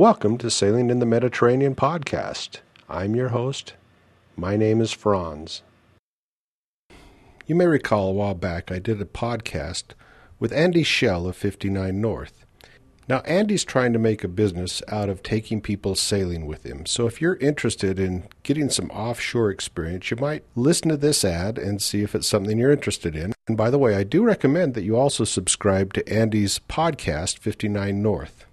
Welcome 0.00 0.38
to 0.38 0.50
Sailing 0.50 0.88
in 0.88 0.98
the 0.98 1.04
Mediterranean 1.04 1.74
podcast. 1.74 2.60
I'm 2.88 3.14
your 3.14 3.28
host. 3.28 3.74
My 4.34 4.56
name 4.56 4.80
is 4.80 4.92
Franz. 4.92 5.60
You 7.46 7.54
may 7.54 7.66
recall 7.66 8.08
a 8.08 8.12
while 8.12 8.32
back 8.32 8.72
I 8.72 8.78
did 8.78 9.02
a 9.02 9.04
podcast 9.04 9.92
with 10.38 10.54
Andy 10.54 10.84
Schell 10.84 11.26
of 11.26 11.36
59 11.36 12.00
North. 12.00 12.46
Now, 13.10 13.18
Andy's 13.26 13.62
trying 13.62 13.92
to 13.92 13.98
make 13.98 14.24
a 14.24 14.28
business 14.28 14.82
out 14.88 15.10
of 15.10 15.22
taking 15.22 15.60
people 15.60 15.94
sailing 15.94 16.46
with 16.46 16.64
him. 16.64 16.86
So, 16.86 17.06
if 17.06 17.20
you're 17.20 17.36
interested 17.36 18.00
in 18.00 18.26
getting 18.42 18.70
some 18.70 18.90
offshore 18.92 19.50
experience, 19.50 20.10
you 20.10 20.16
might 20.16 20.44
listen 20.56 20.88
to 20.88 20.96
this 20.96 21.26
ad 21.26 21.58
and 21.58 21.82
see 21.82 22.00
if 22.00 22.14
it's 22.14 22.26
something 22.26 22.56
you're 22.56 22.72
interested 22.72 23.14
in. 23.14 23.34
And 23.46 23.54
by 23.54 23.68
the 23.68 23.78
way, 23.78 23.94
I 23.96 24.04
do 24.04 24.24
recommend 24.24 24.72
that 24.72 24.84
you 24.84 24.96
also 24.96 25.24
subscribe 25.24 25.92
to 25.92 26.08
Andy's 26.10 26.58
podcast, 26.70 27.36
59 27.36 28.00
North. 28.00 28.46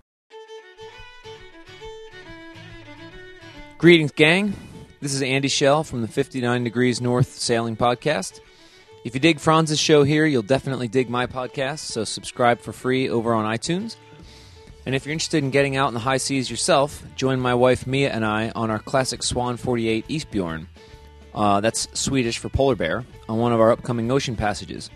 Greetings, 3.79 4.11
gang. 4.11 4.55
This 5.01 5.13
is 5.13 5.21
Andy 5.21 5.49
Schell 5.49 5.83
from 5.83 6.01
the 6.01 6.07
59 6.07 6.63
Degrees 6.63 6.99
North 6.99 7.33
Sailing 7.33 7.77
Podcast. 7.77 8.39
If 9.05 9.13
you 9.13 9.19
dig 9.19 9.39
Franz's 9.39 9.79
show 9.79 10.01
here, 10.01 10.25
you'll 10.25 10.41
definitely 10.41 10.87
dig 10.87 11.11
my 11.11 11.27
podcast, 11.27 11.79
so 11.81 12.03
subscribe 12.03 12.59
for 12.59 12.73
free 12.73 13.07
over 13.07 13.35
on 13.35 13.45
iTunes. 13.45 13.95
And 14.87 14.95
if 14.95 15.05
you're 15.05 15.13
interested 15.13 15.43
in 15.43 15.51
getting 15.51 15.75
out 15.75 15.89
in 15.89 15.93
the 15.93 15.99
high 15.99 16.17
seas 16.17 16.49
yourself, 16.49 17.03
join 17.15 17.39
my 17.39 17.53
wife 17.53 17.85
Mia 17.85 18.09
and 18.09 18.25
I 18.25 18.49
on 18.55 18.71
our 18.71 18.79
classic 18.79 19.21
Swan 19.21 19.57
48 19.57 20.07
Isbjorn. 20.07 20.65
Uh, 21.35 21.61
that's 21.61 21.87
Swedish 21.93 22.39
for 22.39 22.49
polar 22.49 22.75
bear, 22.75 23.05
on 23.29 23.37
one 23.37 23.53
of 23.53 23.59
our 23.59 23.71
upcoming 23.71 24.09
ocean 24.09 24.35
passages. 24.35 24.89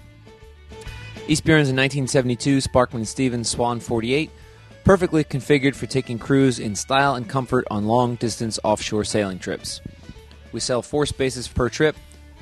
Isbjorn 1.27 1.61
is 1.61 1.69
a 1.69 1.77
1972 1.77 2.57
Sparkman 2.57 3.05
Stevens 3.05 3.47
Swan 3.47 3.79
48 3.79 4.31
perfectly 4.83 5.23
configured 5.23 5.75
for 5.75 5.85
taking 5.85 6.17
crews 6.17 6.59
in 6.59 6.75
style 6.75 7.15
and 7.15 7.29
comfort 7.29 7.65
on 7.69 7.85
long 7.85 8.15
distance 8.15 8.59
offshore 8.63 9.03
sailing 9.03 9.39
trips. 9.39 9.81
We 10.51 10.59
sell 10.59 10.81
four 10.81 11.05
spaces 11.05 11.47
per 11.47 11.69
trip, 11.69 11.95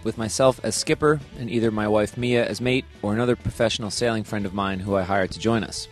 with 0.04 0.18
myself 0.18 0.60
as 0.64 0.76
skipper 0.76 1.20
and 1.38 1.50
either 1.50 1.72
my 1.72 1.88
wife 1.88 2.18
Mia 2.18 2.46
as 2.46 2.62
mate 2.62 2.86
or 3.02 3.14
another 3.14 3.36
professional 3.36 3.92
sailing 3.92 4.24
friend 4.24 4.46
of 4.46 4.54
mine 4.54 4.80
who 4.80 4.96
I 4.96 5.04
hire 5.04 5.28
to 5.28 5.40
join 5.40 5.64
us. 5.64 5.88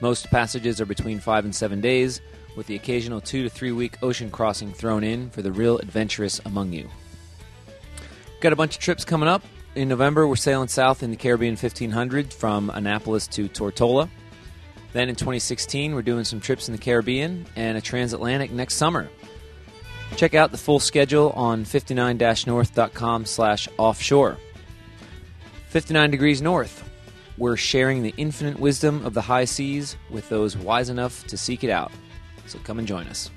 Most 0.00 0.30
passages 0.30 0.80
are 0.80 0.86
between 0.86 1.20
five 1.20 1.44
and 1.44 1.54
seven 1.54 1.80
days, 1.80 2.20
with 2.56 2.66
the 2.66 2.76
occasional 2.76 3.20
two 3.20 3.42
to 3.44 3.48
three 3.48 3.72
week 3.72 3.96
ocean 4.02 4.30
crossing 4.30 4.72
thrown 4.72 5.04
in 5.04 5.30
for 5.30 5.42
the 5.42 5.52
real 5.52 5.78
adventurous 5.78 6.40
among 6.44 6.72
you. 6.72 6.88
Got 8.40 8.52
a 8.52 8.56
bunch 8.56 8.76
of 8.76 8.82
trips 8.82 9.04
coming 9.04 9.28
up. 9.28 9.42
In 9.74 9.88
November, 9.88 10.28
we're 10.28 10.36
sailing 10.36 10.68
south 10.68 11.02
in 11.02 11.10
the 11.10 11.16
Caribbean 11.16 11.54
1500 11.54 12.32
from 12.32 12.70
Annapolis 12.70 13.26
to 13.28 13.48
Tortola. 13.48 14.08
Then 14.94 15.08
in 15.08 15.16
2016, 15.16 15.92
we're 15.92 16.02
doing 16.02 16.22
some 16.22 16.40
trips 16.40 16.68
in 16.68 16.72
the 16.72 16.80
Caribbean 16.80 17.46
and 17.56 17.76
a 17.76 17.80
transatlantic 17.80 18.52
next 18.52 18.76
summer. 18.76 19.08
Check 20.16 20.34
out 20.34 20.52
the 20.52 20.56
full 20.56 20.78
schedule 20.78 21.30
on 21.30 21.64
59-north.com 21.64 23.26
slash 23.26 23.68
offshore. 23.76 24.38
59 25.68 26.10
degrees 26.12 26.40
north. 26.40 26.88
We're 27.36 27.56
sharing 27.56 28.04
the 28.04 28.14
infinite 28.16 28.60
wisdom 28.60 29.04
of 29.04 29.14
the 29.14 29.20
high 29.20 29.46
seas 29.46 29.96
with 30.10 30.28
those 30.28 30.56
wise 30.56 30.88
enough 30.88 31.26
to 31.26 31.36
seek 31.36 31.64
it 31.64 31.70
out. 31.70 31.90
So 32.46 32.60
come 32.60 32.78
and 32.78 32.86
join 32.86 33.08
us. 33.08 33.32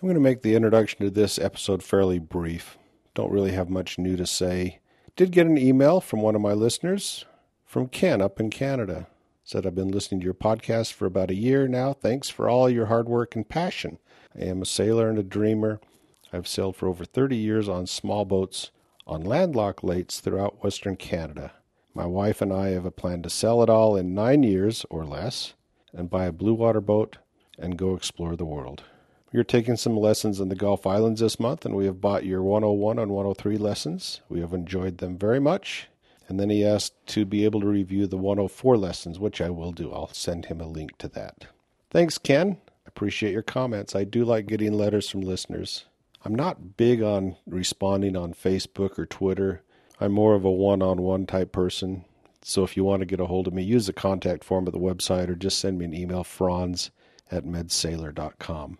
I'm 0.00 0.06
going 0.06 0.14
to 0.14 0.20
make 0.20 0.40
the 0.40 0.54
introduction 0.54 1.00
to 1.00 1.10
this 1.10 1.38
episode 1.38 1.82
fairly 1.82 2.18
brief. 2.18 2.78
Don't 3.14 3.30
really 3.30 3.52
have 3.52 3.68
much 3.68 3.98
new 3.98 4.16
to 4.16 4.24
say. 4.24 4.80
Did 5.14 5.30
get 5.30 5.46
an 5.46 5.58
email 5.58 6.00
from 6.00 6.22
one 6.22 6.34
of 6.34 6.40
my 6.40 6.54
listeners, 6.54 7.26
from 7.66 7.86
Ken 7.86 8.22
up 8.22 8.40
in 8.40 8.48
Canada. 8.48 9.08
Said 9.44 9.66
I've 9.66 9.74
been 9.74 9.90
listening 9.90 10.20
to 10.20 10.24
your 10.24 10.32
podcast 10.32 10.94
for 10.94 11.04
about 11.04 11.30
a 11.30 11.34
year 11.34 11.68
now. 11.68 11.92
Thanks 11.92 12.30
for 12.30 12.48
all 12.48 12.70
your 12.70 12.86
hard 12.86 13.10
work 13.10 13.36
and 13.36 13.46
passion. 13.46 13.98
I 14.34 14.44
am 14.44 14.62
a 14.62 14.64
sailor 14.64 15.10
and 15.10 15.18
a 15.18 15.22
dreamer. 15.22 15.82
I've 16.32 16.48
sailed 16.48 16.76
for 16.76 16.88
over 16.88 17.04
30 17.04 17.36
years 17.36 17.68
on 17.68 17.86
small 17.86 18.24
boats 18.24 18.70
on 19.06 19.22
landlocked 19.22 19.84
lakes 19.84 20.18
throughout 20.18 20.64
Western 20.64 20.96
Canada. 20.96 21.52
My 21.92 22.06
wife 22.06 22.40
and 22.40 22.54
I 22.54 22.70
have 22.70 22.86
a 22.86 22.90
plan 22.90 23.20
to 23.24 23.28
sell 23.28 23.62
it 23.62 23.68
all 23.68 23.98
in 23.98 24.14
nine 24.14 24.44
years 24.44 24.86
or 24.88 25.04
less 25.04 25.52
and 25.92 26.08
buy 26.08 26.24
a 26.24 26.32
blue 26.32 26.54
water 26.54 26.80
boat 26.80 27.18
and 27.58 27.76
go 27.76 27.94
explore 27.94 28.34
the 28.34 28.46
world. 28.46 28.84
You're 29.32 29.44
taking 29.44 29.76
some 29.76 29.96
lessons 29.96 30.40
in 30.40 30.48
the 30.48 30.56
Gulf 30.56 30.86
Islands 30.86 31.20
this 31.20 31.38
month, 31.38 31.64
and 31.64 31.76
we 31.76 31.86
have 31.86 32.00
bought 32.00 32.24
your 32.24 32.42
101 32.42 32.98
and 32.98 33.12
103 33.12 33.58
lessons. 33.58 34.20
We 34.28 34.40
have 34.40 34.52
enjoyed 34.52 34.98
them 34.98 35.16
very 35.16 35.38
much. 35.38 35.86
And 36.28 36.38
then 36.40 36.50
he 36.50 36.64
asked 36.64 36.94
to 37.08 37.24
be 37.24 37.44
able 37.44 37.60
to 37.60 37.66
review 37.66 38.08
the 38.08 38.16
104 38.16 38.76
lessons, 38.76 39.20
which 39.20 39.40
I 39.40 39.50
will 39.50 39.70
do. 39.70 39.92
I'll 39.92 40.12
send 40.12 40.46
him 40.46 40.60
a 40.60 40.66
link 40.66 40.98
to 40.98 41.08
that. 41.08 41.46
Thanks, 41.90 42.18
Ken. 42.18 42.58
Appreciate 42.86 43.32
your 43.32 43.42
comments. 43.42 43.94
I 43.94 44.02
do 44.02 44.24
like 44.24 44.46
getting 44.46 44.72
letters 44.72 45.08
from 45.08 45.20
listeners. 45.20 45.84
I'm 46.24 46.34
not 46.34 46.76
big 46.76 47.00
on 47.00 47.36
responding 47.46 48.16
on 48.16 48.34
Facebook 48.34 48.98
or 48.98 49.06
Twitter. 49.06 49.62
I'm 50.00 50.12
more 50.12 50.34
of 50.34 50.44
a 50.44 50.50
one 50.50 50.82
on 50.82 51.02
one 51.02 51.26
type 51.26 51.52
person. 51.52 52.04
So 52.42 52.64
if 52.64 52.76
you 52.76 52.82
want 52.82 53.00
to 53.00 53.06
get 53.06 53.20
a 53.20 53.26
hold 53.26 53.46
of 53.46 53.54
me, 53.54 53.62
use 53.62 53.86
the 53.86 53.92
contact 53.92 54.42
form 54.42 54.66
at 54.66 54.72
the 54.72 54.80
website 54.80 55.28
or 55.28 55.36
just 55.36 55.58
send 55.58 55.78
me 55.78 55.84
an 55.84 55.94
email, 55.94 56.24
franz 56.24 56.90
at 57.30 57.44
medsailor.com. 57.44 58.78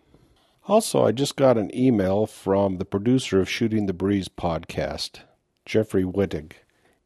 Also, 0.66 1.04
I 1.04 1.12
just 1.12 1.36
got 1.36 1.56
an 1.56 1.74
email 1.74 2.26
from 2.26 2.76
the 2.76 2.84
producer 2.84 3.40
of 3.40 3.48
Shooting 3.48 3.86
the 3.86 3.94
Breeze 3.94 4.28
podcast, 4.28 5.20
Jeffrey 5.64 6.04
Wittig, 6.04 6.52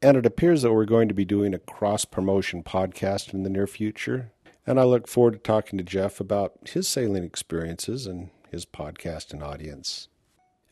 and 0.02 0.16
it 0.16 0.26
appears 0.26 0.62
that 0.62 0.72
we're 0.72 0.84
going 0.84 1.08
to 1.08 1.14
be 1.14 1.24
doing 1.24 1.54
a 1.54 1.58
cross 1.60 2.04
promotion 2.04 2.62
podcast 2.64 3.32
in 3.32 3.42
the 3.42 3.50
near 3.50 3.66
future. 3.66 4.32
And 4.66 4.80
I 4.80 4.84
look 4.84 5.06
forward 5.06 5.34
to 5.34 5.38
talking 5.38 5.78
to 5.78 5.84
Jeff 5.84 6.20
about 6.20 6.54
his 6.68 6.88
sailing 6.88 7.22
experiences 7.22 8.06
and 8.06 8.30
his 8.50 8.66
podcast 8.66 9.32
and 9.32 9.42
audience. 9.42 10.08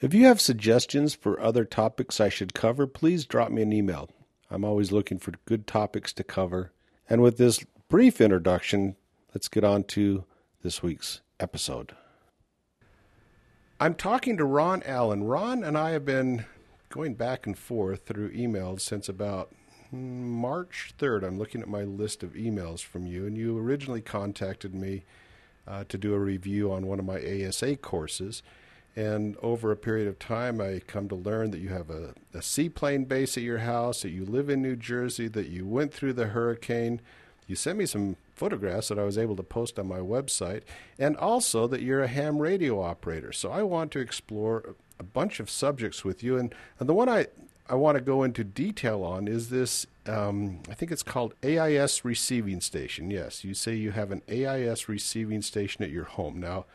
If 0.00 0.12
you 0.12 0.26
have 0.26 0.41
suggestions 0.41 1.14
for 1.14 1.41
other 1.41 1.64
topics 1.64 2.20
I 2.20 2.28
should 2.28 2.53
cover, 2.53 2.88
please 2.88 3.25
drop 3.25 3.53
me 3.53 3.62
an 3.62 3.72
email. 3.72 4.10
I'm 4.50 4.64
always 4.64 4.91
looking 4.91 5.19
for 5.19 5.32
good 5.47 5.66
topics 5.66 6.12
to 6.14 6.25
cover. 6.25 6.72
And 7.09 7.22
with 7.22 7.38
this 7.38 7.64
brief 7.88 8.20
introduction, 8.20 8.97
let's 9.34 9.49
get 9.49 9.62
on 9.62 9.84
to 9.84 10.25
this 10.62 10.82
week's 10.82 11.20
episode. 11.38 11.94
I'm 13.82 13.94
talking 13.97 14.37
to 14.37 14.44
Ron 14.44 14.84
Allen. 14.87 15.25
Ron 15.25 15.65
and 15.65 15.76
I 15.76 15.91
have 15.91 16.04
been 16.04 16.44
going 16.88 17.15
back 17.15 17.48
and 17.48 17.59
forth 17.59 18.06
through 18.06 18.31
emails 18.31 18.82
since 18.82 19.09
about 19.09 19.53
March 19.91 20.94
3rd. 21.00 21.25
I'm 21.25 21.37
looking 21.37 21.60
at 21.60 21.69
my 21.69 21.82
list 21.82 22.22
of 22.22 22.34
emails 22.34 22.78
from 22.84 23.09
you, 23.09 23.26
and 23.26 23.37
you 23.37 23.59
originally 23.59 24.00
contacted 24.00 24.73
me 24.73 25.02
uh, 25.67 25.82
to 25.88 25.99
do 25.99 26.14
a 26.14 26.20
review 26.20 26.70
on 26.70 26.87
one 26.87 27.00
of 27.00 27.05
my 27.05 27.19
ASA 27.19 27.75
courses. 27.79 28.44
And 28.94 29.37
over 29.43 29.73
a 29.73 29.76
period 29.76 30.06
of 30.06 30.20
time, 30.20 30.61
I 30.61 30.81
come 30.87 31.08
to 31.08 31.17
learn 31.17 31.50
that 31.50 31.58
you 31.58 31.70
have 31.70 31.90
a, 31.90 32.14
a 32.32 32.40
seaplane 32.40 33.06
base 33.06 33.37
at 33.37 33.43
your 33.43 33.58
house, 33.58 34.02
that 34.02 34.11
you 34.11 34.25
live 34.25 34.49
in 34.49 34.62
New 34.62 34.76
Jersey, 34.76 35.26
that 35.26 35.49
you 35.49 35.67
went 35.67 35.93
through 35.93 36.12
the 36.12 36.28
hurricane. 36.28 37.00
You 37.47 37.56
sent 37.56 37.79
me 37.79 37.87
some 37.87 38.17
photographs 38.35 38.89
that 38.89 38.99
I 38.99 39.05
was 39.05 39.19
able 39.19 39.37
to 39.37 39.43
post 39.43 39.79
on 39.79 39.89
my 39.89 39.99
website, 39.99 40.62
and 40.99 41.17
also 41.17 41.67
that 41.67 41.83
you're 41.83 42.03
a 42.03 42.09
ham 42.09 42.39
radio 42.39 42.81
operator. 42.81 43.33
So 43.33 43.50
I 43.50 43.62
want 43.62 43.91
to 43.93 43.99
explore 43.99 44.75
a 44.99 45.03
bunch 45.03 45.41
of 45.41 45.50
subjects 45.50 46.05
with 46.05 46.23
you, 46.23 46.39
and, 46.39 46.55
and 46.79 46.89
the 46.89 46.94
one 46.94 47.09
I 47.09 47.27
I 47.69 47.75
want 47.77 47.97
to 47.97 48.03
go 48.03 48.23
into 48.23 48.44
detail 48.44 49.03
on 49.03 49.29
is 49.29 49.49
this. 49.49 49.87
Um, 50.06 50.61
I 50.69 50.75
think 50.75 50.91
it's 50.91 51.03
called 51.03 51.35
AIS 51.44 52.05
receiving 52.05 52.61
station. 52.61 53.11
Yes, 53.11 53.45
you 53.45 53.55
say 53.55 53.75
you 53.75 53.93
have 53.93 54.11
an 54.11 54.23
AIS 54.29 54.88
receiving 54.88 55.43
station 55.43 55.85
at 55.85 55.91
your 55.91 56.05
home. 56.05 56.41
Now, 56.41 56.67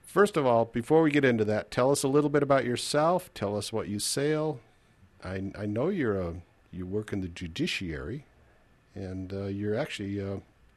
first 0.00 0.36
of 0.36 0.46
all, 0.46 0.66
before 0.66 1.02
we 1.02 1.10
get 1.10 1.24
into 1.24 1.44
that, 1.46 1.70
tell 1.70 1.90
us 1.90 2.02
a 2.02 2.08
little 2.08 2.30
bit 2.30 2.42
about 2.42 2.64
yourself. 2.64 3.34
Tell 3.34 3.56
us 3.56 3.72
what 3.72 3.88
you 3.88 3.98
sail. 3.98 4.60
I 5.24 5.52
I 5.58 5.66
know 5.66 5.88
you're 5.88 6.20
a 6.20 6.34
you 6.70 6.86
work 6.86 7.12
in 7.12 7.20
the 7.20 7.28
judiciary, 7.28 8.24
and 8.94 9.32
uh, 9.32 9.44
you're 9.44 9.78
actually 9.78 10.20
uh, 10.20 10.36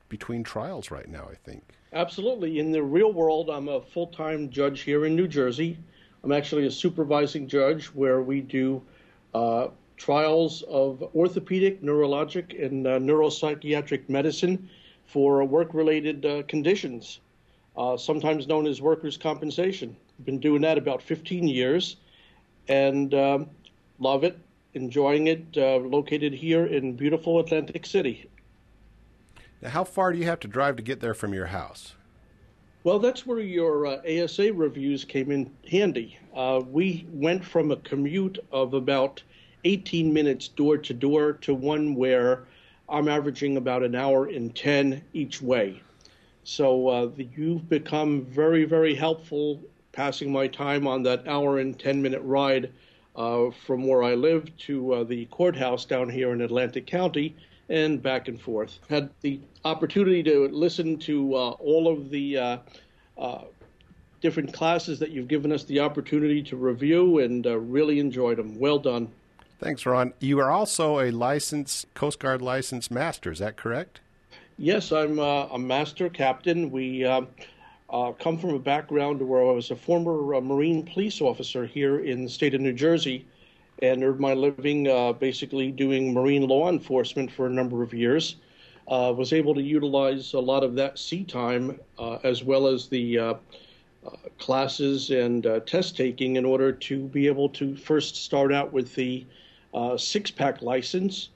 between 0.10 0.44
trials 0.44 0.92
right 0.92 1.10
now, 1.10 1.28
I 1.30 1.36
think. 1.36 1.64
Absolutely. 1.94 2.60
In 2.60 2.72
the 2.72 2.84
real 2.84 3.12
world, 3.14 3.50
I'm 3.50 3.68
a 3.70 3.82
full 3.82 4.08
time 4.08 4.50
judge 4.50 4.82
here 4.82 5.06
in 5.06 5.16
New 5.16 5.28
Jersey. 5.28 5.78
I'm 6.24 6.32
actually 6.32 6.66
a 6.66 6.72
supervising 6.72 7.48
judge 7.48 7.88
where 7.88 8.22
we 8.22 8.42
do 8.42 8.82
uh, 9.34 9.68
trials 9.98 10.64
of 10.64 11.04
orthopedic, 11.16 11.82
neurologic, 11.82 12.64
and 12.64 12.88
uh, 12.88 13.00
neuropsychiatric 13.00 14.10
medicine 14.10 14.70
for 15.06 15.44
work 15.44 15.74
related 15.74 16.26
uh, 16.26 16.44
conditions, 16.48 17.20
uh, 17.78 17.96
sometimes 17.96 18.48
known 18.48 18.66
as 18.66 18.82
workers' 18.82 19.18
compensation. 19.18 19.96
I've 20.20 20.26
been 20.26 20.40
doing 20.40 20.62
that 20.62 20.78
about 20.78 21.02
15 21.02 21.48
years 21.48 21.98
and 22.68 23.14
um, 23.14 23.50
love 24.00 24.24
it, 24.24 24.38
enjoying 24.76 25.28
it, 25.28 25.46
uh, 25.58 25.78
located 25.78 26.34
here 26.34 26.66
in 26.66 26.96
beautiful 26.96 27.40
Atlantic 27.40 27.86
City. 27.86 28.30
Now, 29.62 29.70
how 29.70 29.84
far 29.84 30.12
do 30.12 30.20
you 30.20 30.26
have 30.26 30.40
to 30.42 30.48
drive 30.48 30.76
to 30.76 30.84
get 30.84 31.00
there 31.00 31.14
from 31.14 31.34
your 31.34 31.48
house? 31.48 31.96
Well, 32.84 33.00
that's 33.00 33.26
where 33.26 33.40
your 33.40 33.88
uh, 33.88 34.02
ASA 34.08 34.54
reviews 34.54 35.06
came 35.06 35.32
in 35.32 35.50
handy. 35.70 36.20
Uh, 36.36 36.62
we 36.70 37.08
went 37.10 37.44
from 37.44 37.72
a 37.72 37.78
commute 37.78 38.38
of 38.52 38.76
about 38.76 39.24
18 39.64 40.14
minutes 40.14 40.50
door 40.50 40.78
to 40.78 40.94
door 40.94 41.34
to 41.34 41.56
one 41.56 41.96
where 41.96 42.44
I'm 42.88 43.08
averaging 43.08 43.58
about 43.58 43.82
an 43.82 43.96
hour 43.96 44.28
and 44.28 44.56
10 44.56 45.02
each 45.14 45.42
way. 45.42 45.82
So 46.44 46.88
uh, 46.88 47.06
the, 47.08 47.28
you've 47.36 47.68
become 47.68 48.24
very, 48.26 48.66
very 48.66 48.94
helpful 48.94 49.60
passing 49.92 50.32
my 50.32 50.48
time 50.48 50.86
on 50.86 51.02
that 51.04 51.28
hour 51.28 51.58
and 51.58 51.80
10 51.80 52.02
minute 52.02 52.22
ride 52.22 52.72
uh, 53.16 53.52
from 53.66 53.88
where 53.88 54.04
I 54.04 54.16
live 54.16 54.56
to 54.58 54.94
uh, 54.94 55.04
the 55.04 55.26
courthouse 55.26 55.86
down 55.86 56.10
here 56.10 56.32
in 56.32 56.42
Atlantic 56.42 56.86
County 56.86 57.36
and 57.70 58.02
back 58.02 58.28
and 58.28 58.40
forth. 58.40 58.80
Had 58.90 59.10
the 59.22 59.40
opportunity 59.64 60.22
to 60.24 60.48
listen 60.50 60.98
to 61.00 61.36
uh, 61.36 61.50
all 61.52 61.88
of 61.88 62.10
the 62.10 62.38
uh, 62.38 62.58
uh, 63.18 63.42
different 64.22 64.54
classes 64.54 65.00
that 65.00 65.12
you've 65.12 65.28
given 65.28 65.52
us 65.52 65.64
the 65.64 65.80
opportunity 65.80 66.42
to 66.44 66.56
review 66.56 67.20
and 67.20 67.48
uh, 67.48 67.58
really 67.58 68.00
enjoyed 68.00 68.38
them. 68.38 68.60
Well 68.60 68.80
done. 68.80 69.10
Thanks, 69.60 69.86
Ron. 69.86 70.14
You 70.20 70.40
are 70.40 70.52
also 70.52 71.00
a 71.00 71.12
licensed 71.12 71.92
Coast 71.94 72.20
Guard 72.20 72.42
licensed 72.42 72.92
master. 72.92 73.32
Is 73.32 73.40
that 73.40 73.56
correct? 73.56 74.02
Yes, 74.58 74.92
I'm 74.92 75.20
uh, 75.20 75.48
a 75.48 75.58
master 75.58 76.10
captain. 76.10 76.72
We 76.72 77.04
uh, 77.90 78.10
uh, 78.10 78.12
come 78.14 78.38
from 78.38 78.52
a 78.52 78.60
background 78.60 79.22
where 79.22 79.42
I 79.42 79.52
was 79.52 79.72
a 79.72 79.76
former 79.76 80.36
uh, 80.36 80.42
Marine 80.42 80.84
police 80.84 81.22
officer 81.22 81.66
here 81.66 82.00
in 82.00 82.24
the 82.24 82.30
state 82.30 82.54
of 82.54 82.62
New 82.62 82.74
Jersey 82.74 83.26
and 83.82 84.04
earned 84.04 84.20
my 84.20 84.34
living 84.34 84.88
uh, 84.88 85.14
basically 85.14 85.72
doing 85.72 86.14
Marine 86.14 86.48
law 86.48 86.70
enforcement 86.70 87.32
for 87.32 87.48
a 87.48 87.50
number 87.50 87.84
of 87.84 87.94
years. 87.94 88.38
Uh, 88.88 89.12
was 89.16 89.34
able 89.34 89.56
to 89.56 89.64
utilize 89.64 90.34
a 90.34 90.40
lot 90.40 90.64
of 90.64 90.76
that 90.76 91.00
sea 91.00 91.24
time 91.24 91.80
as 92.24 92.44
well 92.44 92.68
as 92.68 92.88
the 92.88 93.36
classes 94.38 95.10
and 95.10 95.48
test 95.66 95.98
taking 95.98 96.36
in 96.36 96.46
order 96.46 96.72
to 96.72 97.06
be 97.08 97.26
able 97.26 97.50
to 97.50 97.76
first 97.76 98.16
start 98.16 98.54
out 98.54 98.72
with 98.72 98.94
the 98.94 99.26
uh, 99.74 99.98
six 99.98 100.30
pack 100.30 100.62
license, 100.62 101.30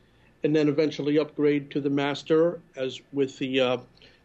and 0.43 0.55
then 0.55 0.69
eventually 0.69 1.17
upgrade 1.17 1.71
to 1.71 1.81
the 1.81 1.89
master 1.89 2.59
as 2.75 3.01
with 3.11 3.35
the 3.39 3.79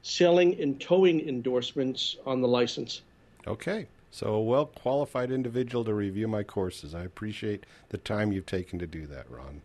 sailing 0.05 0.61
and 0.61 0.79
towing 0.79 1.27
endorsements 1.27 2.17
on 2.27 2.43
the 2.43 2.47
license. 2.47 3.01
Okay. 3.47 3.89
So, 4.11 4.35
a 4.35 4.41
well 4.41 4.67
qualified 4.67 5.33
individual 5.33 5.83
to 5.85 5.93
review 5.93 6.29
my 6.29 6.45
courses. 6.45 6.95
I 6.95 7.03
appreciate 7.03 7.65
the 7.89 7.99
time 7.99 8.31
you've 8.31 8.47
taken 8.47 8.79
to 8.79 8.87
do 8.87 9.09
that, 9.09 9.29
Ron. 9.29 9.61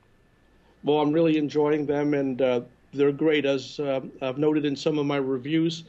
Well, 0.83 1.01
I'm 1.01 1.11
really 1.11 1.37
enjoying 1.37 1.85
them, 1.85 2.15
and 2.15 2.41
uh, 2.41 2.61
they're 2.91 3.11
great. 3.11 3.45
As 3.45 3.79
uh, 3.79 3.99
I've 4.23 4.39
noted 4.39 4.65
in 4.65 4.75
some 4.75 4.97
of 4.97 5.05
my 5.05 5.17
reviews, 5.17 5.83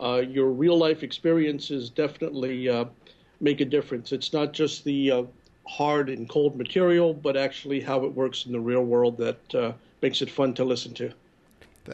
uh, 0.00 0.22
your 0.28 0.50
real 0.50 0.76
life 0.76 1.02
experiences 1.02 1.90
definitely 1.90 2.68
uh, 2.68 2.84
make 3.40 3.60
a 3.60 3.64
difference. 3.64 4.12
It's 4.12 4.32
not 4.32 4.52
just 4.52 4.84
the 4.84 5.10
uh, 5.10 5.22
hard 5.66 6.08
and 6.08 6.28
cold 6.28 6.56
material, 6.56 7.14
but 7.14 7.36
actually 7.36 7.80
how 7.80 8.04
it 8.04 8.12
works 8.12 8.46
in 8.46 8.52
the 8.52 8.60
real 8.60 8.84
world 8.84 9.16
that 9.16 9.54
uh, 9.54 9.72
makes 10.02 10.22
it 10.22 10.30
fun 10.30 10.54
to 10.54 10.64
listen 10.64 10.94
to. 10.94 11.10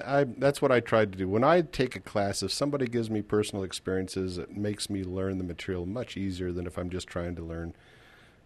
I, 0.04 0.25
that's 0.25 0.62
what 0.62 0.72
I 0.72 0.81
tried 0.81 1.12
to 1.12 1.19
do. 1.19 1.28
When 1.28 1.44
I 1.44 1.62
take 1.62 1.96
a 1.96 2.00
class, 2.00 2.42
if 2.42 2.52
somebody 2.52 2.87
gives 2.87 3.10
me 3.10 3.22
personal 3.22 3.64
experiences, 3.64 4.38
it 4.38 4.56
makes 4.56 4.88
me 4.88 5.02
learn 5.02 5.38
the 5.38 5.44
material 5.44 5.87
much 5.87 6.16
easier 6.16 6.52
than 6.52 6.66
if 6.66 6.78
I'm 6.78 6.90
just 6.90 7.08
trying 7.08 7.37
to 7.37 7.42
learn 7.42 7.75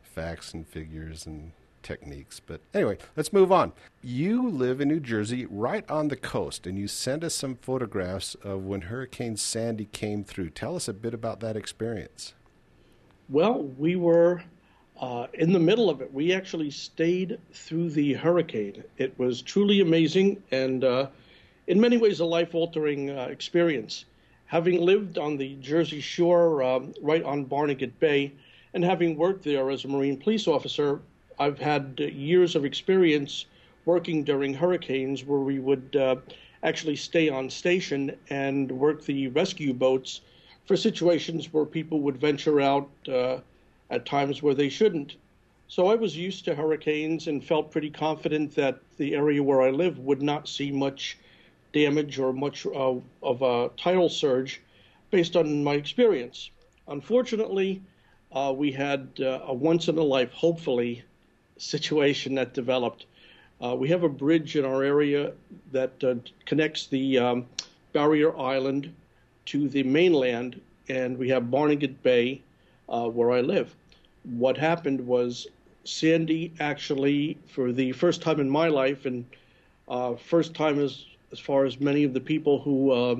facts 0.02 0.54
and 0.54 0.66
figures 0.66 1.26
and 1.26 1.52
techniques. 1.82 2.40
But 2.40 2.60
anyway, 2.72 2.98
let's 3.16 3.32
move 3.32 3.52
on. 3.52 3.72
You 4.02 4.48
live 4.48 4.80
in 4.80 4.88
New 4.88 5.00
Jersey, 5.00 5.46
right 5.46 5.88
on 5.90 6.08
the 6.08 6.16
coast, 6.16 6.66
and 6.66 6.78
you 6.78 6.88
sent 6.88 7.22
us 7.22 7.34
some 7.34 7.56
photographs 7.56 8.34
of 8.36 8.64
when 8.64 8.82
Hurricane 8.82 9.36
Sandy 9.36 9.84
came 9.86 10.24
through. 10.24 10.50
Tell 10.50 10.74
us 10.74 10.88
a 10.88 10.92
bit 10.92 11.14
about 11.14 11.40
that 11.40 11.56
experience. 11.56 12.34
Well, 13.28 13.62
we 13.78 13.96
were 13.96 14.42
uh, 15.00 15.26
in 15.34 15.52
the 15.52 15.58
middle 15.58 15.90
of 15.90 16.00
it. 16.00 16.12
We 16.12 16.32
actually 16.32 16.70
stayed 16.70 17.38
through 17.52 17.90
the 17.90 18.14
hurricane. 18.14 18.82
It 18.96 19.18
was 19.18 19.42
truly 19.42 19.80
amazing 19.80 20.42
and, 20.50 20.84
uh, 20.84 21.08
in 21.66 21.80
many 21.80 21.96
ways, 21.96 22.20
a 22.20 22.24
life 22.24 22.54
altering 22.54 23.10
uh, 23.10 23.28
experience. 23.30 24.04
Having 24.46 24.82
lived 24.82 25.18
on 25.18 25.36
the 25.36 25.54
Jersey 25.56 26.00
Shore, 26.00 26.62
um, 26.62 26.92
right 27.00 27.22
on 27.22 27.44
Barnegat 27.44 27.98
Bay, 27.98 28.32
and 28.74 28.84
having 28.84 29.16
worked 29.16 29.44
there 29.44 29.70
as 29.70 29.84
a 29.84 29.88
Marine 29.88 30.16
police 30.16 30.46
officer, 30.46 31.00
I've 31.38 31.58
had 31.58 31.98
years 31.98 32.54
of 32.54 32.64
experience 32.64 33.46
working 33.84 34.24
during 34.24 34.54
hurricanes 34.54 35.24
where 35.24 35.40
we 35.40 35.58
would 35.58 35.96
uh, 35.96 36.16
actually 36.62 36.96
stay 36.96 37.28
on 37.28 37.50
station 37.50 38.16
and 38.30 38.70
work 38.70 39.04
the 39.04 39.28
rescue 39.28 39.74
boats 39.74 40.20
for 40.66 40.76
situations 40.76 41.52
where 41.52 41.64
people 41.64 42.00
would 42.00 42.16
venture 42.16 42.60
out 42.60 42.88
uh, 43.08 43.38
at 43.90 44.06
times 44.06 44.42
where 44.42 44.54
they 44.54 44.68
shouldn't. 44.68 45.16
So 45.68 45.88
I 45.88 45.94
was 45.94 46.16
used 46.16 46.44
to 46.44 46.54
hurricanes 46.54 47.26
and 47.26 47.44
felt 47.44 47.70
pretty 47.70 47.90
confident 47.90 48.54
that 48.54 48.80
the 48.96 49.14
area 49.14 49.42
where 49.42 49.62
I 49.62 49.70
live 49.70 49.98
would 49.98 50.22
not 50.22 50.48
see 50.48 50.70
much 50.70 51.18
damage 51.74 52.18
or 52.18 52.32
much 52.32 52.64
uh, 52.66 52.94
of 53.22 53.42
a 53.42 53.68
tidal 53.76 54.08
surge 54.08 54.62
based 55.10 55.36
on 55.36 55.62
my 55.62 55.74
experience. 55.74 56.50
Unfortunately, 56.88 57.82
uh, 58.32 58.54
we 58.56 58.72
had 58.72 59.08
uh, 59.20 59.40
a 59.46 59.52
once 59.52 59.88
in 59.88 59.98
a 59.98 60.02
life, 60.02 60.32
hopefully, 60.32 61.02
situation 61.58 62.34
that 62.36 62.54
developed. 62.54 63.06
Uh, 63.62 63.74
we 63.76 63.88
have 63.88 64.04
a 64.04 64.08
bridge 64.08 64.56
in 64.56 64.64
our 64.64 64.82
area 64.82 65.32
that 65.72 65.92
connects 66.46 66.86
the 66.86 67.18
um, 67.18 67.46
barrier 67.92 68.36
island 68.38 68.92
to 69.46 69.68
the 69.68 69.82
mainland, 69.82 70.60
and 70.88 71.18
we 71.18 71.28
have 71.28 71.50
Barnegat 71.50 72.02
Bay 72.02 72.40
where 72.86 73.30
I 73.30 73.40
live. 73.40 73.74
What 74.24 74.56
happened 74.56 75.06
was 75.06 75.46
Sandy 75.84 76.52
actually, 76.60 77.38
for 77.46 77.72
the 77.72 77.92
first 77.92 78.22
time 78.22 78.40
in 78.40 78.50
my 78.50 78.68
life, 78.68 79.06
and 79.06 79.24
uh, 79.88 80.14
first 80.16 80.54
time 80.54 80.78
as 80.80 81.04
as 81.34 81.40
far 81.40 81.64
as 81.64 81.80
many 81.80 82.04
of 82.04 82.14
the 82.14 82.20
people 82.20 82.60
who 82.60 82.92
uh, 82.92 83.16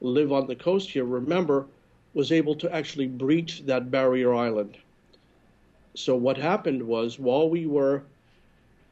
live 0.00 0.30
on 0.30 0.46
the 0.46 0.54
coast 0.54 0.88
here 0.88 1.04
remember, 1.04 1.66
was 2.14 2.30
able 2.30 2.54
to 2.54 2.72
actually 2.72 3.08
breach 3.08 3.66
that 3.66 3.90
barrier 3.90 4.32
island. 4.32 4.78
So 5.94 6.14
what 6.14 6.36
happened 6.36 6.80
was 6.80 7.18
while 7.18 7.50
we 7.50 7.66
were 7.66 8.04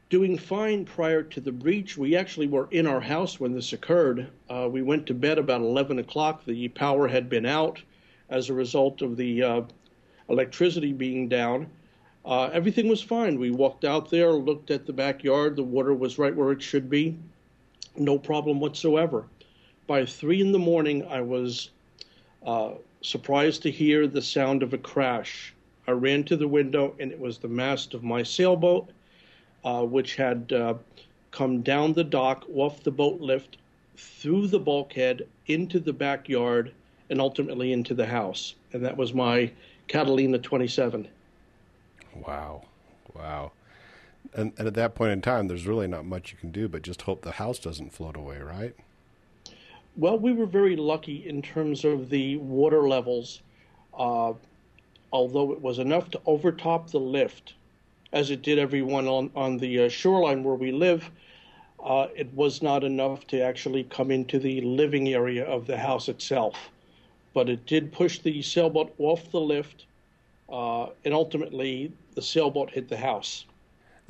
doing 0.09 0.37
fine 0.37 0.83
prior 0.83 1.21
to 1.21 1.39
the 1.39 1.51
breach. 1.51 1.97
We 1.97 2.15
actually 2.15 2.47
were 2.47 2.67
in 2.71 2.85
our 2.87 2.99
house 2.99 3.39
when 3.39 3.53
this 3.53 3.73
occurred. 3.73 4.27
Uh, 4.49 4.67
we 4.69 4.81
went 4.81 5.05
to 5.07 5.13
bed 5.13 5.37
about 5.37 5.61
11 5.61 5.99
o'clock. 5.99 6.43
The 6.45 6.67
power 6.69 7.07
had 7.07 7.29
been 7.29 7.45
out 7.45 7.81
as 8.29 8.49
a 8.49 8.53
result 8.53 9.01
of 9.01 9.15
the 9.15 9.43
uh, 9.43 9.61
electricity 10.27 10.93
being 10.93 11.29
down. 11.29 11.69
Uh, 12.25 12.49
everything 12.51 12.89
was 12.89 13.01
fine. 13.01 13.39
We 13.39 13.51
walked 13.51 13.85
out 13.85 14.09
there, 14.09 14.31
looked 14.31 14.71
at 14.71 14.85
the 14.85 14.93
backyard. 14.93 15.55
The 15.55 15.63
water 15.63 15.93
was 15.93 16.17
right 16.19 16.35
where 16.35 16.51
it 16.51 16.61
should 16.61 16.89
be. 16.89 17.17
No 17.99 18.17
problem 18.17 18.61
whatsoever. 18.61 19.25
By 19.85 20.05
three 20.05 20.39
in 20.39 20.53
the 20.53 20.59
morning, 20.59 21.05
I 21.07 21.19
was 21.19 21.71
uh, 22.45 22.71
surprised 23.01 23.61
to 23.63 23.71
hear 23.71 24.07
the 24.07 24.21
sound 24.21 24.63
of 24.63 24.73
a 24.73 24.77
crash. 24.77 25.53
I 25.85 25.91
ran 25.91 26.23
to 26.25 26.37
the 26.37 26.47
window, 26.47 26.95
and 26.99 27.11
it 27.11 27.19
was 27.19 27.39
the 27.39 27.49
mast 27.49 27.93
of 27.93 28.03
my 28.03 28.23
sailboat, 28.23 28.89
uh, 29.65 29.83
which 29.83 30.15
had 30.15 30.53
uh, 30.53 30.75
come 31.31 31.61
down 31.61 31.91
the 31.91 32.03
dock, 32.03 32.45
off 32.55 32.83
the 32.83 32.91
boat 32.91 33.19
lift, 33.19 33.57
through 33.97 34.47
the 34.47 34.59
bulkhead, 34.59 35.27
into 35.47 35.79
the 35.79 35.91
backyard, 35.91 36.71
and 37.09 37.19
ultimately 37.19 37.73
into 37.73 37.93
the 37.93 38.05
house. 38.05 38.55
And 38.71 38.85
that 38.85 38.95
was 38.95 39.13
my 39.13 39.51
Catalina 39.89 40.37
27. 40.37 41.07
Wow. 42.25 42.63
Wow. 43.13 43.51
And, 44.33 44.53
and 44.57 44.67
at 44.67 44.73
that 44.75 44.95
point 44.95 45.11
in 45.11 45.21
time, 45.21 45.47
there's 45.47 45.65
really 45.65 45.87
not 45.87 46.05
much 46.05 46.31
you 46.31 46.37
can 46.37 46.51
do 46.51 46.67
but 46.67 46.81
just 46.81 47.03
hope 47.03 47.21
the 47.21 47.31
house 47.31 47.59
doesn't 47.59 47.93
float 47.93 48.15
away, 48.15 48.39
right? 48.39 48.75
Well, 49.97 50.17
we 50.17 50.33
were 50.33 50.45
very 50.45 50.75
lucky 50.75 51.27
in 51.27 51.41
terms 51.41 51.83
of 51.83 52.09
the 52.09 52.37
water 52.37 52.87
levels, 52.87 53.41
uh, 53.97 54.33
although 55.11 55.51
it 55.51 55.61
was 55.61 55.79
enough 55.79 56.09
to 56.11 56.21
overtop 56.25 56.91
the 56.91 56.99
lift, 56.99 57.53
as 58.13 58.31
it 58.31 58.41
did 58.41 58.59
everyone 58.59 59.07
on, 59.07 59.31
on 59.35 59.57
the 59.57 59.85
uh, 59.85 59.89
shoreline 59.89 60.43
where 60.43 60.55
we 60.55 60.71
live. 60.71 61.09
Uh, 61.83 62.07
it 62.15 62.31
was 62.33 62.61
not 62.61 62.83
enough 62.83 63.25
to 63.27 63.41
actually 63.41 63.83
come 63.85 64.11
into 64.11 64.37
the 64.37 64.61
living 64.61 65.09
area 65.09 65.45
of 65.45 65.65
the 65.65 65.77
house 65.77 66.07
itself 66.09 66.69
but 67.33 67.49
it 67.49 67.65
did 67.65 67.91
push 67.91 68.19
the 68.19 68.41
sailboat 68.41 68.93
off 68.97 69.31
the 69.31 69.39
lift 69.39 69.85
uh, 70.49 70.87
and 71.05 71.13
ultimately 71.13 71.91
the 72.15 72.21
sailboat 72.21 72.69
hit 72.69 72.89
the 72.89 72.97
house. 72.97 73.45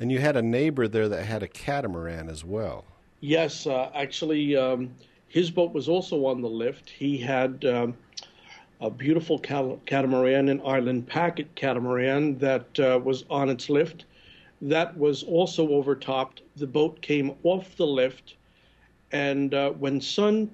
And 0.00 0.10
you 0.10 0.18
had 0.18 0.34
a 0.34 0.42
neighbor 0.42 0.88
there 0.88 1.10
that 1.10 1.26
had 1.26 1.42
a 1.42 1.48
catamaran 1.48 2.30
as 2.30 2.42
well. 2.42 2.86
Yes, 3.20 3.66
uh, 3.66 3.90
actually, 3.94 4.56
um, 4.56 4.94
his 5.28 5.50
boat 5.50 5.74
was 5.74 5.90
also 5.90 6.24
on 6.24 6.40
the 6.40 6.48
lift. 6.48 6.88
He 6.88 7.18
had 7.18 7.62
um, 7.66 7.94
a 8.80 8.90
beautiful 8.90 9.38
cat- 9.38 9.84
catamaran, 9.84 10.48
an 10.48 10.62
island 10.64 11.06
packet 11.06 11.54
catamaran 11.54 12.38
that 12.38 12.80
uh, 12.80 12.98
was 13.04 13.26
on 13.28 13.50
its 13.50 13.68
lift. 13.68 14.06
That 14.62 14.96
was 14.96 15.22
also 15.22 15.68
overtopped. 15.68 16.42
The 16.56 16.66
boat 16.66 17.02
came 17.02 17.34
off 17.42 17.76
the 17.76 17.86
lift, 17.86 18.36
and 19.12 19.52
uh, 19.52 19.70
when 19.72 20.00
sun, 20.00 20.50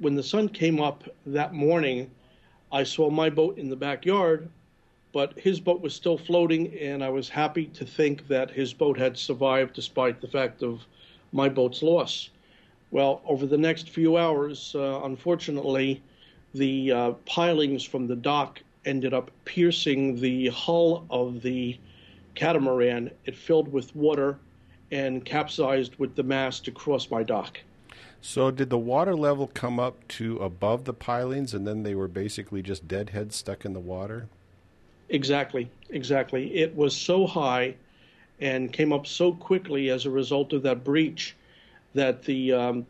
when 0.00 0.14
the 0.14 0.22
sun 0.22 0.50
came 0.50 0.82
up 0.82 1.04
that 1.24 1.54
morning, 1.54 2.10
I 2.70 2.84
saw 2.84 3.08
my 3.08 3.30
boat 3.30 3.56
in 3.56 3.70
the 3.70 3.76
backyard, 3.76 4.50
but 5.12 5.38
his 5.38 5.60
boat 5.60 5.80
was 5.80 5.94
still 5.94 6.16
floating, 6.16 6.74
and 6.78 7.04
I 7.04 7.10
was 7.10 7.28
happy 7.28 7.66
to 7.66 7.84
think 7.84 8.28
that 8.28 8.50
his 8.50 8.72
boat 8.72 8.98
had 8.98 9.16
survived 9.16 9.74
despite 9.74 10.20
the 10.20 10.28
fact 10.28 10.62
of 10.62 10.86
my 11.32 11.48
boat's 11.48 11.82
loss. 11.82 12.30
Well, 12.90 13.22
over 13.26 13.46
the 13.46 13.58
next 13.58 13.88
few 13.90 14.16
hours, 14.16 14.74
uh, 14.74 15.00
unfortunately, 15.04 16.02
the 16.54 16.92
uh, 16.92 17.10
pilings 17.26 17.84
from 17.84 18.06
the 18.06 18.16
dock 18.16 18.62
ended 18.84 19.14
up 19.14 19.30
piercing 19.44 20.20
the 20.20 20.48
hull 20.48 21.06
of 21.10 21.42
the 21.42 21.78
catamaran. 22.34 23.10
It 23.24 23.36
filled 23.36 23.72
with 23.72 23.94
water 23.94 24.38
and 24.90 25.24
capsized 25.24 25.96
with 25.96 26.14
the 26.16 26.22
mast 26.22 26.68
across 26.68 27.10
my 27.10 27.22
dock. 27.22 27.60
So, 28.20 28.50
did 28.50 28.70
the 28.70 28.78
water 28.78 29.16
level 29.16 29.50
come 29.52 29.80
up 29.80 30.06
to 30.08 30.36
above 30.36 30.84
the 30.84 30.94
pilings 30.94 31.54
and 31.54 31.66
then 31.66 31.82
they 31.82 31.94
were 31.94 32.08
basically 32.08 32.62
just 32.62 32.86
deadheads 32.86 33.36
stuck 33.36 33.64
in 33.64 33.72
the 33.72 33.80
water? 33.80 34.28
Exactly, 35.12 35.70
exactly. 35.90 36.52
It 36.56 36.74
was 36.74 36.96
so 36.96 37.24
high 37.26 37.76
and 38.40 38.72
came 38.72 38.92
up 38.92 39.06
so 39.06 39.32
quickly 39.32 39.90
as 39.90 40.06
a 40.06 40.10
result 40.10 40.52
of 40.52 40.62
that 40.64 40.84
breach 40.84 41.36
that 41.94 42.24
the 42.24 42.52
um, 42.52 42.86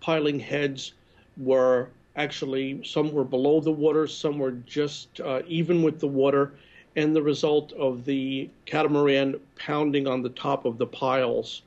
piling 0.00 0.38
heads 0.40 0.92
were 1.36 1.90
actually 2.16 2.84
some 2.84 3.12
were 3.12 3.24
below 3.24 3.60
the 3.60 3.72
water, 3.72 4.06
some 4.06 4.38
were 4.38 4.52
just 4.52 5.20
uh, 5.20 5.42
even 5.48 5.82
with 5.82 5.98
the 6.00 6.08
water, 6.08 6.54
and 6.96 7.16
the 7.16 7.22
result 7.22 7.72
of 7.72 8.04
the 8.04 8.50
catamaran 8.66 9.40
pounding 9.56 10.06
on 10.06 10.22
the 10.22 10.30
top 10.30 10.66
of 10.66 10.78
the 10.78 10.86
piles 10.86 11.62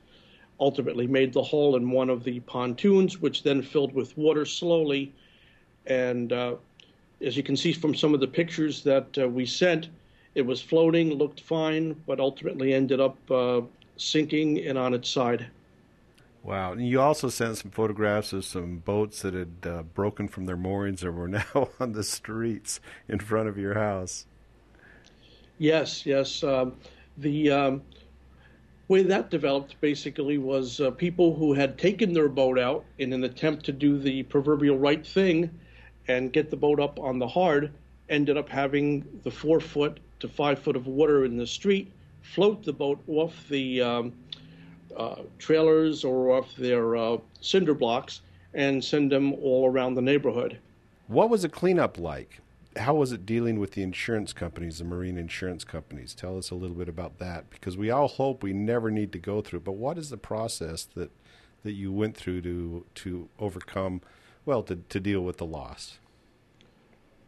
ultimately 0.60 1.06
made 1.06 1.32
the 1.32 1.42
hole 1.42 1.76
in 1.76 1.90
one 1.90 2.10
of 2.10 2.24
the 2.24 2.40
pontoons, 2.40 3.20
which 3.20 3.42
then 3.44 3.62
filled 3.62 3.94
with 3.94 4.16
water 4.18 4.44
slowly. 4.46 5.12
And 5.86 6.32
uh, 6.32 6.56
as 7.20 7.36
you 7.36 7.42
can 7.42 7.56
see 7.56 7.72
from 7.72 7.94
some 7.94 8.14
of 8.14 8.20
the 8.20 8.26
pictures 8.26 8.82
that 8.82 9.06
uh, 9.18 9.28
we 9.28 9.46
sent, 9.46 9.88
it 10.34 10.42
was 10.42 10.60
floating, 10.60 11.14
looked 11.14 11.40
fine, 11.40 11.94
but 12.06 12.20
ultimately 12.20 12.74
ended 12.74 13.00
up 13.00 13.16
uh, 13.30 13.62
sinking 13.96 14.58
and 14.66 14.76
on 14.76 14.92
its 14.94 15.08
side. 15.08 15.46
Wow. 16.42 16.72
And 16.72 16.86
you 16.86 17.00
also 17.00 17.28
sent 17.28 17.58
some 17.58 17.72
photographs 17.72 18.32
of 18.32 18.44
some 18.44 18.76
boats 18.76 19.22
that 19.22 19.34
had 19.34 19.56
uh, 19.64 19.82
broken 19.82 20.28
from 20.28 20.46
their 20.46 20.56
moorings 20.56 21.02
and 21.02 21.16
were 21.16 21.28
now 21.54 21.70
on 21.80 21.92
the 21.92 22.04
streets 22.04 22.80
in 23.08 23.18
front 23.18 23.48
of 23.48 23.58
your 23.58 23.74
house. 23.74 24.26
Yes, 25.58 26.04
yes. 26.04 26.44
Um, 26.44 26.76
the 27.16 27.50
um, 27.50 27.82
way 28.88 29.02
that 29.02 29.30
developed 29.30 29.80
basically 29.80 30.38
was 30.38 30.80
uh, 30.80 30.90
people 30.92 31.34
who 31.34 31.54
had 31.54 31.78
taken 31.78 32.12
their 32.12 32.28
boat 32.28 32.58
out 32.58 32.84
in 32.98 33.12
an 33.12 33.24
attempt 33.24 33.64
to 33.64 33.72
do 33.72 33.98
the 33.98 34.22
proverbial 34.24 34.78
right 34.78 35.04
thing 35.04 35.50
and 36.08 36.32
get 36.32 36.50
the 36.50 36.56
boat 36.56 36.80
up 36.80 36.98
on 36.98 37.18
the 37.18 37.28
hard 37.28 37.72
ended 38.08 38.36
up 38.36 38.48
having 38.48 39.04
the 39.24 39.30
four 39.30 39.60
foot 39.60 39.98
to 40.20 40.28
five 40.28 40.58
foot 40.58 40.76
of 40.76 40.86
water 40.86 41.24
in 41.24 41.36
the 41.36 41.46
street 41.46 41.92
float 42.22 42.64
the 42.64 42.72
boat 42.72 43.00
off 43.08 43.48
the 43.48 43.80
um, 43.80 44.12
uh, 44.96 45.22
trailers 45.38 46.04
or 46.04 46.32
off 46.32 46.54
their 46.56 46.96
uh, 46.96 47.16
cinder 47.40 47.74
blocks 47.74 48.20
and 48.54 48.82
send 48.82 49.12
them 49.12 49.34
all 49.34 49.70
around 49.70 49.94
the 49.94 50.02
neighborhood. 50.02 50.58
What 51.06 51.30
was 51.30 51.42
the 51.42 51.48
cleanup 51.48 51.98
like? 51.98 52.40
How 52.76 52.94
was 52.94 53.12
it 53.12 53.24
dealing 53.24 53.58
with 53.58 53.72
the 53.72 53.82
insurance 53.82 54.32
companies, 54.32 54.78
the 54.78 54.84
marine 54.84 55.16
insurance 55.16 55.64
companies? 55.64 56.14
Tell 56.14 56.36
us 56.36 56.50
a 56.50 56.54
little 56.54 56.76
bit 56.76 56.88
about 56.88 57.18
that 57.18 57.48
because 57.48 57.76
we 57.76 57.90
all 57.90 58.08
hope 58.08 58.42
we 58.42 58.52
never 58.52 58.90
need 58.90 59.12
to 59.12 59.18
go 59.18 59.40
through. 59.40 59.60
But 59.60 59.72
what 59.72 59.98
is 59.98 60.10
the 60.10 60.16
process 60.16 60.84
that 60.94 61.10
that 61.62 61.72
you 61.72 61.90
went 61.90 62.16
through 62.16 62.42
to 62.42 62.84
to 62.94 63.28
overcome, 63.38 64.00
well, 64.46 64.62
to, 64.62 64.76
to 64.76 65.00
deal 65.00 65.20
with 65.20 65.36
the 65.36 65.44
loss? 65.44 65.98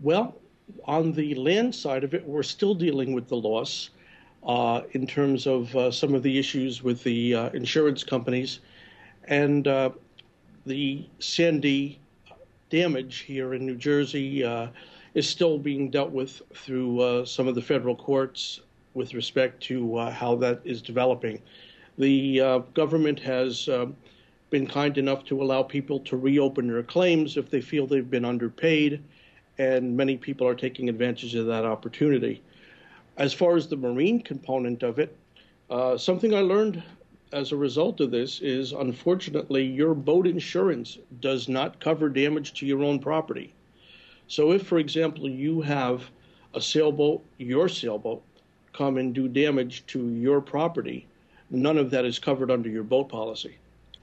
Well, 0.01 0.37
on 0.85 1.13
the 1.13 1.35
land 1.35 1.75
side 1.75 2.05
of 2.05 2.15
it, 2.15 2.25
we're 2.25 2.45
still 2.45 2.75
dealing 2.75 3.13
with 3.13 3.29
the 3.29 3.37
loss 3.37 3.91
uh, 4.47 4.83
in 4.93 5.07
terms 5.07 5.47
of 5.47 5.75
uh, 5.75 5.91
some 5.91 6.15
of 6.15 6.23
the 6.23 6.39
issues 6.39 6.83
with 6.83 7.03
the 7.03 7.35
uh, 7.35 7.51
insurance 7.51 8.05
companies. 8.05 8.61
And 9.25 9.67
uh, 9.67 9.91
the 10.65 11.07
Sandy 11.19 11.99
damage 12.71 13.19
here 13.19 13.55
in 13.55 13.67
New 13.67 13.77
Jersey 13.77 14.45
uh, 14.45 14.69
is 15.15 15.29
still 15.29 15.59
being 15.59 15.91
dealt 15.91 16.13
with 16.13 16.41
through 16.55 17.01
uh, 17.01 17.25
some 17.25 17.49
of 17.49 17.55
the 17.55 17.63
federal 17.63 17.97
courts 17.97 18.61
with 18.95 19.15
respect 19.15 19.63
to 19.65 19.99
how 20.11 20.37
that 20.37 20.61
is 20.65 20.81
developing. 20.81 21.41
The 21.99 22.65
government 22.75 23.19
has 23.21 23.69
been 24.51 24.67
kind 24.67 24.97
enough 24.99 25.25
to 25.27 25.43
allow 25.43 25.63
people 25.63 26.01
to 26.01 26.17
reopen 26.17 26.69
their 26.69 26.83
claims 26.83 27.37
if 27.37 27.51
they 27.51 27.61
feel 27.61 27.87
they've 27.87 28.11
been 28.11 28.25
underpaid, 28.25 29.03
and 29.59 29.97
many 29.97 30.17
people 30.17 30.47
are 30.47 30.55
taking 30.55 30.89
advantage 30.89 31.35
of 31.35 31.47
that 31.47 31.65
opportunity. 31.65 32.43
As 33.17 33.35
far 33.35 33.57
as 33.57 33.69
the 33.69 33.77
marine 33.77 34.23
component 34.23 34.83
of 34.83 34.99
it, 34.99 35.17
uh, 35.69 35.99
something 35.99 36.35
I 36.35 36.41
learned 36.41 36.83
as 37.33 37.53
a 37.53 37.57
result 37.57 38.01
of 38.01 38.11
this 38.11 38.41
is 38.41 38.73
unfortunately 38.73 39.65
your 39.65 39.95
boat 39.95 40.27
insurance 40.27 40.99
does 41.21 41.49
not 41.49 41.79
cover 41.81 42.09
damage 42.09 42.55
to 42.55 42.67
your 42.67 42.83
own 42.83 42.99
property. 42.99 43.53
So 44.29 44.53
if, 44.53 44.67
for 44.67 44.79
example, 44.79 45.29
you 45.29 45.61
have 45.61 46.05
a 46.55 46.61
sailboat, 46.61 47.23
your 47.37 47.69
sailboat, 47.69 48.23
come 48.73 48.97
and 48.97 49.15
do 49.15 49.29
damage 49.29 49.85
to 49.89 50.09
your 50.09 50.41
property, 50.41 51.07
none 51.51 51.77
of 51.77 51.91
that 51.91 52.05
is 52.05 52.19
covered 52.19 52.51
under 52.51 52.69
your 52.69 52.85
boat 52.85 53.09
policy. 53.09 53.59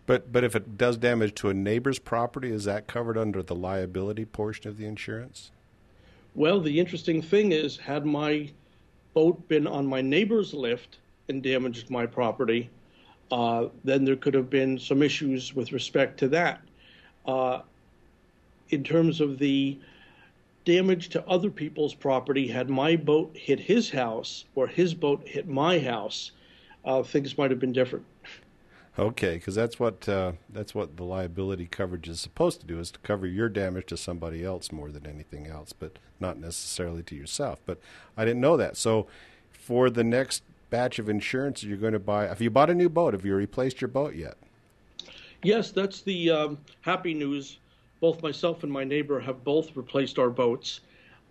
But 0.05 0.31
but 0.31 0.43
if 0.43 0.55
it 0.55 0.77
does 0.77 0.97
damage 0.97 1.33
to 1.35 1.49
a 1.49 1.53
neighbor's 1.53 1.99
property, 1.99 2.51
is 2.51 2.65
that 2.65 2.87
covered 2.87 3.17
under 3.17 3.41
the 3.41 3.55
liability 3.55 4.25
portion 4.25 4.69
of 4.69 4.77
the 4.77 4.85
insurance? 4.85 5.51
Well, 6.35 6.59
the 6.59 6.79
interesting 6.79 7.21
thing 7.21 7.51
is, 7.51 7.77
had 7.77 8.05
my 8.05 8.49
boat 9.13 9.47
been 9.47 9.65
on 9.65 9.87
my 9.87 10.01
neighbor's 10.01 10.53
lift 10.53 10.97
and 11.29 11.41
damaged 11.41 11.89
my 11.89 12.05
property, 12.05 12.69
uh, 13.31 13.67
then 13.83 14.03
there 14.05 14.17
could 14.17 14.33
have 14.33 14.49
been 14.49 14.77
some 14.77 15.01
issues 15.01 15.55
with 15.55 15.71
respect 15.71 16.19
to 16.19 16.27
that. 16.27 16.61
Uh, 17.25 17.61
in 18.69 18.83
terms 18.83 19.21
of 19.21 19.39
the 19.39 19.77
damage 20.65 21.09
to 21.09 21.25
other 21.27 21.49
people's 21.49 21.93
property, 21.93 22.47
had 22.47 22.69
my 22.69 22.95
boat 22.95 23.31
hit 23.35 23.59
his 23.59 23.89
house 23.89 24.45
or 24.55 24.67
his 24.67 24.93
boat 24.93 25.25
hit 25.25 25.47
my 25.47 25.79
house, 25.79 26.31
uh, 26.83 27.01
things 27.01 27.37
might 27.37 27.51
have 27.51 27.59
been 27.59 27.71
different. 27.71 28.05
Okay, 28.97 29.35
because 29.35 29.55
that's 29.55 29.77
what 29.77 30.07
uh, 30.07 30.33
that's 30.49 30.73
what 30.73 30.95
the 30.95 31.03
liability 31.03 31.65
coverage 31.65 32.07
is 32.07 32.21
supposed 32.21 32.61
to 32.61 32.67
do 32.67 32.79
is 32.79 32.91
to 32.91 32.99
cover 32.99 33.27
your 33.27 33.49
damage 33.49 33.87
to 33.87 33.97
somebody 33.97 34.43
else 34.43 34.71
more 34.71 34.89
than 34.89 35.05
anything 35.05 35.47
else, 35.47 35.73
but 35.73 35.99
not 36.19 36.37
necessarily 36.37 37.03
to 37.03 37.15
yourself. 37.15 37.59
But 37.65 37.79
I 38.15 38.23
didn't 38.23 38.39
know 38.39 38.55
that. 38.55 38.77
So 38.77 39.07
for 39.51 39.89
the 39.89 40.03
next 40.03 40.43
batch 40.69 40.97
of 40.97 41.09
insurance 41.09 41.61
you're 41.61 41.77
going 41.77 41.93
to 41.93 41.99
buy, 41.99 42.27
have 42.27 42.41
you 42.41 42.49
bought 42.49 42.69
a 42.69 42.75
new 42.75 42.87
boat? 42.87 43.13
Have 43.13 43.25
you 43.25 43.35
replaced 43.35 43.81
your 43.81 43.89
boat 43.89 44.15
yet? 44.15 44.37
Yes, 45.43 45.71
that's 45.71 46.01
the 46.01 46.31
um, 46.31 46.57
happy 46.79 47.13
news. 47.13 47.59
Both 47.99 48.23
myself 48.23 48.63
and 48.63 48.71
my 48.71 48.85
neighbor 48.85 49.19
have 49.19 49.43
both 49.43 49.75
replaced 49.75 50.17
our 50.19 50.29
boats. 50.29 50.79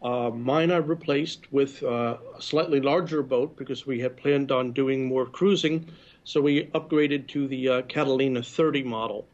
Uh, 0.02 0.28
mine 0.28 0.70
I 0.70 0.76
replaced 0.76 1.50
with 1.50 1.82
uh, 1.82 2.18
a 2.36 2.42
slightly 2.42 2.80
larger 2.80 3.22
boat 3.22 3.56
because 3.56 3.86
we 3.86 3.98
had 4.00 4.18
planned 4.18 4.52
on 4.52 4.72
doing 4.72 5.06
more 5.06 5.24
cruising 5.24 5.88
so 6.24 6.40
we 6.40 6.64
upgraded 6.74 7.26
to 7.28 7.46
the 7.46 7.68
uh, 7.68 7.82
Catalina 7.82 8.42
30 8.42 8.82
model, 8.82 9.26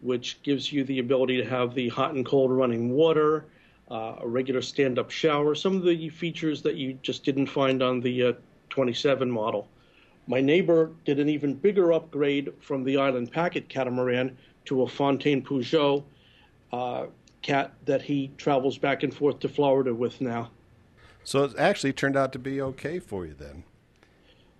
which 0.00 0.42
gives 0.42 0.72
you 0.72 0.82
the 0.82 0.98
ability 0.98 1.36
to 1.36 1.44
have 1.44 1.74
the 1.74 1.90
hot 1.90 2.14
and 2.14 2.24
cold 2.24 2.50
running 2.50 2.90
water, 2.90 3.44
uh, 3.90 4.16
a 4.20 4.26
regular 4.26 4.62
stand 4.62 4.98
up 4.98 5.10
shower, 5.10 5.54
some 5.54 5.76
of 5.76 5.84
the 5.84 6.08
features 6.08 6.62
that 6.62 6.76
you 6.76 6.98
just 7.02 7.24
didn't 7.24 7.46
find 7.46 7.82
on 7.82 8.00
the 8.00 8.22
uh, 8.24 8.32
27 8.70 9.30
model. 9.30 9.68
My 10.26 10.40
neighbor 10.40 10.90
did 11.04 11.18
an 11.18 11.28
even 11.28 11.54
bigger 11.54 11.92
upgrade 11.92 12.52
from 12.60 12.84
the 12.84 12.96
Island 12.96 13.30
Packet 13.30 13.68
catamaran 13.68 14.36
to 14.66 14.82
a 14.82 14.88
Fountaine 14.88 15.42
Pajot 15.42 16.02
uh, 16.72 17.06
cat 17.42 17.74
that 17.84 18.00
he 18.00 18.30
travels 18.38 18.78
back 18.78 19.02
and 19.02 19.12
forth 19.12 19.40
to 19.40 19.48
Florida 19.48 19.92
with 19.92 20.20
now. 20.20 20.50
So 21.24 21.44
it 21.44 21.58
actually 21.58 21.92
turned 21.92 22.16
out 22.16 22.32
to 22.32 22.38
be 22.38 22.62
okay 22.62 22.98
for 22.98 23.26
you 23.26 23.34
then. 23.34 23.64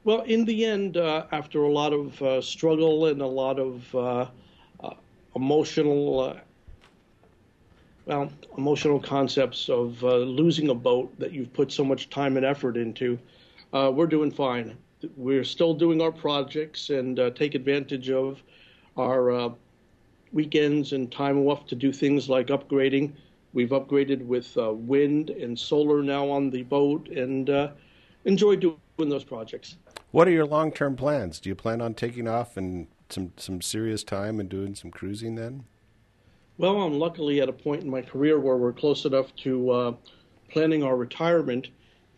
Well, 0.05 0.23
in 0.23 0.45
the 0.45 0.65
end, 0.65 0.97
uh, 0.97 1.27
after 1.31 1.63
a 1.63 1.73
lot 1.73 1.93
of 1.93 2.21
uh, 2.21 2.41
struggle 2.41 3.07
and 3.07 3.23
a 3.23 3.27
lot 3.27 3.61
of 3.61 3.95
uh, 3.95 4.27
uh 4.83 4.95
emotional 5.37 6.21
uh, 6.21 6.41
well, 8.07 8.33
emotional 8.59 8.99
concepts 8.99 9.69
of 9.69 10.03
uh, 10.03 10.17
losing 10.17 10.71
a 10.71 10.75
boat 10.75 11.17
that 11.21 11.31
you've 11.31 11.53
put 11.53 11.71
so 11.71 11.85
much 11.85 12.11
time 12.11 12.37
and 12.37 12.45
effort 12.45 12.77
into. 12.77 13.17
We're 13.73 14.09
doing 14.09 14.33
fine. 14.33 14.77
We're 15.17 15.45
still 15.45 15.73
doing 15.73 16.03
our 16.03 16.11
projects 16.11 16.91
and 16.91 17.17
take 17.37 17.55
advantage 17.55 18.11
of 18.11 18.43
our 18.99 19.55
weekends 20.33 20.93
and 20.93 21.13
time 21.13 21.39
off 21.47 21.67
to 21.67 21.77
do 21.77 21.93
things 21.93 22.29
like 22.29 22.49
upgrading. 22.49 23.13
We've 23.53 23.71
upgraded 23.71 24.27
with 24.27 24.57
wind 24.57 25.31
and 25.31 25.57
solar 25.57 26.03
now 26.03 26.29
on 26.29 26.51
the 26.51 26.65
boat 26.65 27.09
and 27.09 27.49
enjoy 28.25 28.57
doing 28.57 28.77
those 28.99 29.25
projects. 29.25 29.77
What 30.13 30.29
are 30.29 30.31
your 30.31 30.45
long 30.45 30.73
term 30.73 30.95
plans? 30.95 31.41
Do 31.41 31.49
you 31.49 31.55
plan 31.55 31.81
on 31.81 31.95
taking 31.95 32.29
off 32.29 32.59
and 32.59 32.87
some, 33.09 33.33
some 33.39 33.63
serious 33.63 34.05
time 34.05 34.39
and 34.39 34.49
doing 34.49 34.75
some 34.75 34.91
cruising 34.91 35.37
then? 35.37 35.65
Well, 36.59 36.83
I'm 36.83 36.99
luckily 36.99 37.41
at 37.41 37.49
a 37.49 37.53
point 37.53 37.83
in 37.83 37.91
my 37.91 38.03
career 38.03 38.39
where 38.39 38.59
we're 38.59 38.75
close 38.75 39.07
enough 39.07 39.35
to 39.37 39.71
uh, 39.71 39.95
planning 40.51 40.83
our 40.83 40.97
retirement 40.97 41.71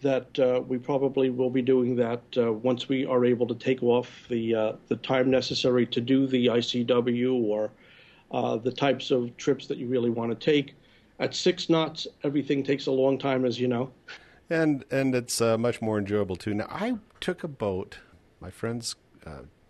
that 0.02 0.38
uh, 0.40 0.60
we 0.66 0.76
probably 0.76 1.30
will 1.30 1.50
be 1.50 1.62
doing 1.62 1.94
that 1.96 2.20
uh, 2.36 2.52
once 2.52 2.88
we 2.88 3.06
are 3.06 3.24
able 3.24 3.46
to 3.46 3.54
take 3.54 3.80
off 3.84 4.10
the 4.28 4.54
uh, 4.54 4.72
the 4.88 4.96
time 4.96 5.30
necessary 5.30 5.86
to 5.86 6.00
do 6.00 6.26
the 6.26 6.46
ICW 6.46 7.44
or 7.44 7.70
uh, 8.32 8.56
the 8.56 8.72
types 8.72 9.12
of 9.12 9.34
trips 9.36 9.68
that 9.68 9.78
you 9.78 9.86
really 9.86 10.10
want 10.10 10.32
to 10.32 10.52
take. 10.52 10.74
At 11.20 11.32
six 11.32 11.70
knots, 11.70 12.08
everything 12.24 12.64
takes 12.64 12.86
a 12.86 12.90
long 12.90 13.18
time, 13.18 13.44
as 13.44 13.60
you 13.60 13.68
know. 13.68 13.92
And 14.50 14.84
and 14.90 15.14
it's 15.14 15.40
uh, 15.40 15.56
much 15.56 15.80
more 15.80 15.96
enjoyable 15.96 16.34
too. 16.34 16.54
Now, 16.54 16.66
I 16.68 16.98
took 17.24 17.42
a 17.42 17.48
boat, 17.48 18.00
my 18.38 18.50
friend's 18.50 18.96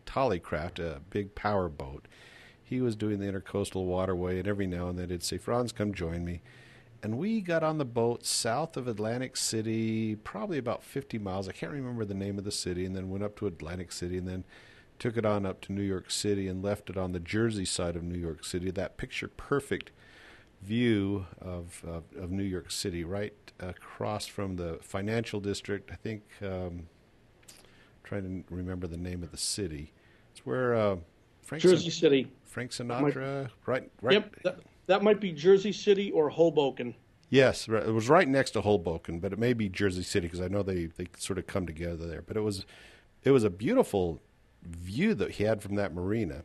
Tollycraft, 0.07 0.81
a 0.81 1.01
big 1.09 1.37
power 1.37 1.69
boat 1.69 2.09
he 2.65 2.81
was 2.81 2.97
doing 2.97 3.21
the 3.21 3.27
intercoastal 3.27 3.85
waterway, 3.85 4.41
and 4.41 4.49
every 4.49 4.67
now 4.67 4.89
and 4.89 4.99
then 4.99 5.11
he'd 5.11 5.23
say, 5.23 5.39
Franz, 5.39 5.71
come 5.71 5.95
join 5.95 6.25
me. 6.25 6.41
And 7.01 7.17
we 7.17 7.41
got 7.41 7.63
on 7.63 7.79
the 7.79 7.85
boat 7.85 8.27
south 8.27 8.77
of 8.77 8.89
Atlantic 8.89 9.37
City, 9.37 10.17
probably 10.17 10.59
about 10.59 10.83
50 10.83 11.19
miles. 11.19 11.49
I 11.49 11.53
can't 11.53 11.71
remember 11.71 12.05
the 12.05 12.15
name 12.15 12.39
of 12.39 12.45
the 12.45 12.51
city, 12.51 12.85
and 12.85 12.97
then 12.97 13.11
went 13.11 13.23
up 13.23 13.37
to 13.39 13.47
Atlantic 13.47 13.93
City, 13.93 14.19
and 14.19 14.27
then 14.27 14.45
took 14.99 15.17
it 15.17 15.25
on 15.25 15.47
up 15.47 15.61
to 15.61 15.73
New 15.73 15.83
York 15.83 16.11
City 16.11 16.49
and 16.49 16.61
left 16.61 16.91
it 16.91 16.97
on 16.97 17.13
the 17.13 17.21
Jersey 17.21 17.65
side 17.65 17.95
of 17.95 18.03
New 18.03 18.19
York 18.19 18.45
City. 18.45 18.73
That 18.73 18.97
picture 18.97 19.29
perfect 19.29 19.93
view 20.63 21.27
of, 21.41 21.85
of, 21.87 22.05
of 22.17 22.31
New 22.31 22.43
York 22.43 22.71
City, 22.71 23.05
right 23.05 23.35
across 23.61 24.27
from 24.27 24.57
the 24.57 24.79
financial 24.83 25.39
district. 25.39 25.93
I 25.93 25.97
think, 25.97 26.23
um, 26.43 26.89
trying 28.05 28.45
to 28.45 28.55
remember 28.55 28.87
the 28.87 28.97
name 28.97 29.23
of 29.23 29.31
the 29.31 29.37
city. 29.37 29.93
It's 30.31 30.47
where 30.47 30.75
uh, 30.75 30.97
Frank 31.43 31.63
Jersey 31.63 31.91
Sin- 31.91 32.01
City. 32.01 32.33
Frank 32.45 32.71
Sinatra, 32.71 33.01
might, 33.03 33.17
right? 33.67 33.91
Right. 34.01 34.13
Yep. 34.13 34.37
That, 34.45 34.61
that, 34.87 35.03
might 35.03 35.21
be 35.21 35.33
Jersey 35.33 35.73
City 35.73 36.13
or 36.13 36.29
Hoboken. 36.29 36.95
Yes, 37.29 37.67
it 37.67 37.93
was 37.93 38.09
right 38.09 38.29
next 38.29 38.53
to 38.53 38.61
Hoboken, 38.61 39.19
but 39.19 39.33
it 39.33 39.41
may 39.41 39.55
be 39.55 39.69
Jersey 39.69 40.05
City 40.05 40.29
because 40.29 40.41
I 40.41 40.47
know 40.47 40.63
they, 40.63 40.87
they 40.87 41.09
sort 41.17 41.39
of 41.39 41.49
come 41.49 41.67
together 41.67 42.07
there. 42.07 42.23
But 42.23 42.37
it 42.37 42.43
was 42.43 42.65
it 43.25 43.33
was 43.33 43.43
a 43.43 43.51
beautiful 43.51 44.21
view 44.63 45.15
that 45.15 45.33
he 45.33 45.45
had 45.45 45.63
from 45.63 45.75
that 45.75 45.93
marina, 45.93 46.45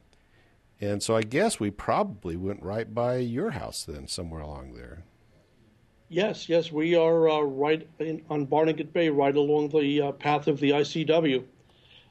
and 0.82 1.04
so 1.04 1.16
I 1.16 1.22
guess 1.22 1.60
we 1.60 1.70
probably 1.70 2.38
went 2.38 2.64
right 2.64 2.92
by 2.92 3.18
your 3.18 3.52
house 3.52 3.84
then, 3.84 4.08
somewhere 4.08 4.42
along 4.42 4.74
there. 4.74 5.04
Yes, 6.12 6.50
yes, 6.50 6.72
we 6.72 6.96
are 6.96 7.30
uh, 7.30 7.42
right 7.42 7.88
in, 8.00 8.24
on 8.32 8.48
Barnegat 8.48 8.92
Bay, 8.92 9.10
right 9.10 9.36
along 9.36 9.70
the 9.70 10.02
uh, 10.02 10.12
path 10.14 10.48
of 10.48 10.60
the 10.60 10.72
ICW. 10.72 11.44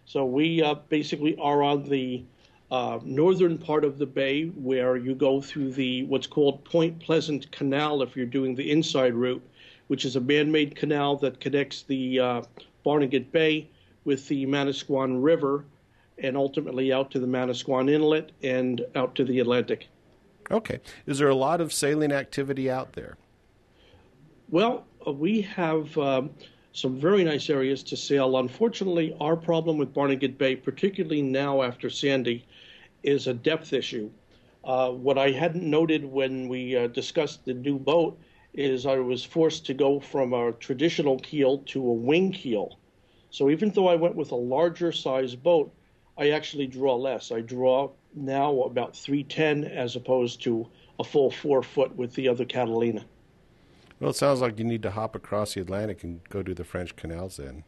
So 0.04 0.24
we 0.24 0.62
uh, 0.62 0.74
basically 0.88 1.36
are 1.38 1.64
on 1.64 1.82
the 1.82 2.22
uh, 2.70 3.00
northern 3.02 3.58
part 3.58 3.84
of 3.84 3.98
the 3.98 4.06
bay 4.06 4.44
where 4.44 4.96
you 4.96 5.16
go 5.16 5.40
through 5.40 5.72
the 5.72 6.04
what's 6.04 6.28
called 6.28 6.64
Point 6.64 7.00
Pleasant 7.00 7.50
Canal 7.50 8.02
if 8.02 8.16
you're 8.16 8.24
doing 8.24 8.54
the 8.54 8.70
inside 8.70 9.14
route, 9.14 9.42
which 9.88 10.04
is 10.04 10.14
a 10.14 10.20
man-made 10.20 10.76
canal 10.76 11.16
that 11.16 11.40
connects 11.40 11.82
the 11.82 12.20
uh, 12.20 12.42
Barnegat 12.84 13.32
Bay 13.32 13.68
with 14.04 14.28
the 14.28 14.46
Manasquan 14.46 15.22
River 15.22 15.64
and 16.18 16.36
ultimately 16.36 16.92
out 16.92 17.10
to 17.10 17.18
the 17.18 17.26
Manasquan 17.26 17.90
Inlet 17.90 18.30
and 18.44 18.84
out 18.94 19.16
to 19.16 19.24
the 19.24 19.40
Atlantic. 19.40 19.88
Okay. 20.52 20.78
Is 21.06 21.18
there 21.18 21.28
a 21.28 21.34
lot 21.34 21.60
of 21.60 21.72
sailing 21.72 22.12
activity 22.12 22.70
out 22.70 22.92
there? 22.92 23.16
Well, 24.50 24.86
uh, 25.06 25.12
we 25.12 25.42
have 25.42 25.98
um, 25.98 26.30
some 26.72 26.98
very 26.98 27.22
nice 27.22 27.50
areas 27.50 27.82
to 27.82 27.98
sail. 27.98 28.38
Unfortunately, 28.38 29.14
our 29.20 29.36
problem 29.36 29.76
with 29.76 29.92
Barnegat 29.92 30.38
Bay, 30.38 30.56
particularly 30.56 31.20
now 31.20 31.60
after 31.60 31.90
Sandy, 31.90 32.46
is 33.02 33.26
a 33.26 33.34
depth 33.34 33.74
issue. 33.74 34.10
Uh, 34.64 34.92
what 34.92 35.18
I 35.18 35.32
hadn't 35.32 35.68
noted 35.68 36.02
when 36.02 36.48
we 36.48 36.74
uh, 36.74 36.86
discussed 36.86 37.44
the 37.44 37.52
new 37.52 37.78
boat 37.78 38.18
is 38.54 38.86
I 38.86 38.96
was 39.00 39.22
forced 39.22 39.66
to 39.66 39.74
go 39.74 40.00
from 40.00 40.32
a 40.32 40.52
traditional 40.52 41.18
keel 41.18 41.58
to 41.66 41.86
a 41.86 41.92
wing 41.92 42.32
keel. 42.32 42.78
So 43.28 43.50
even 43.50 43.68
though 43.68 43.88
I 43.88 43.96
went 43.96 44.16
with 44.16 44.30
a 44.30 44.36
larger 44.36 44.92
size 44.92 45.34
boat, 45.34 45.70
I 46.16 46.30
actually 46.30 46.68
draw 46.68 46.96
less. 46.96 47.30
I 47.30 47.42
draw 47.42 47.90
now 48.14 48.62
about 48.62 48.96
310 48.96 49.64
as 49.64 49.94
opposed 49.94 50.40
to 50.44 50.66
a 50.98 51.04
full 51.04 51.30
four 51.30 51.62
foot 51.62 51.94
with 51.96 52.14
the 52.14 52.28
other 52.28 52.46
Catalina. 52.46 53.04
Well, 54.00 54.10
it 54.10 54.16
sounds 54.16 54.40
like 54.40 54.58
you 54.58 54.64
need 54.64 54.82
to 54.82 54.92
hop 54.92 55.14
across 55.16 55.54
the 55.54 55.60
Atlantic 55.60 56.04
and 56.04 56.20
go 56.28 56.42
to 56.42 56.54
the 56.54 56.64
French 56.64 56.94
canals 56.96 57.36
then 57.36 57.64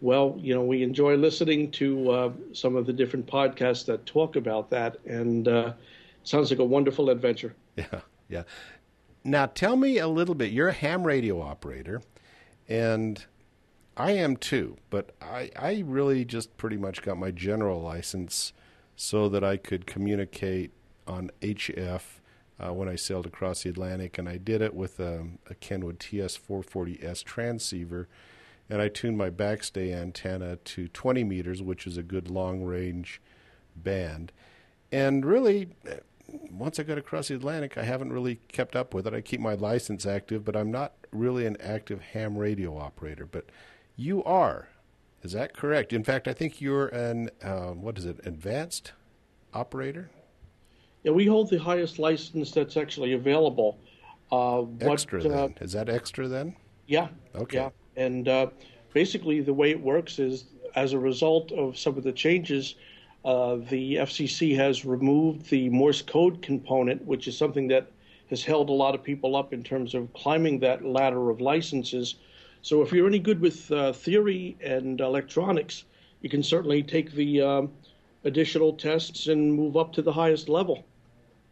well, 0.00 0.36
you 0.38 0.54
know, 0.54 0.62
we 0.62 0.82
enjoy 0.82 1.16
listening 1.16 1.70
to 1.72 2.10
uh, 2.10 2.32
some 2.52 2.76
of 2.76 2.86
the 2.86 2.92
different 2.92 3.26
podcasts 3.26 3.86
that 3.86 4.04
talk 4.04 4.36
about 4.36 4.68
that, 4.70 4.98
and 5.06 5.48
uh, 5.48 5.72
sounds 6.22 6.50
like 6.50 6.58
a 6.58 6.64
wonderful 6.64 7.10
adventure. 7.10 7.54
Yeah, 7.76 8.00
yeah. 8.30 8.42
Now, 9.22 9.44
tell 9.44 9.76
me 9.76 9.98
a 9.98 10.08
little 10.08 10.34
bit. 10.34 10.50
You're 10.50 10.68
a 10.68 10.72
ham 10.72 11.06
radio 11.06 11.42
operator, 11.42 12.00
and 12.66 13.22
I 13.98 14.12
am 14.12 14.38
too, 14.38 14.78
but 14.88 15.10
I, 15.20 15.50
I 15.54 15.82
really 15.84 16.24
just 16.24 16.56
pretty 16.56 16.78
much 16.78 17.02
got 17.02 17.18
my 17.18 17.30
general 17.32 17.82
license 17.82 18.54
so 18.94 19.28
that 19.28 19.44
I 19.44 19.58
could 19.58 19.84
communicate 19.86 20.70
on 21.06 21.30
HF 21.42 22.00
uh, 22.58 22.72
when 22.72 22.88
I 22.88 22.96
sailed 22.96 23.26
across 23.26 23.62
the 23.62 23.70
Atlantic, 23.70 24.18
and 24.18 24.28
I 24.28 24.38
did 24.38 24.62
it 24.62 24.74
with 24.74 24.98
um, 25.00 25.38
a 25.48 25.54
Kenwood 25.54 25.98
TS440S 25.98 27.22
transceiver 27.24 28.08
and 28.68 28.82
I 28.82 28.88
tuned 28.88 29.16
my 29.16 29.30
backstay 29.30 29.94
antenna 29.94 30.56
to 30.56 30.88
20 30.88 31.24
meters, 31.24 31.62
which 31.62 31.86
is 31.86 31.96
a 31.96 32.02
good 32.02 32.28
long 32.28 32.64
range 32.64 33.20
band. 33.76 34.32
And 34.90 35.24
really, 35.24 35.68
once 36.50 36.78
I 36.78 36.82
got 36.82 36.98
across 36.98 37.28
the 37.28 37.34
Atlantic, 37.34 37.78
I 37.78 37.84
haven't 37.84 38.12
really 38.12 38.40
kept 38.48 38.74
up 38.74 38.92
with 38.92 39.06
it. 39.06 39.14
I 39.14 39.20
keep 39.20 39.40
my 39.40 39.54
license 39.54 40.04
active, 40.04 40.44
but 40.44 40.56
I'm 40.56 40.70
not 40.70 40.94
really 41.12 41.46
an 41.46 41.56
active 41.60 42.00
ham 42.00 42.36
radio 42.36 42.76
operator. 42.76 43.26
But 43.26 43.46
you 43.94 44.24
are. 44.24 44.68
Is 45.22 45.32
that 45.32 45.56
correct? 45.56 45.92
In 45.92 46.04
fact, 46.04 46.26
I 46.28 46.32
think 46.32 46.60
you're 46.60 46.88
an, 46.88 47.30
uh, 47.42 47.70
what 47.70 47.98
is 47.98 48.04
it, 48.04 48.20
advanced 48.24 48.92
operator? 49.54 50.10
Yeah, 51.06 51.12
we 51.12 51.24
hold 51.24 51.50
the 51.50 51.58
highest 51.58 52.00
license 52.00 52.50
that's 52.50 52.76
actually 52.76 53.12
available. 53.12 53.78
Uh, 54.32 54.64
extra 54.80 55.24
uh, 55.24 55.28
then? 55.28 55.54
Is 55.60 55.70
that 55.70 55.88
extra 55.88 56.26
then? 56.26 56.56
Yeah. 56.88 57.06
Okay. 57.36 57.58
Yeah. 57.58 57.68
And 57.94 58.26
uh, 58.26 58.48
basically, 58.92 59.40
the 59.40 59.54
way 59.54 59.70
it 59.70 59.80
works 59.80 60.18
is 60.18 60.46
as 60.74 60.94
a 60.94 60.98
result 60.98 61.52
of 61.52 61.78
some 61.78 61.96
of 61.96 62.02
the 62.02 62.10
changes, 62.10 62.74
uh, 63.24 63.58
the 63.70 63.94
FCC 63.94 64.56
has 64.56 64.84
removed 64.84 65.48
the 65.48 65.68
Morse 65.68 66.02
code 66.02 66.42
component, 66.42 67.04
which 67.04 67.28
is 67.28 67.38
something 67.38 67.68
that 67.68 67.88
has 68.28 68.42
held 68.42 68.68
a 68.68 68.72
lot 68.72 68.96
of 68.96 69.04
people 69.04 69.36
up 69.36 69.52
in 69.52 69.62
terms 69.62 69.94
of 69.94 70.12
climbing 70.12 70.58
that 70.58 70.84
ladder 70.84 71.30
of 71.30 71.40
licenses. 71.40 72.16
So, 72.62 72.82
if 72.82 72.90
you're 72.92 73.06
any 73.06 73.20
good 73.20 73.40
with 73.40 73.70
uh, 73.70 73.92
theory 73.92 74.56
and 74.60 75.00
electronics, 75.00 75.84
you 76.22 76.28
can 76.28 76.42
certainly 76.42 76.82
take 76.82 77.12
the 77.12 77.42
um, 77.42 77.70
additional 78.24 78.72
tests 78.72 79.28
and 79.28 79.54
move 79.54 79.76
up 79.76 79.92
to 79.92 80.02
the 80.02 80.12
highest 80.12 80.48
level. 80.48 80.84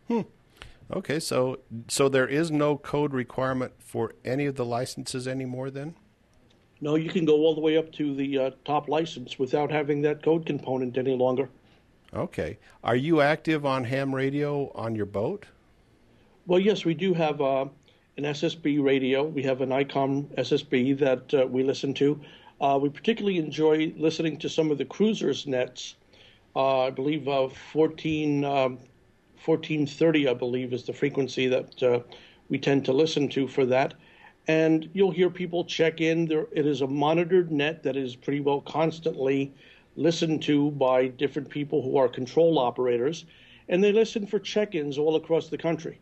Hmm. 0.09 0.23
Okay, 0.93 1.19
so 1.19 1.61
so 1.89 2.09
there 2.09 2.29
is 2.29 2.51
no 2.51 2.77
code 2.77 3.15
requirement 3.15 3.73
for 3.79 4.15
any 4.25 4.47
of 4.47 4.57
the 4.57 4.65
licenses 4.65 5.27
anymore, 5.27 5.71
then? 5.71 5.95
No, 6.81 6.97
you 6.97 7.09
can 7.09 7.25
go 7.25 7.37
all 7.37 7.55
the 7.55 7.61
way 7.61 7.79
up 7.79 7.91
to 7.93 8.15
the 8.15 8.39
uh, 8.39 8.51
top 8.65 8.89
license 8.89 9.39
without 9.39 9.71
having 9.71 10.03
that 10.03 10.23
code 10.23 10.45
component 10.45 10.99
any 10.99 11.17
longer. 11.17 11.49
Okay. 12.13 12.59
Are 12.83 12.97
you 12.97 13.21
active 13.21 13.65
on 13.65 13.85
ham 13.85 14.15
radio 14.15 14.71
on 14.75 14.95
your 14.95 15.07
boat? 15.07 15.47
Well, 16.47 16.61
yes, 16.61 16.85
we 16.85 16.95
do 16.95 17.15
have 17.15 17.41
uh, 17.41 17.67
an 18.17 18.25
SSB 18.25 18.83
radio. 18.83 19.25
We 19.25 19.43
have 19.45 19.63
an 19.63 19.71
ICOM 19.71 20.27
SSB 20.37 20.99
that 20.99 21.35
uh, 21.35 21.47
we 21.47 21.63
listen 21.63 21.95
to. 21.95 22.21
Uh, 22.61 22.79
we 22.81 22.89
particularly 22.89 23.39
enjoy 23.39 23.93
listening 23.97 24.37
to 24.39 24.49
some 24.49 24.71
of 24.71 24.79
the 24.79 24.85
cruisers' 24.85 25.47
nets. 25.47 25.97
Uh, 26.55 26.83
I 26.83 26.91
believe 26.91 27.27
uh, 27.27 27.49
14, 27.49 28.45
um, 28.45 28.79
1430, 29.45 30.29
I 30.29 30.35
believe, 30.35 30.73
is 30.73 30.85
the 30.85 30.93
frequency 30.93 31.47
that 31.49 31.83
uh, 31.83 32.01
we 32.49 32.59
tend 32.59 32.85
to 32.87 32.93
listen 32.93 33.29
to 33.31 33.47
for 33.47 33.67
that 33.67 33.95
and 34.47 34.89
you'll 34.93 35.11
hear 35.11 35.31
people 35.31 35.65
check 35.65 36.01
in. 36.01 36.27
There, 36.27 36.47
it 36.53 36.67
is 36.67 36.83
a 36.83 36.87
monitored 36.87 37.51
net 37.51 37.83
that 37.83 37.97
is 37.97 38.15
pretty 38.15 38.41
well 38.41 38.61
constantly 38.61 39.55
listened 39.97 40.43
to 40.43 40.71
by 40.73 41.09
different 41.09 41.49
people 41.49 41.83
who 41.83 41.97
are 41.97 42.09
control 42.09 42.59
operators, 42.59 43.27
and 43.69 43.83
they 43.83 43.93
listen 43.93 44.27
for 44.27 44.39
check-ins 44.39 44.99
all 44.99 45.17
across 45.17 45.49
the 45.49 45.59
country. 45.59 45.99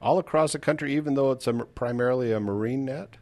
all 0.00 0.18
across 0.18 0.52
the 0.52 0.58
country, 0.58 0.94
even 0.94 1.14
though 1.14 1.30
it's 1.30 1.46
a, 1.46 1.52
primarily 1.52 2.32
a 2.32 2.40
marine 2.40 2.84
net? 2.84 3.16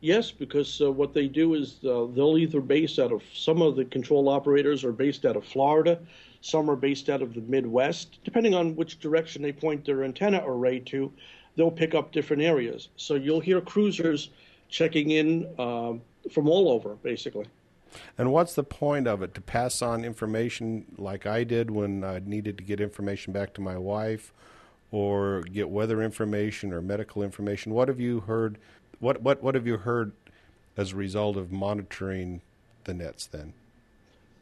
Yes, 0.00 0.30
because 0.30 0.80
uh, 0.80 0.90
what 0.90 1.14
they 1.14 1.26
do 1.26 1.54
is 1.54 1.78
uh, 1.84 2.06
they'll 2.14 2.38
either 2.38 2.60
base 2.60 2.98
out 2.98 3.12
of 3.12 3.22
some 3.34 3.62
of 3.62 3.76
the 3.76 3.84
control 3.84 4.28
operators 4.28 4.84
are 4.84 4.92
based 4.92 5.24
out 5.24 5.36
of 5.36 5.44
Florida, 5.44 5.98
some 6.46 6.70
are 6.70 6.76
based 6.76 7.08
out 7.08 7.22
of 7.22 7.34
the 7.34 7.40
Midwest. 7.40 8.18
Depending 8.24 8.54
on 8.54 8.76
which 8.76 9.00
direction 9.00 9.42
they 9.42 9.52
point 9.52 9.84
their 9.84 10.04
antenna 10.04 10.42
array 10.46 10.78
to, 10.80 11.12
they'll 11.56 11.70
pick 11.70 11.94
up 11.94 12.12
different 12.12 12.42
areas. 12.42 12.88
So 12.96 13.14
you'll 13.14 13.40
hear 13.40 13.60
cruisers 13.60 14.30
checking 14.68 15.10
in 15.10 15.48
uh, 15.58 15.94
from 16.30 16.48
all 16.48 16.68
over, 16.68 16.94
basically. 17.02 17.46
And 18.18 18.32
what's 18.32 18.54
the 18.54 18.62
point 18.62 19.08
of 19.08 19.22
it? 19.22 19.34
To 19.34 19.40
pass 19.40 19.82
on 19.82 20.04
information 20.04 20.84
like 20.98 21.26
I 21.26 21.44
did 21.44 21.70
when 21.70 22.04
I 22.04 22.20
needed 22.24 22.58
to 22.58 22.64
get 22.64 22.80
information 22.80 23.32
back 23.32 23.52
to 23.54 23.60
my 23.60 23.78
wife, 23.78 24.32
or 24.90 25.42
get 25.42 25.68
weather 25.68 26.02
information 26.02 26.72
or 26.72 26.80
medical 26.80 27.22
information? 27.22 27.74
What 27.74 27.88
have 27.88 28.00
you 28.00 28.20
heard? 28.20 28.58
What 29.00 29.22
what 29.22 29.42
what 29.42 29.54
have 29.54 29.66
you 29.66 29.78
heard 29.78 30.12
as 30.76 30.92
a 30.92 30.96
result 30.96 31.36
of 31.36 31.50
monitoring 31.50 32.40
the 32.84 32.94
nets 32.94 33.26
then? 33.26 33.52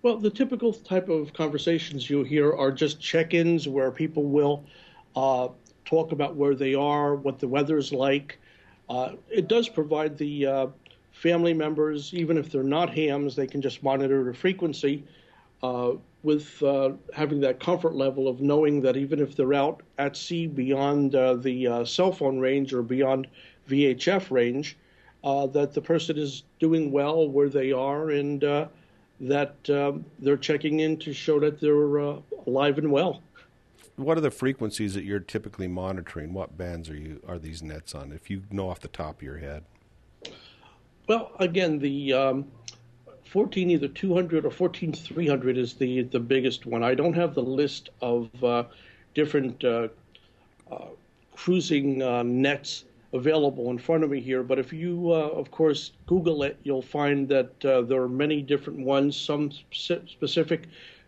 Well, 0.04 0.18
the 0.18 0.28
typical 0.28 0.74
type 0.74 1.08
of 1.08 1.32
conversations 1.32 2.10
you 2.10 2.24
hear 2.24 2.52
are 2.52 2.70
just 2.70 3.00
check-ins 3.00 3.66
where 3.66 3.90
people 3.90 4.24
will 4.24 4.62
uh, 5.16 5.48
talk 5.86 6.12
about 6.12 6.36
where 6.36 6.54
they 6.54 6.74
are, 6.74 7.14
what 7.14 7.38
the 7.38 7.48
weather's 7.48 7.90
like. 7.90 8.38
Uh, 8.90 9.12
it 9.30 9.48
does 9.48 9.66
provide 9.66 10.18
the 10.18 10.44
uh, 10.44 10.66
family 11.12 11.54
members, 11.54 12.12
even 12.12 12.36
if 12.36 12.52
they're 12.52 12.62
not 12.62 12.90
hams, 12.90 13.34
they 13.34 13.46
can 13.46 13.62
just 13.62 13.82
monitor 13.82 14.22
the 14.24 14.34
frequency 14.34 15.02
uh, 15.62 15.92
with 16.22 16.62
uh, 16.62 16.90
having 17.14 17.40
that 17.40 17.58
comfort 17.58 17.94
level 17.94 18.28
of 18.28 18.42
knowing 18.42 18.82
that 18.82 18.98
even 18.98 19.18
if 19.18 19.34
they're 19.34 19.54
out 19.54 19.82
at 19.96 20.18
sea 20.18 20.46
beyond 20.46 21.14
uh, 21.14 21.32
the 21.32 21.82
cell 21.86 22.12
phone 22.12 22.38
range 22.38 22.74
or 22.74 22.82
beyond 22.82 23.26
VHF 23.70 24.30
range, 24.30 24.76
that 25.22 25.72
the 25.72 25.80
person 25.80 26.18
is 26.18 26.42
doing 26.60 26.92
well 26.92 27.26
where 27.26 27.48
they 27.48 27.72
are 27.72 28.10
and 28.10 28.44
that 29.28 29.70
um, 29.70 30.04
they're 30.18 30.37
checking 30.37 30.80
in 30.80 30.98
to 30.98 31.12
show 31.12 31.40
that 31.40 31.60
they're 31.60 31.96
alive 32.46 32.78
and 32.78 32.90
well. 32.90 33.22
What 33.96 34.18
are 34.18 34.20
the 34.20 34.30
frequencies 34.30 34.94
that 34.94 35.04
you're 35.04 35.20
typically 35.20 35.68
monitoring? 35.68 36.32
What 36.32 36.58
bands 36.58 36.90
are 36.90 36.96
you 36.96 37.22
are 37.28 37.38
these 37.38 37.62
nets 37.62 37.94
on? 37.94 38.12
If 38.12 38.28
you 38.28 38.42
know 38.50 38.68
off 38.68 38.80
the 38.80 38.88
top 38.88 39.16
of 39.16 39.22
your 39.22 39.38
head. 39.38 39.64
Well, 41.06 41.32
again, 41.38 41.78
the 41.78 42.12
um, 42.12 42.46
14 43.26 43.70
either 43.70 43.88
200 43.88 44.44
or 44.44 44.50
14 44.50 44.92
300 44.92 45.58
is 45.58 45.74
the 45.74 46.02
the 46.02 46.20
biggest 46.20 46.66
one. 46.66 46.82
I 46.82 46.94
don't 46.94 47.14
have 47.14 47.34
the 47.34 47.42
list 47.42 47.90
of 48.00 48.28
uh, 48.42 48.64
different 49.14 49.62
uh, 49.64 49.88
uh, 50.70 50.87
cruising 51.37 52.02
uh, 52.02 52.22
nets 52.22 52.84
available 53.14 53.70
in 53.70 53.79
front 53.79 54.05
of 54.05 54.11
me 54.11 54.20
here, 54.20 54.42
but 54.42 54.59
if 54.59 54.72
you, 54.72 55.11
uh, 55.11 55.29
of 55.29 55.50
course, 55.50 55.92
Google 56.07 56.42
it, 56.42 56.59
you'll 56.64 56.83
find 56.83 57.29
that 57.29 57.64
uh, 57.64 57.81
there 57.83 58.03
are 58.03 58.09
many 58.09 58.42
different 58.42 58.81
ones. 58.81 59.16
Some 59.16 59.50
specific 59.72 60.66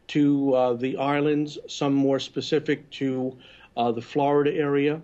to 0.08 0.76
the 0.78 0.96
islands, 0.96 1.58
some 1.68 1.92
more 1.92 2.20
specific 2.20 2.88
to 2.90 3.36
the 3.76 4.00
Florida 4.00 4.54
area 4.54 5.02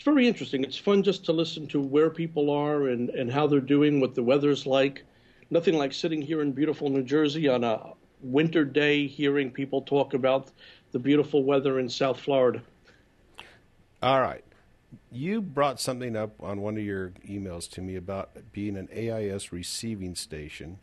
it's 0.00 0.06
very 0.06 0.26
interesting. 0.26 0.64
It's 0.64 0.78
fun 0.78 1.02
just 1.02 1.26
to 1.26 1.32
listen 1.34 1.66
to 1.66 1.78
where 1.78 2.08
people 2.08 2.48
are 2.48 2.88
and, 2.88 3.10
and 3.10 3.30
how 3.30 3.46
they're 3.46 3.60
doing, 3.60 4.00
what 4.00 4.14
the 4.14 4.22
weather's 4.22 4.64
like. 4.64 5.04
Nothing 5.50 5.76
like 5.76 5.92
sitting 5.92 6.22
here 6.22 6.40
in 6.40 6.52
beautiful 6.52 6.88
New 6.88 7.02
Jersey 7.02 7.48
on 7.48 7.64
a 7.64 7.92
winter 8.22 8.64
day 8.64 9.06
hearing 9.06 9.50
people 9.50 9.82
talk 9.82 10.14
about 10.14 10.52
the 10.92 10.98
beautiful 10.98 11.44
weather 11.44 11.78
in 11.78 11.90
South 11.90 12.18
Florida. 12.18 12.62
All 14.02 14.22
right. 14.22 14.42
You 15.10 15.40
brought 15.40 15.80
something 15.80 16.16
up 16.16 16.34
on 16.42 16.60
one 16.60 16.76
of 16.76 16.82
your 16.82 17.10
emails 17.28 17.70
to 17.72 17.80
me 17.80 17.96
about 17.96 18.30
being 18.52 18.76
an 18.76 18.88
AIS 18.94 19.52
receiving 19.52 20.14
station. 20.14 20.78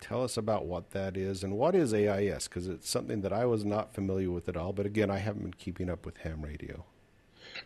Tell 0.00 0.22
us 0.22 0.36
about 0.36 0.66
what 0.66 0.90
that 0.90 1.16
is 1.16 1.42
and 1.42 1.56
what 1.56 1.74
is 1.74 1.94
AIS 1.94 2.48
because 2.48 2.68
it's 2.68 2.88
something 2.88 3.22
that 3.22 3.32
I 3.32 3.46
was 3.46 3.64
not 3.64 3.94
familiar 3.94 4.30
with 4.30 4.48
at 4.48 4.56
all. 4.56 4.72
But 4.72 4.86
again, 4.86 5.10
I 5.10 5.18
haven't 5.18 5.42
been 5.42 5.54
keeping 5.54 5.88
up 5.88 6.04
with 6.04 6.18
ham 6.18 6.42
radio. 6.42 6.84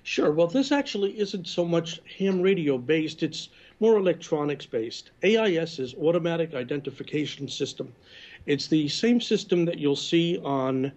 Sure. 0.05 0.31
Well, 0.31 0.47
this 0.47 0.71
actually 0.71 1.19
isn't 1.19 1.47
so 1.47 1.65
much 1.65 2.01
ham 2.19 2.41
radio 2.41 2.79
based, 2.79 3.23
it's 3.25 3.49
more 3.81 3.97
electronics 3.97 4.67
based. 4.67 5.11
AIS 5.25 5.79
is 5.79 5.95
Automatic 5.95 6.55
Identification 6.55 7.49
System. 7.49 7.93
It's 8.47 8.69
the 8.69 8.89
same 8.89 9.21
system 9.21 9.65
that 9.65 9.79
you'll 9.79 9.97
see 9.97 10.39
on 10.39 10.93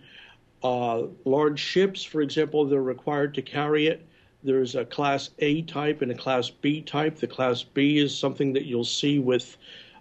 uh, 0.63 1.03
large 1.25 1.59
ships. 1.59 2.03
For 2.03 2.21
example, 2.21 2.65
they're 2.65 2.83
required 2.83 3.33
to 3.35 3.41
carry 3.41 3.87
it. 3.87 4.05
There's 4.43 4.75
a 4.75 4.85
Class 4.85 5.29
A 5.39 5.61
type 5.63 6.01
and 6.01 6.11
a 6.11 6.15
Class 6.15 6.49
B 6.49 6.81
type. 6.81 7.17
The 7.17 7.27
Class 7.27 7.63
B 7.63 7.97
is 7.97 8.17
something 8.17 8.53
that 8.53 8.65
you'll 8.65 8.83
see 8.83 9.19
with 9.19 9.57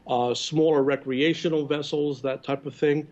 uh, 0.07 0.35
smaller 0.35 0.83
recreational 0.83 1.67
vessels, 1.67 2.23
that 2.23 2.43
type 2.43 2.67
of 2.67 2.75
thing. 2.75 3.07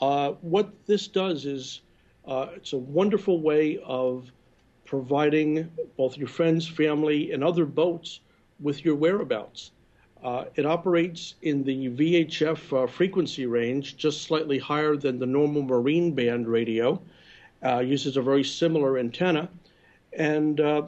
Uh, 0.00 0.32
what 0.40 0.72
this 0.86 1.06
does 1.06 1.44
is 1.44 1.80
uh, 2.26 2.48
it's 2.56 2.72
a 2.72 2.78
wonderful 2.78 3.40
way 3.40 3.78
of 3.84 4.30
providing 4.84 5.70
both 5.96 6.16
your 6.16 6.28
friends, 6.28 6.66
family, 6.66 7.32
and 7.32 7.44
other 7.44 7.64
boats 7.64 8.20
with 8.60 8.84
your 8.84 8.94
whereabouts. 8.94 9.70
Uh, 10.22 10.44
it 10.54 10.64
operates 10.64 11.34
in 11.42 11.62
the 11.64 11.90
VHF 11.90 12.84
uh, 12.84 12.86
frequency 12.86 13.44
range, 13.46 13.96
just 13.96 14.22
slightly 14.22 14.58
higher 14.58 14.96
than 14.96 15.18
the 15.18 15.26
normal 15.26 15.62
marine 15.62 16.12
band 16.14 16.48
radio. 16.48 17.00
Uh, 17.62 17.80
uses 17.80 18.16
a 18.16 18.22
very 18.22 18.44
similar 18.44 18.98
antenna, 18.98 19.48
and 20.16 20.60
uh, 20.60 20.82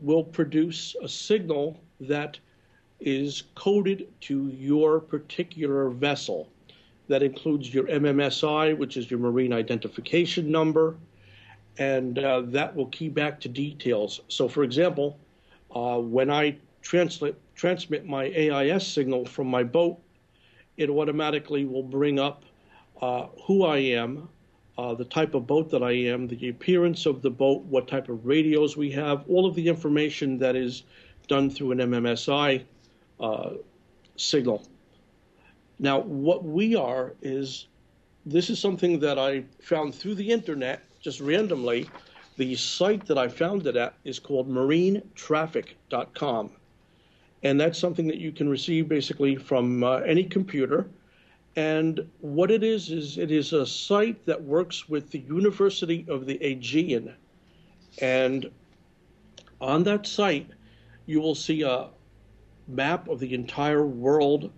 will 0.00 0.24
produce 0.24 0.94
a 1.02 1.08
signal 1.08 1.80
that 2.00 2.38
is 3.00 3.44
coded 3.54 4.08
to 4.22 4.48
your 4.48 5.00
particular 5.00 5.90
vessel. 5.90 6.48
That 7.08 7.22
includes 7.22 7.72
your 7.72 7.84
MMSI, 7.84 8.76
which 8.76 8.96
is 8.96 9.10
your 9.10 9.20
marine 9.20 9.52
identification 9.52 10.50
number, 10.50 10.96
and 11.78 12.18
uh, 12.18 12.42
that 12.46 12.74
will 12.74 12.86
key 12.86 13.08
back 13.08 13.40
to 13.40 13.48
details. 13.48 14.20
So, 14.28 14.48
for 14.48 14.64
example, 14.64 15.18
uh, 15.74 15.98
when 15.98 16.30
I 16.30 16.56
translate, 16.82 17.36
transmit 17.54 18.06
my 18.06 18.24
AIS 18.24 18.86
signal 18.86 19.26
from 19.26 19.46
my 19.46 19.62
boat, 19.62 19.98
it 20.76 20.90
automatically 20.90 21.64
will 21.64 21.82
bring 21.82 22.18
up 22.18 22.44
uh, 23.00 23.26
who 23.44 23.64
I 23.64 23.78
am, 23.78 24.28
uh, 24.78 24.94
the 24.94 25.04
type 25.04 25.34
of 25.34 25.46
boat 25.46 25.70
that 25.70 25.82
I 25.82 25.92
am, 25.92 26.28
the 26.28 26.48
appearance 26.48 27.06
of 27.06 27.22
the 27.22 27.30
boat, 27.30 27.62
what 27.62 27.88
type 27.88 28.08
of 28.08 28.26
radios 28.26 28.76
we 28.76 28.90
have, 28.92 29.24
all 29.28 29.46
of 29.46 29.54
the 29.54 29.68
information 29.68 30.38
that 30.38 30.56
is 30.56 30.82
done 31.28 31.50
through 31.50 31.72
an 31.72 31.78
MMSI 31.78 32.64
uh, 33.20 33.50
signal. 34.16 34.62
Now, 35.78 36.00
what 36.00 36.44
we 36.44 36.74
are 36.74 37.14
is 37.22 37.68
this 38.24 38.50
is 38.50 38.58
something 38.58 38.98
that 39.00 39.18
I 39.18 39.44
found 39.60 39.94
through 39.94 40.16
the 40.16 40.30
internet 40.30 40.82
just 41.00 41.20
randomly, 41.20 41.88
the 42.36 42.54
site 42.56 43.06
that 43.06 43.16
I 43.16 43.28
found 43.28 43.66
it 43.66 43.76
at 43.76 43.94
is 44.04 44.18
called 44.18 44.50
marinetraffic.com. 44.50 46.50
And 47.42 47.60
that's 47.60 47.78
something 47.78 48.06
that 48.08 48.16
you 48.16 48.32
can 48.32 48.48
receive 48.48 48.88
basically 48.88 49.36
from 49.36 49.84
uh, 49.84 49.98
any 49.98 50.24
computer. 50.24 50.88
And 51.56 52.08
what 52.20 52.50
it 52.50 52.62
is, 52.62 52.90
is 52.90 53.16
it 53.16 53.30
is 53.30 53.52
a 53.52 53.66
site 53.66 54.26
that 54.26 54.42
works 54.42 54.88
with 54.88 55.10
the 55.10 55.20
University 55.20 56.04
of 56.08 56.26
the 56.26 56.38
Aegean. 56.44 57.14
And 58.00 58.50
on 59.60 59.82
that 59.84 60.06
site, 60.06 60.50
you 61.06 61.20
will 61.20 61.34
see 61.34 61.62
a 61.62 61.88
map 62.68 63.08
of 63.08 63.20
the 63.20 63.32
entire 63.32 63.86
world 63.86 64.52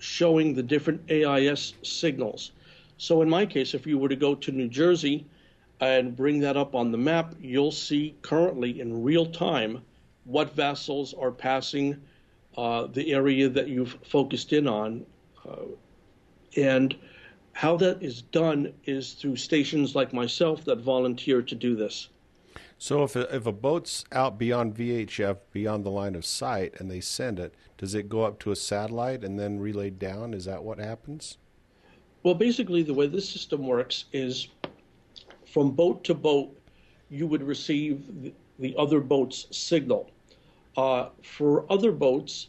showing 0.00 0.54
the 0.54 0.62
different 0.62 1.08
AIS 1.10 1.74
signals. 1.82 2.50
So, 2.98 3.22
in 3.22 3.28
my 3.28 3.46
case, 3.46 3.72
if 3.74 3.86
you 3.86 3.98
were 3.98 4.08
to 4.08 4.16
go 4.16 4.34
to 4.34 4.50
New 4.50 4.68
Jersey, 4.68 5.26
and 5.82 6.16
bring 6.16 6.38
that 6.38 6.56
up 6.56 6.76
on 6.76 6.92
the 6.92 6.98
map, 6.98 7.34
you'll 7.40 7.72
see 7.72 8.14
currently 8.22 8.80
in 8.80 9.02
real 9.02 9.26
time 9.26 9.82
what 10.22 10.54
vessels 10.54 11.12
are 11.12 11.32
passing 11.32 12.00
uh, 12.56 12.86
the 12.86 13.12
area 13.12 13.48
that 13.48 13.66
you've 13.66 13.98
focused 14.04 14.52
in 14.52 14.68
on. 14.68 15.04
Uh, 15.44 15.62
and 16.56 16.94
how 17.52 17.76
that 17.76 18.02
is 18.02 18.22
done 18.22 18.72
is 18.84 19.12
through 19.12 19.36
stations 19.36 19.94
like 19.94 20.12
myself 20.12 20.64
that 20.64 20.78
volunteer 20.78 21.42
to 21.42 21.54
do 21.54 21.76
this. 21.76 22.08
So 22.78 23.04
if 23.04 23.14
a, 23.14 23.34
if 23.34 23.46
a 23.46 23.52
boat's 23.52 24.04
out 24.10 24.38
beyond 24.38 24.74
VHF, 24.74 25.36
beyond 25.52 25.84
the 25.84 25.90
line 25.90 26.16
of 26.16 26.24
sight, 26.24 26.74
and 26.80 26.90
they 26.90 27.00
send 27.00 27.38
it, 27.38 27.54
does 27.78 27.94
it 27.94 28.08
go 28.08 28.22
up 28.22 28.40
to 28.40 28.50
a 28.50 28.56
satellite 28.56 29.22
and 29.22 29.38
then 29.38 29.60
relayed 29.60 29.98
down? 29.98 30.34
Is 30.34 30.46
that 30.46 30.64
what 30.64 30.78
happens? 30.78 31.38
Well, 32.22 32.34
basically, 32.34 32.82
the 32.82 32.94
way 32.94 33.06
this 33.06 33.28
system 33.28 33.66
works 33.66 34.06
is 34.12 34.48
from 35.46 35.72
boat 35.72 36.02
to 36.04 36.14
boat, 36.14 36.56
you 37.10 37.26
would 37.26 37.42
receive 37.42 38.22
the, 38.22 38.32
the 38.58 38.74
other 38.76 39.00
boat's 39.00 39.46
signal. 39.56 40.10
Uh, 40.76 41.10
for 41.22 41.70
other 41.70 41.92
boats, 41.92 42.48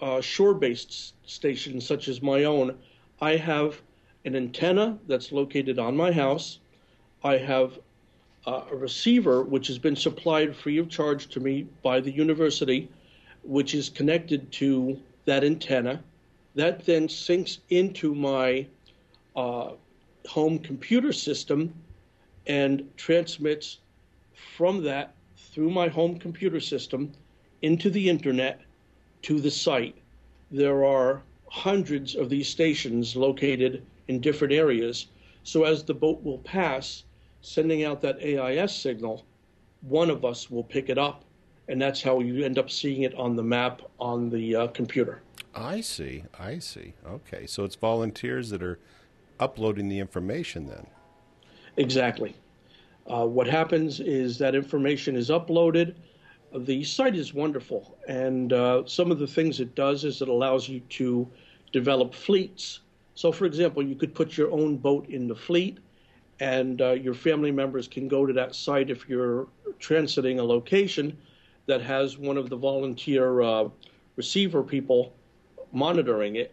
uh, 0.00 0.20
shore 0.20 0.54
based 0.54 1.14
stations 1.28 1.86
such 1.86 2.08
as 2.08 2.22
my 2.22 2.44
own, 2.44 2.76
I 3.20 3.36
have 3.36 3.80
an 4.24 4.36
antenna 4.36 4.98
that's 5.06 5.32
located 5.32 5.78
on 5.78 5.96
my 5.96 6.12
house. 6.12 6.58
I 7.22 7.36
have 7.36 7.78
uh, 8.46 8.62
a 8.70 8.76
receiver 8.76 9.42
which 9.42 9.66
has 9.66 9.78
been 9.78 9.96
supplied 9.96 10.56
free 10.56 10.78
of 10.78 10.88
charge 10.88 11.28
to 11.28 11.40
me 11.40 11.66
by 11.82 12.00
the 12.00 12.10
university, 12.10 12.88
which 13.42 13.74
is 13.74 13.88
connected 13.88 14.50
to 14.52 14.98
that 15.26 15.44
antenna. 15.44 16.02
That 16.54 16.84
then 16.84 17.08
syncs 17.08 17.58
into 17.68 18.14
my 18.14 18.66
uh, 19.36 19.72
home 20.26 20.58
computer 20.58 21.12
system 21.12 21.72
and 22.46 22.88
transmits 22.96 23.78
from 24.56 24.82
that 24.84 25.14
through 25.36 25.70
my 25.70 25.88
home 25.88 26.18
computer 26.18 26.60
system 26.60 27.12
into 27.62 27.90
the 27.90 28.08
internet 28.08 28.60
to 29.22 29.40
the 29.40 29.50
site. 29.50 29.96
There 30.50 30.84
are 30.84 31.22
hundreds 31.48 32.14
of 32.14 32.28
these 32.28 32.48
stations 32.48 33.16
located 33.16 33.84
in 34.08 34.20
different 34.20 34.52
areas. 34.52 35.06
So 35.42 35.64
as 35.64 35.82
the 35.82 35.94
boat 35.94 36.22
will 36.22 36.38
pass, 36.38 37.04
sending 37.42 37.84
out 37.84 38.00
that 38.02 38.20
AIS 38.22 38.74
signal, 38.74 39.24
one 39.82 40.10
of 40.10 40.24
us 40.24 40.50
will 40.50 40.64
pick 40.64 40.88
it 40.88 40.98
up, 40.98 41.24
and 41.68 41.80
that's 41.80 42.02
how 42.02 42.20
you 42.20 42.44
end 42.44 42.58
up 42.58 42.70
seeing 42.70 43.02
it 43.02 43.14
on 43.14 43.36
the 43.36 43.42
map 43.42 43.82
on 43.98 44.30
the 44.30 44.56
uh, 44.56 44.66
computer. 44.68 45.22
I 45.54 45.80
see. 45.80 46.24
I 46.38 46.58
see. 46.58 46.94
Okay. 47.06 47.46
So 47.46 47.64
it's 47.64 47.76
volunteers 47.76 48.50
that 48.50 48.62
are 48.62 48.78
uploading 49.38 49.88
the 49.88 49.98
information 49.98 50.66
then. 50.66 50.86
Exactly. 51.76 52.34
Uh, 53.06 53.26
what 53.26 53.46
happens 53.46 54.00
is 54.00 54.38
that 54.38 54.54
information 54.54 55.16
is 55.16 55.30
uploaded. 55.30 55.94
The 56.56 56.82
site 56.82 57.14
is 57.14 57.32
wonderful, 57.32 57.96
and 58.08 58.52
uh, 58.52 58.82
some 58.84 59.12
of 59.12 59.20
the 59.20 59.26
things 59.26 59.60
it 59.60 59.76
does 59.76 60.04
is 60.04 60.20
it 60.20 60.26
allows 60.26 60.68
you 60.68 60.80
to 60.80 61.28
develop 61.72 62.12
fleets. 62.12 62.80
So, 63.14 63.30
for 63.30 63.44
example, 63.44 63.84
you 63.84 63.94
could 63.94 64.16
put 64.16 64.36
your 64.36 64.50
own 64.50 64.76
boat 64.76 65.08
in 65.08 65.28
the 65.28 65.34
fleet, 65.34 65.78
and 66.40 66.82
uh, 66.82 66.92
your 66.92 67.14
family 67.14 67.52
members 67.52 67.86
can 67.86 68.08
go 68.08 68.26
to 68.26 68.32
that 68.32 68.56
site 68.56 68.90
if 68.90 69.08
you're 69.08 69.46
transiting 69.78 70.40
a 70.40 70.42
location 70.42 71.16
that 71.66 71.82
has 71.82 72.18
one 72.18 72.36
of 72.36 72.50
the 72.50 72.56
volunteer 72.56 73.42
uh, 73.42 73.68
receiver 74.16 74.64
people 74.64 75.14
monitoring 75.70 76.34
it, 76.34 76.52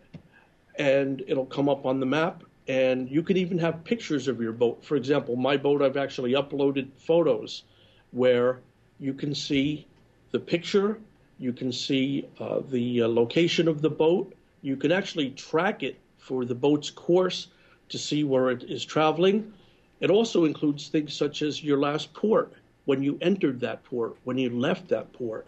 and 0.78 1.24
it'll 1.26 1.48
come 1.48 1.68
up 1.70 1.88
on 1.88 2.00
the 2.00 2.06
map. 2.06 2.44
And 2.68 3.10
you 3.10 3.24
can 3.24 3.38
even 3.38 3.58
have 3.58 3.84
pictures 3.84 4.28
of 4.28 4.40
your 4.40 4.52
boat. 4.52 4.86
For 4.86 4.96
example, 4.96 5.36
my 5.36 5.58
boat, 5.58 5.82
I've 5.82 5.98
actually 5.98 6.34
uploaded 6.34 6.90
photos 7.00 7.64
where 8.12 8.60
you 9.00 9.14
can 9.14 9.34
see 9.34 9.87
the 10.32 10.40
picture, 10.40 11.00
you 11.40 11.54
can 11.54 11.72
see 11.72 12.28
uh, 12.40 12.62
the 12.70 13.04
uh, 13.04 13.08
location 13.08 13.68
of 13.68 13.82
the 13.82 13.90
boat, 13.90 14.34
you 14.62 14.76
can 14.76 14.92
actually 14.92 15.32
track 15.32 15.84
it 15.84 16.00
for 16.18 16.46
the 16.46 16.56
boat's 16.56 16.90
course 16.90 17.48
to 17.90 17.98
see 17.98 18.24
where 18.24 18.50
it 18.50 18.64
is 18.64 18.84
traveling. 18.84 19.54
It 20.00 20.10
also 20.10 20.46
includes 20.46 20.90
things 20.90 21.14
such 21.14 21.42
as 21.42 21.64
your 21.64 21.78
last 21.78 22.14
port, 22.14 22.54
when 22.86 23.02
you 23.02 23.18
entered 23.22 23.60
that 23.62 23.84
port, 23.84 24.16
when 24.24 24.38
you 24.38 24.50
left 24.50 24.88
that 24.90 25.12
port. 25.14 25.48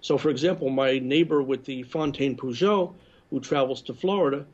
So, 0.00 0.18
for 0.18 0.30
example, 0.30 0.68
my 0.68 0.98
neighbor 0.98 1.42
with 1.42 1.64
the 1.64 1.82
Fountaine 1.82 2.36
Pajot, 2.36 2.92
who 3.30 3.40
travels 3.40 3.82
to 3.82 3.94
Florida, 3.94 4.44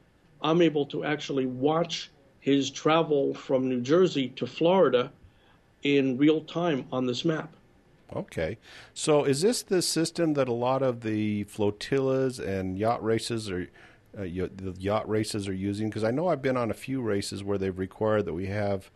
I'm 0.42 0.62
able 0.62 0.86
to 0.86 1.04
actually 1.04 1.46
watch 1.46 2.10
his 2.40 2.70
travel 2.70 3.34
from 3.34 3.68
New 3.68 3.80
Jersey 3.80 4.28
to 4.36 4.46
Florida 4.46 5.10
in 5.82 6.16
real 6.16 6.40
time 6.42 6.86
on 6.92 7.06
this 7.06 7.24
map. 7.24 7.52
Okay. 8.14 8.58
So 8.94 9.24
is 9.24 9.42
this 9.42 9.62
the 9.62 9.82
system 9.82 10.34
that 10.34 10.48
a 10.48 10.52
lot 10.52 10.82
of 10.82 11.02
the 11.02 11.44
flotillas 11.44 12.38
and 12.38 12.78
yacht 12.78 13.02
races 13.04 13.50
are 13.50 13.68
uh, 14.18 14.22
the 14.22 14.74
yacht 14.78 15.08
races 15.08 15.46
are 15.48 15.54
using? 15.54 15.88
Because 15.88 16.04
I 16.04 16.10
know 16.10 16.28
I've 16.28 16.42
been 16.42 16.56
on 16.56 16.70
a 16.70 16.74
few 16.74 17.00
races 17.00 17.44
where 17.44 17.58
they've 17.58 17.78
required 17.78 18.24
that 18.24 18.34
we 18.34 18.46
have 18.46 18.90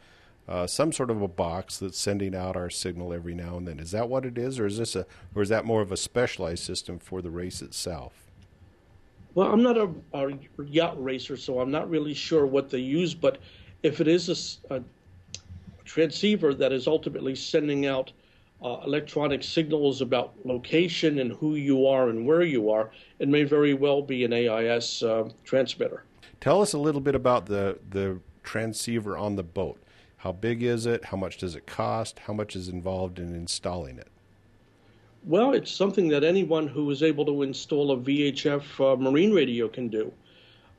uh, 0.49 0.67
some 0.67 0.93
sort 0.93 1.11
of 1.11 1.23
a 1.23 1.29
box 1.29 1.79
that's 1.79 1.99
sending 1.99 2.35
out 2.35 2.57
our 2.57 2.69
signal 2.69 3.13
every 3.13 3.35
now 3.35 3.57
and 3.57 3.67
then. 3.67 3.79
Is 3.79 3.93
that 3.93 4.09
what 4.09 4.27
it 4.27 4.37
is, 4.37 4.59
or 4.59 4.67
is 4.67 4.79
this 4.79 4.97
a, 4.97 5.07
or 5.35 5.43
is 5.43 5.49
that 5.49 5.65
more 5.65 5.81
of 5.81 5.93
a 5.93 5.97
specialized 5.97 6.65
system 6.65 6.99
for 6.99 7.23
the 7.23 7.31
race 7.31 7.63
itself? 7.63 8.13
Well, 9.35 9.51
I'm 9.51 9.63
not 9.63 9.79
a, 9.79 9.89
a 10.13 10.39
yacht 10.65 11.03
racer, 11.03 11.37
so 11.37 11.61
I'm 11.61 11.71
not 11.71 11.89
really 11.89 12.15
sure 12.15 12.47
what 12.47 12.71
they 12.71 12.79
use. 12.79 13.15
But 13.15 13.39
if 13.83 14.01
it 14.01 14.09
is 14.09 14.61
a, 14.71 14.77
a 14.77 14.83
transceiver 15.85 16.55
that 16.55 16.73
is 16.73 16.87
ultimately 16.87 17.35
sending 17.35 17.87
out 17.87 18.13
uh, 18.65 18.81
electronic 18.87 19.43
signals 19.43 20.01
about 20.01 20.33
location 20.45 21.19
and 21.19 21.33
who 21.33 21.55
you 21.55 21.87
are 21.87 22.09
and 22.09 22.27
where 22.27 22.43
you 22.43 22.71
are, 22.71 22.91
it 23.19 23.29
may 23.29 23.45
very 23.45 23.75
well 23.75 24.01
be 24.01 24.25
an 24.25 24.33
AIS 24.33 25.03
uh, 25.03 25.29
transmitter. 25.45 26.05
Tell 26.41 26.63
us 26.63 26.73
a 26.73 26.79
little 26.79 27.01
bit 27.01 27.15
about 27.15 27.47
the 27.47 27.79
the 27.91 28.19
transceiver 28.43 29.17
on 29.17 29.37
the 29.37 29.43
boat. 29.43 29.79
How 30.17 30.33
big 30.33 30.63
is 30.63 30.87
it? 30.87 31.05
How 31.05 31.17
much 31.17 31.37
does 31.37 31.55
it 31.55 31.67
cost? 31.67 32.19
How 32.21 32.33
much 32.33 32.57
is 32.57 32.69
involved 32.69 33.19
in 33.19 33.35
installing 33.35 33.99
it? 33.99 34.09
Well, 35.25 35.53
it's 35.53 35.71
something 35.71 36.09
that 36.09 36.25
anyone 36.25 36.67
who 36.67 36.91
is 36.91 37.03
able 37.03 37.25
to 37.27 37.43
install 37.43 37.93
a 37.93 37.97
VHF 37.97 38.63
uh, 38.81 38.97
marine 38.97 39.33
radio 39.33 39.69
can 39.69 39.89
do. 39.89 40.13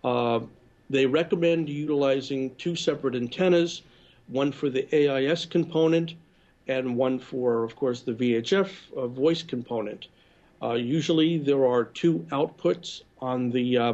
Uh, 0.03 0.41
they 0.89 1.05
recommend 1.05 1.67
utilizing 1.67 2.53
two 2.55 2.75
separate 2.75 3.15
antennas, 3.15 3.81
one 4.27 4.51
for 4.51 4.69
the 4.69 4.87
AIS 4.93 5.45
component 5.45 6.15
and 6.67 6.95
one 6.95 7.19
for, 7.19 7.63
of 7.63 7.75
course, 7.75 8.01
the 8.01 8.13
VHF 8.13 8.69
uh, 8.95 9.07
voice 9.07 9.43
component. 9.43 10.07
Uh, 10.61 10.73
usually 10.73 11.37
there 11.37 11.65
are 11.65 11.83
two 11.83 12.25
outputs 12.31 13.03
on 13.19 13.51
the 13.51 13.77
uh, 13.77 13.93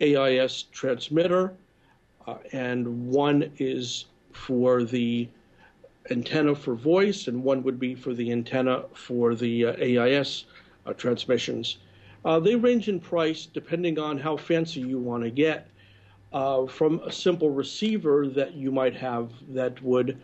AIS 0.00 0.64
transmitter, 0.72 1.52
uh, 2.26 2.36
and 2.52 3.08
one 3.08 3.50
is 3.58 4.06
for 4.32 4.82
the 4.82 5.28
antenna 6.10 6.54
for 6.54 6.74
voice, 6.74 7.28
and 7.28 7.44
one 7.44 7.62
would 7.62 7.78
be 7.78 7.94
for 7.94 8.14
the 8.14 8.32
antenna 8.32 8.84
for 8.94 9.34
the 9.34 9.66
uh, 9.66 9.72
AIS 9.80 10.46
uh, 10.86 10.92
transmissions. 10.94 11.78
They 12.42 12.54
range 12.54 12.88
in 12.88 13.00
price 13.00 13.46
depending 13.46 13.98
on 13.98 14.18
how 14.18 14.36
fancy 14.36 14.80
you 14.80 14.98
want 14.98 15.22
to 15.22 15.30
get. 15.30 15.68
From 16.32 17.00
a 17.04 17.10
simple 17.10 17.50
receiver 17.50 18.26
that 18.28 18.54
you 18.54 18.70
might 18.70 18.94
have 18.94 19.30
that 19.48 19.80
would 19.82 20.20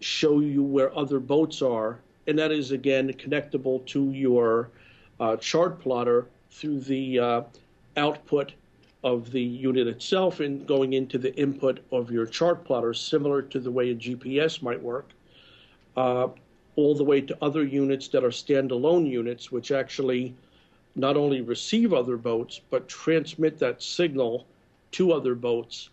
show 0.00 0.40
you 0.40 0.62
where 0.62 0.96
other 0.96 1.20
boats 1.20 1.62
are, 1.62 1.98
and 2.26 2.38
that 2.38 2.52
is 2.52 2.70
again 2.70 3.12
connectable 3.12 3.84
to 3.86 4.10
your 4.10 4.70
uh, 5.18 5.36
chart 5.36 5.80
plotter 5.80 6.26
through 6.50 6.80
the 6.80 7.18
uh, 7.18 7.42
output 7.96 8.52
of 9.02 9.30
the 9.30 9.40
unit 9.40 9.86
itself 9.86 10.40
and 10.40 10.66
going 10.66 10.92
into 10.92 11.16
the 11.18 11.34
input 11.36 11.80
of 11.90 12.10
your 12.10 12.26
chart 12.26 12.64
plotter, 12.64 12.92
similar 12.92 13.40
to 13.40 13.58
the 13.58 13.70
way 13.70 13.90
a 13.90 13.94
GPS 13.94 14.62
might 14.62 14.82
work 14.82 15.10
uh, 15.96 16.28
all 16.76 16.94
the 16.94 17.04
way 17.04 17.20
to 17.20 17.36
other 17.42 17.64
units 17.64 18.08
that 18.08 18.24
are 18.24 18.30
standalone 18.30 19.08
units, 19.08 19.50
which 19.50 19.70
actually 19.70 20.34
not 20.94 21.16
only 21.16 21.40
receive 21.40 21.92
other 21.92 22.16
boats 22.16 22.60
but 22.70 22.88
transmit 22.88 23.58
that 23.58 23.82
signal 23.82 24.46
to 24.92 25.12
other 25.12 25.34
boats. 25.34 25.90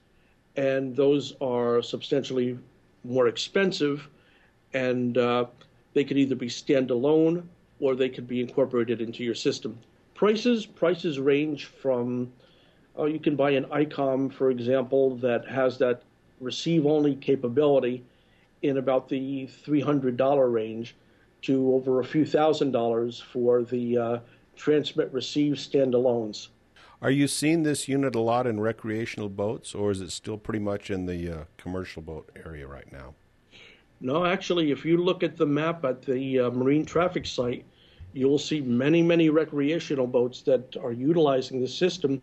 And 0.56 0.96
those 0.96 1.34
are 1.40 1.82
substantially 1.82 2.58
more 3.08 3.28
expensive, 3.28 4.08
and 4.74 5.18
uh, 5.18 5.46
they 5.94 6.04
could 6.04 6.18
either 6.18 6.36
be 6.36 6.48
standalone 6.48 7.44
or 7.80 7.96
they 7.96 8.10
could 8.10 8.28
be 8.28 8.42
incorporated 8.42 9.02
into 9.02 9.24
your 9.24 9.36
system. 9.36 9.78
Prices 10.14 10.66
prices 10.66 11.20
range 11.20 11.66
from 11.66 12.32
uh, 12.98 13.06
you 13.06 13.20
can 13.20 13.36
buy 13.36 13.52
an 13.52 13.66
ICOM, 13.66 14.34
for 14.34 14.50
example, 14.50 15.16
that 15.18 15.48
has 15.48 15.78
that 15.78 16.02
receive 16.40 16.86
only 16.86 17.16
capability 17.16 18.04
in 18.64 18.78
about 18.78 19.08
the 19.08 19.48
$300 19.66 20.52
range 20.52 20.96
to 21.44 21.74
over 21.74 22.00
a 22.00 22.04
few 22.04 22.26
thousand 22.26 22.72
dollars 22.72 23.20
for 23.32 23.64
the 23.64 23.98
uh, 23.98 24.20
transmit 24.56 25.12
receive 25.14 25.56
standalones. 25.56 26.48
Are 27.00 27.12
you 27.12 27.28
seeing 27.28 27.62
this 27.62 27.88
unit 27.88 28.16
a 28.16 28.20
lot 28.20 28.48
in 28.48 28.60
recreational 28.60 29.30
boats, 29.30 29.76
or 29.76 29.92
is 29.92 30.02
it 30.02 30.12
still 30.12 30.38
pretty 30.38 30.60
much 30.60 30.90
in 30.90 31.06
the 31.06 31.30
uh, 31.30 31.44
commercial 31.56 32.02
boat 32.02 32.32
area 32.44 32.66
right 32.66 32.92
now? 32.92 33.14
No, 34.02 34.26
actually, 34.26 34.72
if 34.72 34.84
you 34.84 34.98
look 34.98 35.22
at 35.22 35.38
the 35.38 35.46
map 35.46 35.86
at 35.86 36.02
the 36.02 36.40
uh, 36.40 36.50
marine 36.50 36.86
traffic 36.86 37.28
site, 37.28 37.66
you'll 38.14 38.40
see 38.40 38.62
many, 38.62 39.04
many 39.04 39.30
recreational 39.30 40.08
boats 40.08 40.42
that 40.44 40.76
are 40.78 40.92
utilizing 40.92 41.62
the 41.62 41.68
system, 41.68 42.20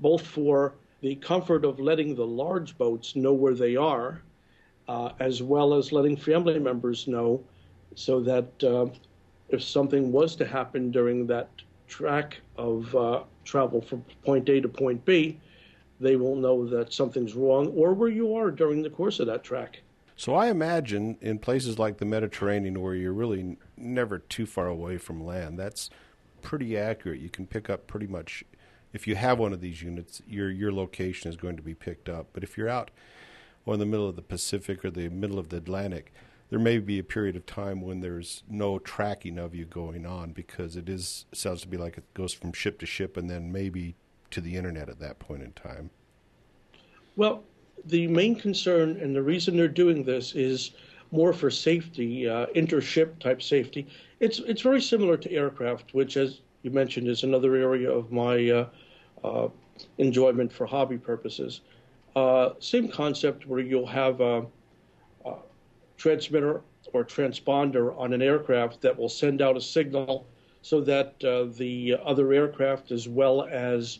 both 0.00 0.20
for 0.20 0.74
the 1.00 1.14
comfort 1.14 1.64
of 1.64 1.80
letting 1.80 2.14
the 2.14 2.26
large 2.26 2.76
boats 2.76 3.16
know 3.16 3.32
where 3.32 3.54
they 3.54 3.74
are, 3.74 4.20
uh, 4.88 5.12
as 5.18 5.42
well 5.42 5.72
as 5.72 5.92
letting 5.92 6.16
family 6.16 6.58
members 6.58 7.08
know 7.08 7.42
so 7.94 8.20
that 8.20 8.64
uh, 8.64 8.86
if 9.48 9.62
something 9.62 10.12
was 10.12 10.36
to 10.36 10.46
happen 10.46 10.90
during 10.90 11.26
that 11.26 11.48
track 11.88 12.38
of 12.56 12.94
uh, 12.94 13.22
travel 13.44 13.80
from 13.80 14.04
point 14.24 14.48
A 14.48 14.60
to 14.60 14.68
point 14.68 15.04
B, 15.04 15.38
they 16.00 16.16
will 16.16 16.36
know 16.36 16.66
that 16.66 16.92
something's 16.92 17.34
wrong 17.34 17.68
or 17.68 17.92
where 17.94 18.08
you 18.08 18.36
are 18.36 18.50
during 18.50 18.82
the 18.82 18.90
course 18.90 19.18
of 19.20 19.26
that 19.26 19.42
track. 19.42 19.80
So 20.16 20.34
I 20.34 20.48
imagine 20.48 21.16
in 21.20 21.38
places 21.38 21.78
like 21.78 21.98
the 21.98 22.04
Mediterranean 22.04 22.80
where 22.80 22.94
you're 22.94 23.12
really 23.12 23.56
never 23.76 24.18
too 24.18 24.46
far 24.46 24.66
away 24.66 24.98
from 24.98 25.24
land, 25.24 25.58
that's 25.58 25.90
pretty 26.42 26.76
accurate. 26.76 27.20
You 27.20 27.30
can 27.30 27.46
pick 27.46 27.70
up 27.70 27.86
pretty 27.86 28.06
much 28.06 28.44
if 28.92 29.06
you 29.06 29.16
have 29.16 29.38
one 29.38 29.52
of 29.52 29.60
these 29.60 29.82
units, 29.82 30.22
your 30.26 30.50
your 30.50 30.72
location 30.72 31.30
is 31.30 31.36
going 31.36 31.56
to 31.56 31.62
be 31.62 31.74
picked 31.74 32.08
up. 32.08 32.28
But 32.32 32.42
if 32.42 32.56
you're 32.56 32.68
out 32.68 32.90
or 33.64 33.74
in 33.74 33.80
the 33.80 33.86
middle 33.86 34.08
of 34.08 34.16
the 34.16 34.22
Pacific 34.22 34.84
or 34.84 34.90
the 34.90 35.08
middle 35.08 35.38
of 35.38 35.50
the 35.50 35.58
Atlantic, 35.58 36.12
there 36.50 36.58
may 36.58 36.78
be 36.78 36.98
a 36.98 37.04
period 37.04 37.36
of 37.36 37.44
time 37.46 37.80
when 37.82 38.00
there's 38.00 38.42
no 38.48 38.78
tracking 38.78 39.38
of 39.38 39.54
you 39.54 39.64
going 39.64 40.06
on 40.06 40.32
because 40.32 40.76
it 40.76 40.88
is 40.88 41.26
sounds 41.32 41.60
to 41.62 41.68
be 41.68 41.76
like 41.76 41.98
it 41.98 42.14
goes 42.14 42.32
from 42.32 42.52
ship 42.52 42.78
to 42.80 42.86
ship 42.86 43.16
and 43.16 43.28
then 43.28 43.52
maybe 43.52 43.94
to 44.30 44.40
the 44.40 44.56
internet 44.56 44.88
at 44.88 44.98
that 45.00 45.18
point 45.18 45.42
in 45.42 45.52
time. 45.52 45.90
Well, 47.16 47.42
the 47.84 48.06
main 48.06 48.36
concern 48.36 48.98
and 49.00 49.14
the 49.14 49.22
reason 49.22 49.56
they're 49.56 49.68
doing 49.68 50.04
this 50.04 50.34
is 50.34 50.72
more 51.10 51.32
for 51.32 51.50
safety, 51.50 52.28
uh, 52.28 52.46
intership 52.54 53.18
type 53.18 53.42
safety. 53.42 53.86
It's 54.20 54.40
it's 54.40 54.62
very 54.62 54.80
similar 54.80 55.16
to 55.16 55.32
aircraft, 55.32 55.94
which, 55.94 56.16
as 56.16 56.40
you 56.62 56.70
mentioned, 56.70 57.08
is 57.08 57.22
another 57.22 57.56
area 57.56 57.90
of 57.90 58.12
my 58.12 58.50
uh, 58.50 58.66
uh, 59.24 59.48
enjoyment 59.98 60.52
for 60.52 60.66
hobby 60.66 60.98
purposes. 60.98 61.62
Uh, 62.16 62.50
same 62.58 62.88
concept 62.88 63.46
where 63.46 63.60
you'll 63.60 63.86
have 63.86 64.20
a, 64.20 64.44
a 65.24 65.34
transmitter 65.98 66.62
or 66.94 67.04
transponder 67.04 67.96
on 67.98 68.14
an 68.14 68.22
aircraft 68.22 68.80
that 68.80 68.96
will 68.96 69.08
send 69.08 69.42
out 69.42 69.56
a 69.56 69.60
signal 69.60 70.26
so 70.62 70.80
that 70.80 71.22
uh, 71.24 71.44
the 71.56 71.96
other 72.04 72.32
aircraft, 72.32 72.90
as 72.90 73.08
well 73.08 73.46
as 73.50 73.98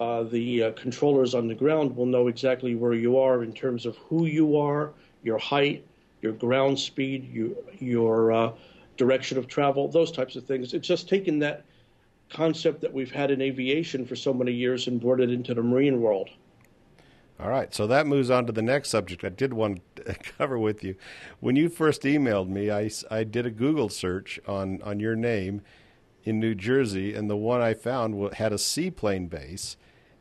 uh, 0.00 0.22
the 0.24 0.64
uh, 0.64 0.72
controllers 0.72 1.34
on 1.34 1.46
the 1.46 1.54
ground, 1.54 1.94
will 1.94 2.06
know 2.06 2.28
exactly 2.28 2.74
where 2.74 2.94
you 2.94 3.18
are 3.18 3.44
in 3.44 3.52
terms 3.52 3.84
of 3.84 3.96
who 3.98 4.26
you 4.26 4.56
are, 4.56 4.92
your 5.22 5.38
height, 5.38 5.84
your 6.22 6.32
ground 6.32 6.78
speed, 6.78 7.28
you, 7.32 7.56
your 7.78 8.32
uh, 8.32 8.52
direction 8.96 9.36
of 9.36 9.46
travel, 9.46 9.88
those 9.88 10.10
types 10.10 10.36
of 10.36 10.44
things. 10.44 10.74
It's 10.74 10.88
just 10.88 11.08
taken 11.08 11.38
that 11.40 11.64
concept 12.30 12.80
that 12.80 12.92
we've 12.92 13.10
had 13.10 13.30
in 13.30 13.42
aviation 13.42 14.06
for 14.06 14.16
so 14.16 14.32
many 14.32 14.52
years 14.52 14.86
and 14.86 15.00
brought 15.00 15.20
it 15.20 15.30
into 15.30 15.54
the 15.54 15.62
marine 15.62 16.00
world. 16.00 16.30
All 17.42 17.48
right, 17.48 17.74
so 17.74 17.88
that 17.88 18.06
moves 18.06 18.30
on 18.30 18.46
to 18.46 18.52
the 18.52 18.62
next 18.62 18.90
subject 18.90 19.24
I 19.24 19.28
did 19.28 19.52
want 19.52 19.80
to 19.96 20.14
cover 20.38 20.60
with 20.60 20.84
you. 20.84 20.94
When 21.40 21.56
you 21.56 21.68
first 21.68 22.02
emailed 22.02 22.48
me, 22.48 22.70
I, 22.70 22.88
I 23.10 23.24
did 23.24 23.46
a 23.46 23.50
Google 23.50 23.88
search 23.88 24.38
on, 24.46 24.80
on 24.82 25.00
your 25.00 25.16
name 25.16 25.62
in 26.22 26.38
New 26.38 26.54
Jersey, 26.54 27.14
and 27.14 27.28
the 27.28 27.36
one 27.36 27.60
I 27.60 27.74
found 27.74 28.34
had 28.34 28.52
a 28.52 28.58
seaplane 28.58 29.26
base. 29.26 29.76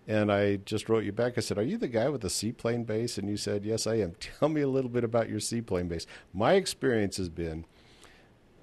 And 0.08 0.32
I 0.32 0.56
just 0.56 0.90
wrote 0.90 1.04
you 1.04 1.12
back. 1.12 1.38
I 1.38 1.42
said, 1.42 1.60
Are 1.60 1.64
you 1.64 1.78
the 1.78 1.88
guy 1.88 2.10
with 2.10 2.22
the 2.22 2.30
seaplane 2.30 2.86
base? 2.86 3.20
And 3.20 3.30
you 3.30 3.38
said, 3.38 3.66
Yes, 3.66 3.86
I 3.86 3.96
am. 4.00 4.16
Tell 4.20 4.50
me 4.50 4.62
a 4.62 4.68
little 4.68 4.90
bit 4.90 5.04
about 5.04 5.30
your 5.30 5.40
seaplane 5.40 5.88
base. 5.88 6.08
My 6.34 6.54
experience 6.54 7.18
has 7.18 7.30
been 7.30 7.66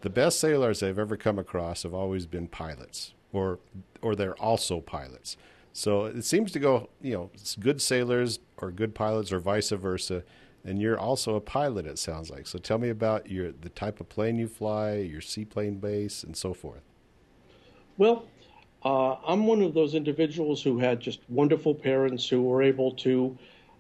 the 0.01 0.11
best 0.11 0.41
sailors 0.41 0.83
I've 0.83 0.99
ever 0.99 1.17
come 1.17 1.39
across 1.39 1.85
have 1.85 1.95
always 1.95 2.27
been 2.27 2.49
pilots, 2.49 3.15
or, 3.33 3.61
or 4.03 4.17
they're 4.17 4.37
also 4.37 4.81
pilots. 4.81 5.37
So 5.79 6.07
it 6.07 6.25
seems 6.25 6.51
to 6.53 6.59
go, 6.59 6.89
you 7.01 7.13
know, 7.13 7.31
good 7.61 7.81
sailors 7.81 8.41
or 8.57 8.73
good 8.73 8.97
pilots 8.97 9.31
or 9.31 9.39
vice 9.39 9.71
versa. 9.71 10.25
And 10.65 10.83
you're 10.83 10.99
also 10.99 11.37
a 11.37 11.41
pilot, 11.41 11.87
it 11.87 12.01
sounds 12.01 12.31
like. 12.31 12.49
So 12.49 12.59
tell 12.59 12.79
me 12.79 12.89
about 12.89 13.31
your 13.31 13.53
the 13.53 13.69
type 13.69 14.01
of 14.01 14.09
plane 14.09 14.39
you 14.39 14.49
fly, 14.49 14.95
your 14.95 15.21
seaplane 15.21 15.79
base, 15.79 16.25
and 16.25 16.37
so 16.37 16.53
forth. 16.53 16.83
Well, 17.97 18.27
uh, 18.85 19.19
I'm 19.25 19.47
one 19.47 19.63
of 19.63 19.73
those 19.73 19.95
individuals 19.95 20.65
who 20.65 20.81
had 20.81 20.99
just 20.99 21.21
wonderful 21.29 21.77
parents 21.77 22.29
who 22.29 22.43
were 22.43 22.61
able 22.61 22.91
to 22.97 23.39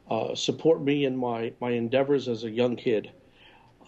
uh, 0.08 0.36
support 0.36 0.80
me 0.80 1.04
in 1.04 1.16
my, 1.16 1.52
my 1.60 1.70
endeavors 1.70 2.28
as 2.28 2.44
a 2.44 2.50
young 2.50 2.76
kid. 2.76 3.10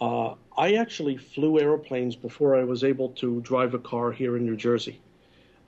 Uh, 0.01 0.35
I 0.59 0.75
actually 0.75 1.17
flew 1.17 1.61
airplanes 1.61 2.17
before 2.17 2.57
I 2.57 2.65
was 2.65 2.83
able 2.83 3.11
to 3.11 3.41
drive 3.43 3.75
a 3.75 3.79
car 3.79 4.11
here 4.11 4.37
in 4.37 4.45
New 4.45 4.57
Jersey. 4.57 5.01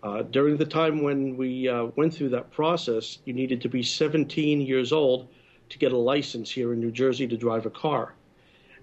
Uh, 0.03 0.23
during 0.23 0.57
the 0.57 0.65
time 0.65 1.03
when 1.03 1.37
we 1.37 1.69
uh, 1.69 1.85
went 1.97 2.13
through 2.13 2.29
that 2.29 2.51
process, 2.51 3.19
you 3.25 3.33
needed 3.33 3.61
to 3.61 3.69
be 3.69 3.83
17 3.83 4.61
years 4.61 4.93
old 4.93 5.29
to 5.69 5.79
get 5.79 5.93
a 5.93 5.97
license 5.97 6.51
here 6.51 6.73
in 6.73 6.81
New 6.81 6.91
Jersey 6.91 7.27
to 7.29 7.37
drive 7.37 7.67
a 7.67 7.71
car. 7.71 8.15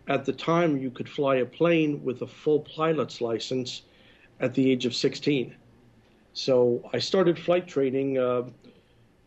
At 0.07 0.25
the 0.25 0.31
time, 0.31 0.77
you 0.77 0.89
could 0.89 1.09
fly 1.09 1.35
a 1.35 1.45
plane 1.45 2.03
with 2.03 2.21
a 2.21 2.27
full 2.27 2.61
pilot's 2.61 3.19
license 3.19 3.83
at 4.39 4.53
the 4.53 4.71
age 4.71 4.85
of 4.85 4.95
16. 4.95 5.53
So 6.33 6.89
I 6.93 6.99
started 6.99 7.37
flight 7.37 7.67
training 7.67 8.17
uh, 8.17 8.43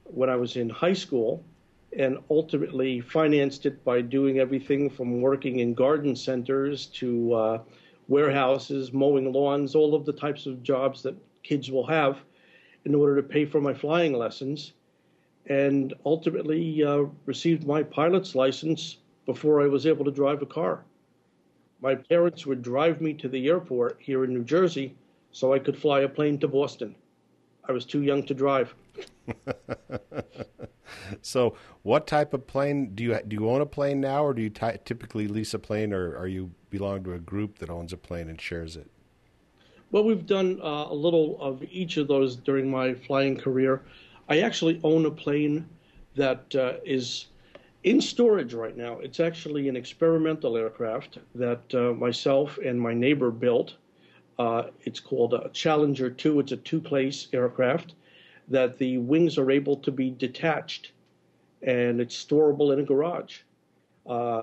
when 0.05 0.31
I 0.31 0.37
was 0.37 0.57
in 0.57 0.71
high 0.71 0.95
school 0.95 1.45
and 1.97 2.17
ultimately 2.31 3.01
financed 3.01 3.67
it 3.67 3.85
by 3.85 4.01
doing 4.01 4.39
everything 4.39 4.89
from 4.89 5.21
working 5.21 5.59
in 5.59 5.75
garden 5.75 6.17
centers 6.17 6.87
to 6.87 7.35
uh, 7.35 7.63
warehouses, 8.09 8.95
mowing 8.95 9.31
lawns, 9.31 9.75
all 9.75 9.95
of 9.95 10.07
the 10.07 10.13
types 10.13 10.47
of 10.47 10.63
jobs 10.63 11.03
that 11.03 11.15
kids 11.43 11.71
will 11.71 11.87
have 11.87 12.19
in 12.85 12.95
order 12.95 13.17
to 13.17 13.23
pay 13.23 13.45
for 13.45 13.61
my 13.61 13.75
flying 13.75 14.13
lessons. 14.13 14.73
And 15.47 15.93
ultimately 16.07 16.85
uh, 16.85 17.05
received 17.27 17.67
my 17.67 17.83
pilot's 17.83 18.35
license 18.35 18.99
before 19.27 19.61
I 19.61 19.67
was 19.67 19.87
able 19.87 20.05
to 20.05 20.11
drive 20.11 20.41
a 20.43 20.47
car. 20.47 20.85
My 21.81 21.97
parents 21.97 22.47
would 22.47 22.63
drive 22.63 23.01
me 23.01 23.13
to 23.15 23.29
the 23.29 23.49
airport 23.49 23.97
here 23.99 24.25
in 24.25 24.33
New 24.33 24.45
Jersey 24.45 24.95
so 25.33 25.53
I 25.53 25.59
could 25.59 25.77
fly 25.77 26.01
a 26.01 26.09
plane 26.09 26.39
to 26.39 26.49
Boston. 26.49 26.95
I 27.69 27.73
was 27.73 27.85
too 27.85 28.03
young 28.03 28.23
to 28.25 28.35
drive. 28.35 28.75
so, 31.23 31.57
what 31.83 32.07
type 32.07 32.35
of 32.35 32.47
plane 32.47 32.95
do 32.95 33.05
you 33.05 33.21
do? 33.27 33.37
You 33.37 33.51
own 33.51 33.61
a 33.61 33.67
plane 33.67 34.01
now, 34.01 34.25
or 34.25 34.35
do 34.35 34.43
you 34.43 34.51
t- 34.51 34.79
typically 34.85 35.27
lease 35.27 35.55
a 35.55 35.59
plane, 35.59 35.93
or 35.93 36.17
are 36.17 36.27
you 36.27 36.53
belong 36.71 37.05
to 37.05 37.15
a 37.15 37.19
group 37.19 37.59
that 37.59 37.71
owns 37.71 37.93
a 37.93 37.97
plane 37.97 38.29
and 38.29 38.41
shares 38.41 38.77
it? 38.77 38.91
Well, 39.93 40.05
we've 40.05 40.25
done 40.25 40.59
uh, 40.63 40.87
a 40.89 40.95
little 40.95 41.37
of 41.39 41.63
each 41.71 41.99
of 41.99 42.09
those 42.09 42.35
during 42.35 42.71
my 42.71 42.95
flying 42.95 43.37
career. 43.37 43.83
I 44.27 44.41
actually 44.41 44.81
own 44.83 45.05
a 45.05 45.11
plane 45.11 45.69
that 46.17 46.55
uh, 46.55 46.79
is 46.83 47.27
in 47.85 48.01
storage 48.01 48.55
right 48.55 48.75
now. 48.75 49.01
It's 49.01 49.21
actually 49.21 49.69
an 49.69 49.77
experimental 49.77 50.57
aircraft 50.57 51.19
that 51.35 51.75
uh, 51.75 51.93
myself 51.93 52.59
and 52.65 52.81
my 52.81 52.95
neighbor 52.95 53.31
built. 53.31 53.75
Uh, 54.39 54.69
it's 54.85 54.99
called 54.99 55.35
a 55.35 55.51
Challenger 55.51 56.09
2. 56.09 56.41
It's 56.41 56.53
a 56.53 56.57
two 56.57 56.81
place 56.81 57.29
aircraft 57.35 57.93
that 58.49 58.79
the 58.79 58.97
wings 58.97 59.37
are 59.37 59.51
able 59.51 59.77
to 59.77 59.91
be 59.91 60.09
detached 60.09 60.93
and 61.61 62.01
it's 62.01 62.17
storable 62.25 62.73
in 62.73 62.79
a 62.79 62.83
garage. 62.83 63.41
Uh, 64.07 64.41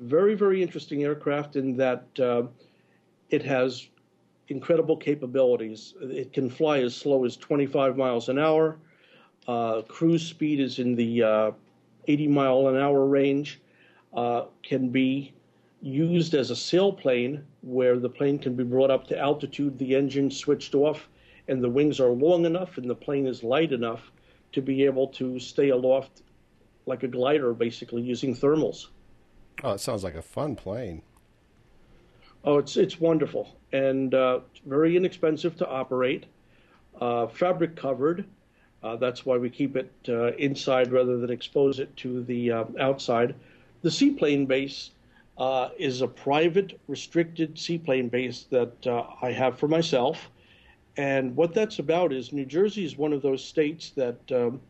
very, 0.00 0.34
very 0.34 0.62
interesting 0.62 1.04
aircraft 1.04 1.54
in 1.56 1.76
that 1.76 2.06
uh, 2.18 2.44
it 3.28 3.42
has 3.42 3.88
incredible 4.48 4.96
capabilities. 4.96 5.94
It 6.00 6.32
can 6.32 6.48
fly 6.50 6.78
as 6.78 6.94
slow 6.94 7.24
as 7.24 7.36
25 7.36 7.96
miles 7.96 8.28
an 8.28 8.38
hour. 8.38 8.78
Uh, 9.48 9.82
cruise 9.82 10.26
speed 10.26 10.60
is 10.60 10.78
in 10.78 10.94
the 10.94 11.22
uh, 11.22 11.50
80 12.08 12.28
mile 12.28 12.68
an 12.68 12.76
hour 12.76 13.06
range. 13.06 13.60
Uh, 14.14 14.46
can 14.62 14.88
be 14.88 15.34
used 15.82 16.34
as 16.34 16.50
a 16.50 16.54
sailplane 16.54 17.42
where 17.62 17.98
the 17.98 18.08
plane 18.08 18.38
can 18.38 18.54
be 18.54 18.64
brought 18.64 18.90
up 18.90 19.06
to 19.06 19.18
altitude, 19.18 19.78
the 19.78 19.94
engine 19.94 20.30
switched 20.30 20.74
off, 20.74 21.08
and 21.48 21.62
the 21.62 21.68
wings 21.68 22.00
are 22.00 22.10
long 22.10 22.44
enough 22.44 22.78
and 22.78 22.88
the 22.88 22.94
plane 22.94 23.26
is 23.26 23.42
light 23.42 23.72
enough 23.72 24.10
to 24.52 24.62
be 24.62 24.84
able 24.84 25.08
to 25.08 25.38
stay 25.38 25.68
aloft 25.68 26.22
like 26.86 27.02
a 27.02 27.08
glider, 27.08 27.52
basically 27.52 28.00
using 28.00 28.34
thermals. 28.34 28.86
Oh, 29.62 29.72
it 29.72 29.80
sounds 29.80 30.04
like 30.04 30.14
a 30.14 30.22
fun 30.22 30.56
plane. 30.56 31.02
Oh, 32.46 32.58
it's 32.58 32.76
it's 32.76 33.00
wonderful 33.00 33.56
and 33.72 34.14
uh, 34.14 34.40
very 34.64 34.96
inexpensive 34.96 35.56
to 35.56 35.68
operate. 35.68 36.26
Uh, 37.00 37.26
fabric 37.26 37.74
covered. 37.74 38.24
Uh, 38.84 38.94
that's 38.94 39.26
why 39.26 39.36
we 39.36 39.50
keep 39.50 39.74
it 39.76 39.90
uh, 40.08 40.32
inside 40.34 40.92
rather 40.92 41.16
than 41.18 41.30
expose 41.30 41.80
it 41.80 41.94
to 41.96 42.22
the 42.22 42.52
uh, 42.52 42.64
outside. 42.78 43.34
The 43.82 43.90
seaplane 43.90 44.46
base 44.46 44.92
uh, 45.38 45.70
is 45.76 46.02
a 46.02 46.06
private, 46.06 46.78
restricted 46.86 47.58
seaplane 47.58 48.08
base 48.08 48.46
that 48.50 48.86
I 49.20 49.32
have 49.32 49.58
for 49.58 49.66
myself. 49.66 50.30
And 50.96 51.34
what 51.34 51.52
that's 51.52 51.80
about 51.80 52.12
is 52.12 52.32
New 52.32 52.46
Jersey 52.46 52.84
is 52.84 52.96
one 52.96 53.12
of 53.12 53.22
those 53.22 53.44
states 53.44 53.90
that 53.96 54.20
um, 54.30 54.60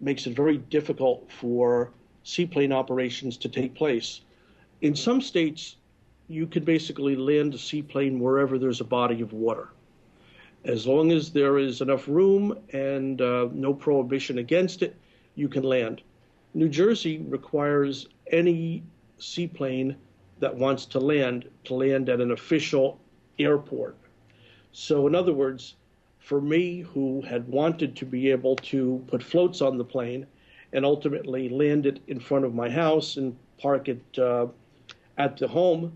makes 0.00 0.26
it 0.28 0.36
very 0.36 0.58
difficult 0.58 1.30
for 1.30 1.90
seaplane 2.22 2.72
operations 2.72 3.36
to 3.38 3.48
take 3.48 3.74
place. 3.74 4.20
In 4.80 4.94
some 4.94 5.20
states, 5.20 5.77
you 6.28 6.46
can 6.46 6.62
basically 6.62 7.16
land 7.16 7.54
a 7.54 7.58
seaplane 7.58 8.20
wherever 8.20 8.58
there's 8.58 8.80
a 8.80 8.84
body 8.84 9.22
of 9.22 9.32
water. 9.32 9.70
As 10.64 10.86
long 10.86 11.10
as 11.10 11.32
there 11.32 11.58
is 11.58 11.80
enough 11.80 12.06
room 12.06 12.58
and 12.72 13.20
uh, 13.20 13.48
no 13.52 13.72
prohibition 13.72 14.38
against 14.38 14.82
it, 14.82 14.94
you 15.34 15.48
can 15.48 15.62
land. 15.62 16.02
New 16.52 16.68
Jersey 16.68 17.18
requires 17.28 18.08
any 18.30 18.82
seaplane 19.18 19.96
that 20.40 20.54
wants 20.54 20.84
to 20.86 20.98
land 20.98 21.48
to 21.64 21.74
land 21.74 22.08
at 22.08 22.20
an 22.20 22.32
official 22.32 23.00
airport. 23.38 23.96
So, 24.72 25.06
in 25.06 25.14
other 25.14 25.32
words, 25.32 25.74
for 26.18 26.40
me, 26.40 26.80
who 26.80 27.22
had 27.22 27.48
wanted 27.48 27.96
to 27.96 28.04
be 28.04 28.30
able 28.30 28.56
to 28.56 29.02
put 29.06 29.22
floats 29.22 29.62
on 29.62 29.78
the 29.78 29.84
plane 29.84 30.26
and 30.72 30.84
ultimately 30.84 31.48
land 31.48 31.86
it 31.86 32.00
in 32.08 32.20
front 32.20 32.44
of 32.44 32.54
my 32.54 32.68
house 32.68 33.16
and 33.16 33.34
park 33.58 33.88
it 33.88 34.18
uh, 34.18 34.46
at 35.16 35.36
the 35.38 35.48
home, 35.48 35.92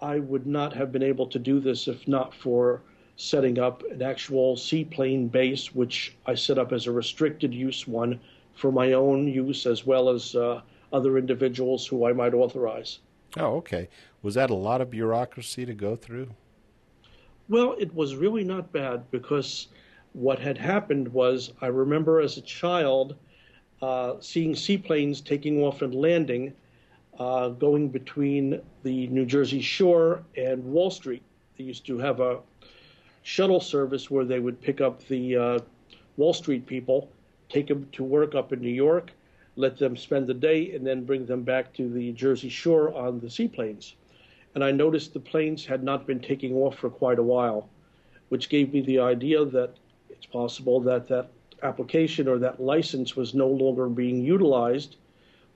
I 0.00 0.18
would 0.18 0.46
not 0.46 0.72
have 0.74 0.92
been 0.92 1.02
able 1.02 1.26
to 1.28 1.38
do 1.38 1.60
this 1.60 1.88
if 1.88 2.06
not 2.06 2.34
for 2.34 2.82
setting 3.16 3.58
up 3.58 3.82
an 3.90 4.02
actual 4.02 4.56
seaplane 4.56 5.28
base, 5.28 5.74
which 5.74 6.14
I 6.26 6.34
set 6.34 6.58
up 6.58 6.72
as 6.72 6.86
a 6.86 6.92
restricted 6.92 7.54
use 7.54 7.88
one 7.88 8.20
for 8.54 8.70
my 8.70 8.92
own 8.92 9.26
use 9.26 9.66
as 9.66 9.86
well 9.86 10.08
as 10.08 10.34
uh, 10.34 10.60
other 10.92 11.18
individuals 11.18 11.86
who 11.86 12.06
I 12.06 12.12
might 12.12 12.34
authorize. 12.34 12.98
Oh, 13.36 13.56
okay. 13.56 13.88
Was 14.22 14.34
that 14.34 14.50
a 14.50 14.54
lot 14.54 14.80
of 14.80 14.90
bureaucracy 14.90 15.66
to 15.66 15.74
go 15.74 15.96
through? 15.96 16.28
Well, 17.48 17.76
it 17.78 17.94
was 17.94 18.16
really 18.16 18.44
not 18.44 18.72
bad 18.72 19.10
because 19.10 19.68
what 20.12 20.38
had 20.38 20.58
happened 20.58 21.08
was 21.08 21.52
I 21.60 21.66
remember 21.66 22.20
as 22.20 22.36
a 22.36 22.42
child 22.42 23.16
uh, 23.82 24.14
seeing 24.20 24.54
seaplanes 24.54 25.20
taking 25.20 25.62
off 25.62 25.82
and 25.82 25.94
landing, 25.94 26.54
uh, 27.18 27.48
going 27.48 27.88
between 27.88 28.60
the 28.82 29.06
New 29.08 29.24
Jersey 29.24 29.60
shore 29.60 30.22
and 30.36 30.62
Wall 30.64 30.90
Street. 30.90 31.22
They 31.56 31.64
used 31.64 31.86
to 31.86 31.98
have 31.98 32.20
a 32.20 32.40
shuttle 33.22 33.60
service 33.60 34.10
where 34.10 34.24
they 34.24 34.38
would 34.38 34.60
pick 34.60 34.80
up 34.80 35.06
the 35.08 35.36
uh, 35.36 35.58
Wall 36.16 36.34
Street 36.34 36.66
people, 36.66 37.10
take 37.48 37.66
them 37.66 37.88
to 37.92 38.04
work 38.04 38.34
up 38.34 38.52
in 38.52 38.60
New 38.60 38.68
York, 38.68 39.12
let 39.56 39.78
them 39.78 39.96
spend 39.96 40.26
the 40.26 40.34
day, 40.34 40.74
and 40.74 40.86
then 40.86 41.04
bring 41.04 41.26
them 41.26 41.42
back 41.42 41.72
to 41.74 41.88
the 41.88 42.12
Jersey 42.12 42.48
shore 42.48 42.94
on 42.94 43.20
the 43.20 43.30
seaplanes. 43.30 43.94
And 44.54 44.62
I 44.62 44.70
noticed 44.70 45.12
the 45.12 45.20
planes 45.20 45.64
had 45.64 45.82
not 45.82 46.06
been 46.06 46.20
taking 46.20 46.54
off 46.54 46.78
for 46.78 46.90
quite 46.90 47.18
a 47.18 47.22
while, 47.22 47.68
which 48.28 48.48
gave 48.48 48.72
me 48.72 48.80
the 48.80 49.00
idea 49.00 49.44
that 49.44 49.74
it's 50.10 50.26
possible 50.26 50.80
that 50.80 51.08
that 51.08 51.30
application 51.62 52.28
or 52.28 52.38
that 52.38 52.60
license 52.60 53.16
was 53.16 53.34
no 53.34 53.48
longer 53.48 53.88
being 53.88 54.22
utilized, 54.22 54.96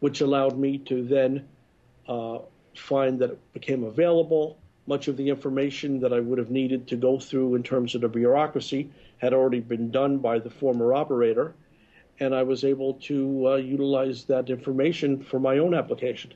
which 0.01 0.21
allowed 0.21 0.59
me 0.59 0.79
to 0.79 1.05
then 1.05 1.47
uh, 2.09 2.39
find 2.75 3.19
that 3.19 3.31
it 3.31 3.53
became 3.53 3.85
available. 3.85 4.59
Much 4.87 5.09
of 5.09 5.17
the 5.17 5.29
information 5.29 6.01
that 6.01 6.13
I 6.13 6.21
would 6.21 6.39
have 6.39 6.51
needed 6.51 6.89
to 6.89 6.97
go 6.97 7.19
through 7.19 7.55
in 7.55 7.63
terms 7.63 7.95
of 7.95 8.01
the 8.01 8.09
bureaucracy 8.09 8.91
had 9.19 9.33
already 9.33 9.61
been 9.61 9.91
done 9.91 10.19
by 10.19 10.39
the 10.39 10.51
former 10.51 10.95
operator, 10.95 11.55
and 12.19 12.35
I 12.35 12.43
was 12.43 12.65
able 12.65 12.95
to 12.95 13.49
uh, 13.49 13.57
utilize 13.57 14.25
that 14.25 14.51
information 14.51 15.23
for 15.23 15.39
my 15.39 15.59
own 15.59 15.75
application. 15.75 16.33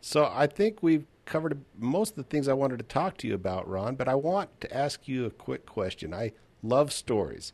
So 0.00 0.30
I 0.32 0.46
think 0.46 0.82
we've 0.82 1.06
covered 1.24 1.60
most 1.76 2.10
of 2.10 2.16
the 2.16 2.22
things 2.24 2.48
I 2.48 2.52
wanted 2.52 2.78
to 2.78 2.84
talk 2.84 3.16
to 3.18 3.28
you 3.28 3.34
about, 3.34 3.68
Ron, 3.68 3.96
but 3.96 4.08
I 4.08 4.14
want 4.14 4.60
to 4.60 4.76
ask 4.76 5.06
you 5.06 5.24
a 5.26 5.30
quick 5.30 5.66
question. 5.66 6.14
I 6.14 6.32
love 6.62 6.92
stories 6.92 7.52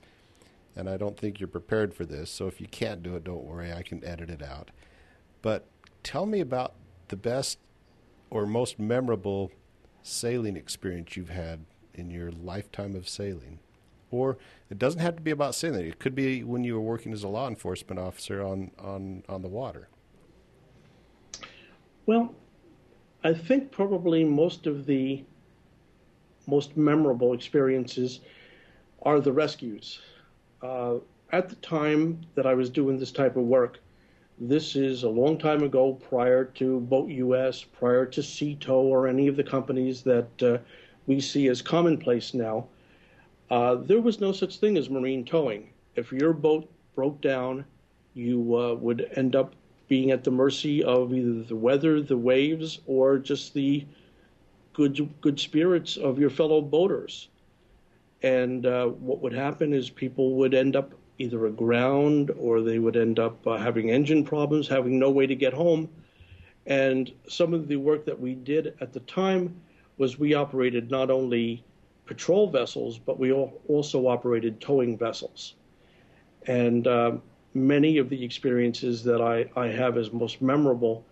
and 0.77 0.89
I 0.89 0.97
don't 0.97 1.17
think 1.17 1.41
you're 1.41 1.49
prepared 1.49 1.95
for 1.95 2.05
this. 2.05 2.31
So 2.31 2.47
if 2.47 2.61
you 2.61 2.67
can't 2.67 3.03
do 3.03 3.17
it, 3.17 3.25
don't 3.25 3.45
worry, 3.45 3.73
I 3.73 3.83
can 3.83 4.05
edit 4.05 4.31
it 4.31 4.43
out. 4.43 4.71
But 5.45 5.67
tell 6.03 6.25
me 6.25 6.41
about 6.41 6.73
the 7.09 7.17
best 7.17 7.59
or 8.31 8.47
most 8.47 8.79
memorable 8.79 9.53
sailing 10.03 10.57
experience 10.57 11.19
you've 11.19 11.29
had 11.29 11.67
in 11.93 12.09
your 12.09 12.33
lifetime 12.33 12.97
of 12.97 13.07
sailing. 13.07 13.59
Or 14.11 14.39
it 14.71 14.79
doesn't 14.79 15.01
have 15.01 15.17
to 15.17 15.23
be 15.23 15.31
about 15.31 15.55
sailing. 15.55 15.87
It 15.87 15.99
could 15.99 16.15
be 16.15 16.43
when 16.43 16.65
you 16.65 16.77
were 16.77 16.81
working 16.81 17.13
as 17.13 17.25
a 17.25 17.29
law 17.29 17.47
enforcement 17.47 18.01
officer 18.01 18.43
on, 18.43 18.71
on, 18.79 19.23
on 19.29 19.43
the 19.43 19.49
water. 19.49 19.89
Well, 22.07 22.35
I 23.23 23.35
think 23.35 23.71
probably 23.71 24.25
most 24.25 24.67
of 24.67 24.87
the 24.87 25.25
most 26.47 26.75
memorable 26.75 27.35
experiences 27.35 28.21
are 29.03 29.21
the 29.21 29.33
rescues 29.33 30.01
uh, 30.63 30.95
at 31.33 31.51
the 31.51 31.57
time 31.57 32.23
that 32.35 32.47
I 32.47 32.55
was 32.55 32.71
doing 32.71 32.99
this 32.99 33.13
type 33.13 33.37
of 33.37 33.43
work, 33.43 33.81
this 34.39 34.74
is 34.74 35.05
a 35.05 35.09
long 35.09 35.39
time 35.39 35.62
ago, 35.62 35.95
prior 35.95 36.45
to 36.45 36.80
Boat 36.80 37.09
US, 37.09 37.62
prior 37.62 38.05
to 38.07 38.22
Sea 38.22 38.57
Tow, 38.57 38.80
or 38.80 39.07
any 39.07 39.28
of 39.28 39.37
the 39.37 39.45
companies 39.45 40.03
that 40.03 40.43
uh, 40.43 40.59
we 41.07 41.20
see 41.20 41.49
as 41.49 41.62
commonplace 41.62 42.35
now. 42.35 42.66
Uh, 43.51 43.76
there 43.76 44.01
was 44.01 44.20
no 44.20 44.32
such 44.32 44.57
thing 44.57 44.76
as 44.76 44.91
marine 44.91 45.24
towing. 45.24 45.70
If 45.95 46.12
your 46.12 46.32
boat 46.32 46.68
broke 46.95 47.20
down, 47.20 47.64
you 48.14 48.57
uh, 48.57 48.74
would 48.74 49.09
end 49.14 49.37
up 49.37 49.55
being 49.87 50.11
at 50.11 50.24
the 50.24 50.30
mercy 50.30 50.82
of 50.82 51.12
either 51.12 51.43
the 51.43 51.57
weather, 51.57 52.01
the 52.01 52.16
waves, 52.16 52.80
or 52.87 53.18
just 53.18 53.55
the 53.55 53.87
good 54.72 55.09
good 55.20 55.39
spirits 55.39 55.97
of 55.97 56.18
your 56.18 56.30
fellow 56.30 56.61
boaters. 56.61 57.28
And 58.22 58.66
uh, 58.66 58.87
what 58.87 59.20
would 59.20 59.35
happen 59.35 59.72
is 59.72 59.91
people 59.91 60.35
would 60.37 60.55
end 60.55 60.74
up 60.74 60.95
either 61.19 61.47
aground 61.47 62.31
or 62.39 62.61
they 62.61 62.79
would 62.79 62.97
end 62.97 63.19
up 63.19 63.47
uh, 63.47 63.57
having 63.57 63.91
engine 63.91 64.25
problems, 64.25 64.69
having 64.69 64.99
no 64.99 65.11
way 65.11 65.27
to 65.27 65.35
get 65.35 65.53
home. 65.53 65.89
And 66.67 67.12
some 67.29 67.55
of 67.55 67.69
the 67.69 67.77
work 67.77 68.05
that 68.07 68.19
we 68.19 68.35
did 68.35 68.75
at 68.81 68.93
the 68.93 69.01
time 69.01 69.61
was 69.99 70.19
we 70.19 70.35
operated 70.35 70.91
not 70.91 71.11
only 71.11 71.62
patrol 72.07 72.49
vessels, 72.51 72.99
but 72.99 73.19
we 73.19 73.33
also 73.33 74.07
operated 74.07 74.61
towing 74.61 74.99
vessels. 74.99 75.55
And 76.47 76.87
uh, 76.87 77.12
many 77.55 77.99
of 77.99 78.09
the 78.09 78.23
experiences 78.25 79.05
that 79.05 79.21
I, 79.21 79.49
I 79.59 79.69
have 79.69 79.97
as 79.97 80.12
most 80.12 80.43
memorable 80.43 81.05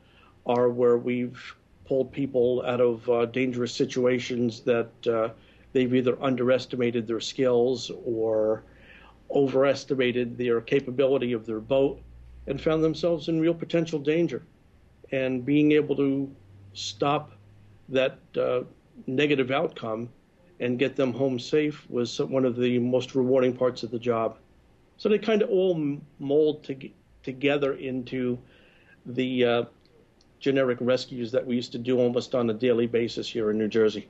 are 0.45 0.69
where 0.69 0.99
we've 0.99 1.55
pulled 1.87 2.13
people 2.13 2.63
out 2.67 2.81
of 2.81 3.09
uh, 3.09 3.27
dangerous 3.27 3.75
situations 3.75 4.61
that 4.61 4.91
uh, 5.07 5.29
they've 5.73 5.95
either 5.95 6.21
underestimated 6.23 7.07
their 7.07 7.21
skills 7.21 7.91
or 8.05 8.65
overestimated 9.33 10.37
their 10.37 10.61
capability 10.61 11.33
of 11.33 11.47
their 11.47 11.61
boat 11.61 12.01
and 12.47 12.61
found 12.61 12.83
themselves 12.83 13.29
in 13.29 13.41
real 13.41 13.55
potential 13.55 13.99
danger. 13.99 14.43
And 15.11 15.45
being 15.45 15.73
able 15.73 15.97
to 15.97 16.31
stop 16.75 17.33
that 17.89 18.19
uh, 18.39 18.63
negative 19.07 19.51
outcome 19.51 20.09
and 20.61 20.79
get 20.79 20.97
them 20.97 21.13
home 21.13 21.39
safe 21.39 21.89
was 21.91 22.21
one 22.21 22.45
of 22.45 22.57
the 22.57 22.79
most 22.79 23.15
rewarding 23.15 23.55
parts 23.55 23.83
of 23.83 23.91
the 23.91 23.99
job. 23.99 24.39
So 24.97 25.09
they 25.09 25.19
kind 25.19 25.43
of 25.43 25.51
all 25.51 25.99
mold 26.19 26.65
to, 26.65 26.91
together 27.23 27.75
into 27.75 28.39
the 29.07 29.45
uh, 29.45 29.65
generic 30.39 30.79
rescues 30.81 31.33
that 31.33 31.45
we 31.45 31.57
used 31.57 31.73
to 31.73 31.79
do 31.79 31.99
almost 31.99 32.35
on 32.35 32.49
a 32.51 32.55
daily 32.55 32.87
basis 32.87 33.29
here 33.29 33.51
in 33.51 33.59
New 33.59 33.69
Jersey. 33.69 34.09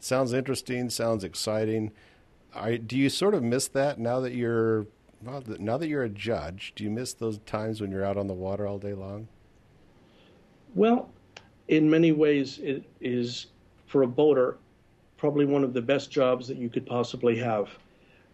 Sounds 0.00 0.34
interesting. 0.34 0.90
Sounds 0.90 1.24
exciting. 1.24 1.92
Do 2.86 2.96
you 2.96 3.08
sort 3.08 3.34
of 3.34 3.42
miss 3.42 3.68
that 3.68 3.98
now 3.98 4.20
that 4.20 4.34
you're 4.34 4.86
well, 5.22 5.42
now 5.58 5.78
that 5.78 5.88
you're 5.88 6.04
a 6.04 6.08
judge? 6.08 6.72
Do 6.76 6.84
you 6.84 6.90
miss 6.90 7.14
those 7.14 7.38
times 7.46 7.80
when 7.80 7.90
you're 7.90 8.04
out 8.04 8.16
on 8.16 8.26
the 8.26 8.34
water 8.34 8.66
all 8.66 8.78
day 8.78 8.92
long? 8.92 9.28
Well, 10.74 11.10
in 11.68 11.88
many 11.88 12.12
ways, 12.12 12.58
it 12.58 12.84
is 13.00 13.46
for 13.86 14.02
a 14.02 14.06
boater 14.06 14.58
probably 15.16 15.46
one 15.46 15.64
of 15.64 15.72
the 15.72 15.80
best 15.80 16.10
jobs 16.10 16.46
that 16.48 16.58
you 16.58 16.68
could 16.68 16.84
possibly 16.84 17.34
have. 17.38 17.70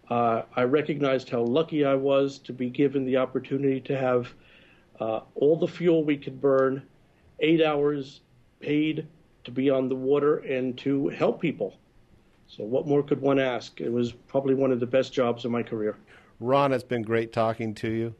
Uh, 0.08 0.42
I 0.56 0.64
recognized 0.64 1.30
how 1.30 1.42
lucky 1.42 1.84
I 1.84 1.94
was 1.94 2.38
to 2.40 2.52
be 2.52 2.68
given 2.68 3.04
the 3.04 3.16
opportunity 3.16 3.80
to 3.82 3.96
have 3.96 4.34
uh, 4.98 5.20
all 5.36 5.56
the 5.56 5.68
fuel 5.68 6.02
we 6.02 6.16
could 6.16 6.40
burn, 6.40 6.82
eight 7.38 7.62
hours 7.62 8.22
paid 8.58 9.06
to 9.44 9.50
be 9.52 9.70
on 9.70 9.88
the 9.88 9.94
water 9.94 10.38
and 10.38 10.76
to 10.78 11.08
help 11.08 11.40
people. 11.40 11.76
So, 12.50 12.64
what 12.64 12.86
more 12.86 13.02
could 13.02 13.20
one 13.20 13.38
ask? 13.38 13.80
It 13.80 13.92
was 13.92 14.12
probably 14.12 14.54
one 14.54 14.72
of 14.72 14.80
the 14.80 14.86
best 14.86 15.12
jobs 15.12 15.44
of 15.44 15.52
my 15.52 15.62
career. 15.62 15.96
Ron, 16.40 16.72
it's 16.72 16.82
been 16.82 17.02
great 17.02 17.32
talking 17.32 17.74
to 17.76 17.88
you. 17.88 18.14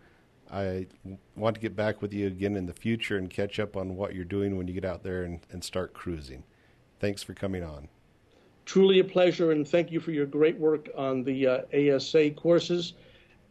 I 0.53 0.87
want 1.35 1.55
to 1.57 1.61
get 1.61 1.75
back 1.75 2.01
with 2.01 2.13
you 2.13 2.29
again 2.29 2.55
in 2.57 2.67
the 2.67 2.73
future 2.73 3.17
and 3.17 3.29
catch 3.29 3.59
up 3.59 3.77
on 3.77 3.97
what 3.97 4.15
you're 4.15 4.25
doing 4.25 4.57
when 4.57 4.69
you 4.69 4.75
get 4.75 4.85
out 4.85 5.03
there 5.03 5.25
and, 5.25 5.41
and 5.51 5.63
start 5.63 5.95
cruising. 5.95 6.45
Thanks 7.01 7.23
for 7.23 7.35
coming 7.35 7.65
on. 7.65 7.89
Truly 8.67 9.01
a 9.01 9.05
pleasure, 9.05 9.51
and 9.51 9.67
thank 9.67 9.91
you 9.91 9.99
for 9.99 10.13
your 10.13 10.27
great 10.27 10.57
work 10.59 10.89
on 10.97 11.25
the 11.25 11.47
uh, 11.47 11.97
ASA 11.97 12.31
courses. 12.33 12.93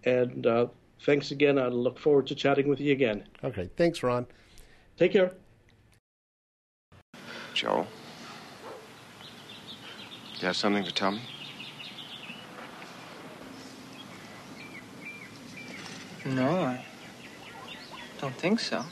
And 0.06 0.48
uh, 0.48 0.68
thanks 1.02 1.32
again. 1.32 1.60
I 1.60 1.68
look 1.68 2.00
forward 2.00 2.28
to 2.28 2.36
chatting 2.36 2.70
with 2.70 2.80
you 2.80 2.94
again. 2.94 3.26
Okay. 3.44 3.70
Thanks, 3.76 4.02
Ron. 4.02 4.26
Take 4.98 5.12
care. 5.12 5.34
Joel? 7.54 7.86
You 10.40 10.46
have 10.46 10.56
something 10.56 10.86
to 10.86 10.92
tell 10.94 11.12
me? 11.12 11.22
No, 16.26 16.50
I 16.50 16.86
don't 18.22 18.36
think 18.36 18.62
so. 18.62 18.86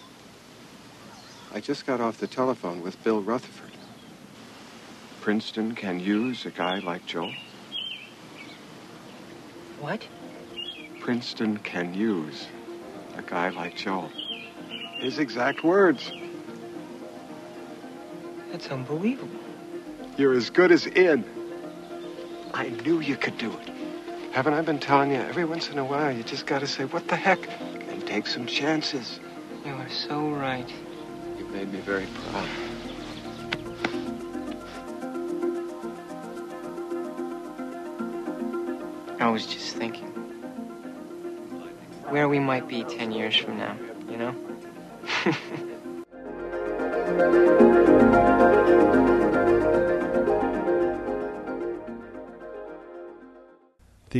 I 1.54 1.62
just 1.62 1.86
got 1.86 2.02
off 2.02 2.18
the 2.18 2.28
telephone 2.28 2.82
with 2.82 3.02
Bill 3.02 3.22
Rutherford. 3.22 3.72
Princeton 5.22 5.74
can 5.74 6.02
use 6.02 6.46
a 6.46 6.52
guy 6.52 6.80
like 6.80 7.06
Joel. 7.06 7.34
What? 9.80 10.06
Princeton 11.00 11.58
can 11.60 11.94
use 11.94 12.48
a 13.18 13.22
guy 13.22 13.50
like 13.50 13.78
Joel. 13.78 14.12
His 15.00 15.18
exact 15.18 15.64
words. 15.64 16.12
That's 18.52 18.70
unbelievable. 18.70 19.47
You're 20.18 20.34
as 20.34 20.50
good 20.50 20.72
as 20.72 20.88
in. 20.88 21.24
I 22.52 22.70
knew 22.70 23.00
you 23.00 23.16
could 23.16 23.38
do 23.38 23.52
it. 23.52 23.70
Haven't 24.32 24.56
I 24.56 24.62
been 24.62 24.80
telling 24.80 25.12
you? 25.12 25.18
Every 25.18 25.46
once 25.46 25.70
in 25.70 25.78
a 25.78 25.86
while, 25.86 26.12
you 26.12 26.24
just 26.24 26.48
gotta 26.48 26.66
say, 26.66 26.86
what 26.86 27.08
the 27.08 27.16
heck? 27.16 27.48
And 27.90 28.06
take 28.06 28.26
some 28.26 28.48
chances. 28.48 29.20
You 29.64 29.74
are 29.74 29.90
so 29.90 30.30
right. 30.32 30.68
You 31.38 31.46
made 31.46 31.72
me 31.72 31.82
very 31.82 32.08
proud. 32.08 32.48
I 39.20 39.30
was 39.30 39.46
just 39.46 39.76
thinking 39.76 40.08
where 42.10 42.28
we 42.28 42.40
might 42.40 42.68
be 42.68 42.84
10 42.84 43.12
years 43.12 43.36
from 43.36 43.58
now, 43.58 43.78
you 44.10 44.18
know? 44.18 44.34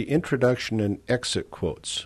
The 0.08 0.14
introduction 0.14 0.80
and 0.80 1.00
exit 1.10 1.52
quotes 1.52 2.06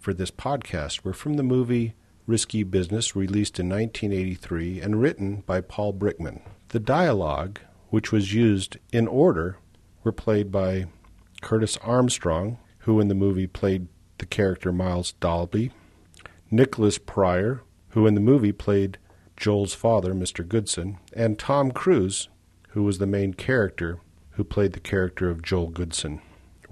for 0.00 0.14
this 0.14 0.30
podcast 0.30 1.04
were 1.04 1.12
from 1.12 1.34
the 1.34 1.42
movie 1.42 1.92
Risky 2.26 2.62
Business, 2.62 3.14
released 3.14 3.60
in 3.60 3.68
1983 3.68 4.80
and 4.80 5.02
written 5.02 5.42
by 5.44 5.60
Paul 5.60 5.92
Brickman. 5.92 6.40
The 6.68 6.80
dialogue, 6.80 7.60
which 7.90 8.10
was 8.10 8.32
used 8.32 8.78
in 8.90 9.06
order, 9.06 9.58
were 10.02 10.12
played 10.12 10.50
by 10.50 10.86
Curtis 11.42 11.76
Armstrong, 11.82 12.56
who 12.78 13.00
in 13.00 13.08
the 13.08 13.14
movie 13.14 13.46
played 13.46 13.88
the 14.16 14.24
character 14.24 14.72
Miles 14.72 15.12
Dalby, 15.20 15.72
Nicholas 16.50 16.96
Pryor, 16.96 17.60
who 17.90 18.06
in 18.06 18.14
the 18.14 18.20
movie 18.22 18.52
played 18.52 18.96
Joel's 19.36 19.74
father, 19.74 20.14
Mr. 20.14 20.48
Goodson, 20.48 20.96
and 21.12 21.38
Tom 21.38 21.70
Cruise, 21.70 22.30
who 22.70 22.82
was 22.82 22.96
the 22.96 23.06
main 23.06 23.34
character 23.34 24.00
who 24.36 24.42
played 24.42 24.72
the 24.72 24.80
character 24.80 25.28
of 25.28 25.42
Joel 25.42 25.68
Goodson 25.68 26.22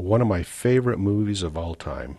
one 0.00 0.20
of 0.20 0.28
my 0.28 0.42
favorite 0.42 0.98
movies 0.98 1.42
of 1.42 1.56
all 1.56 1.74
time. 1.74 2.16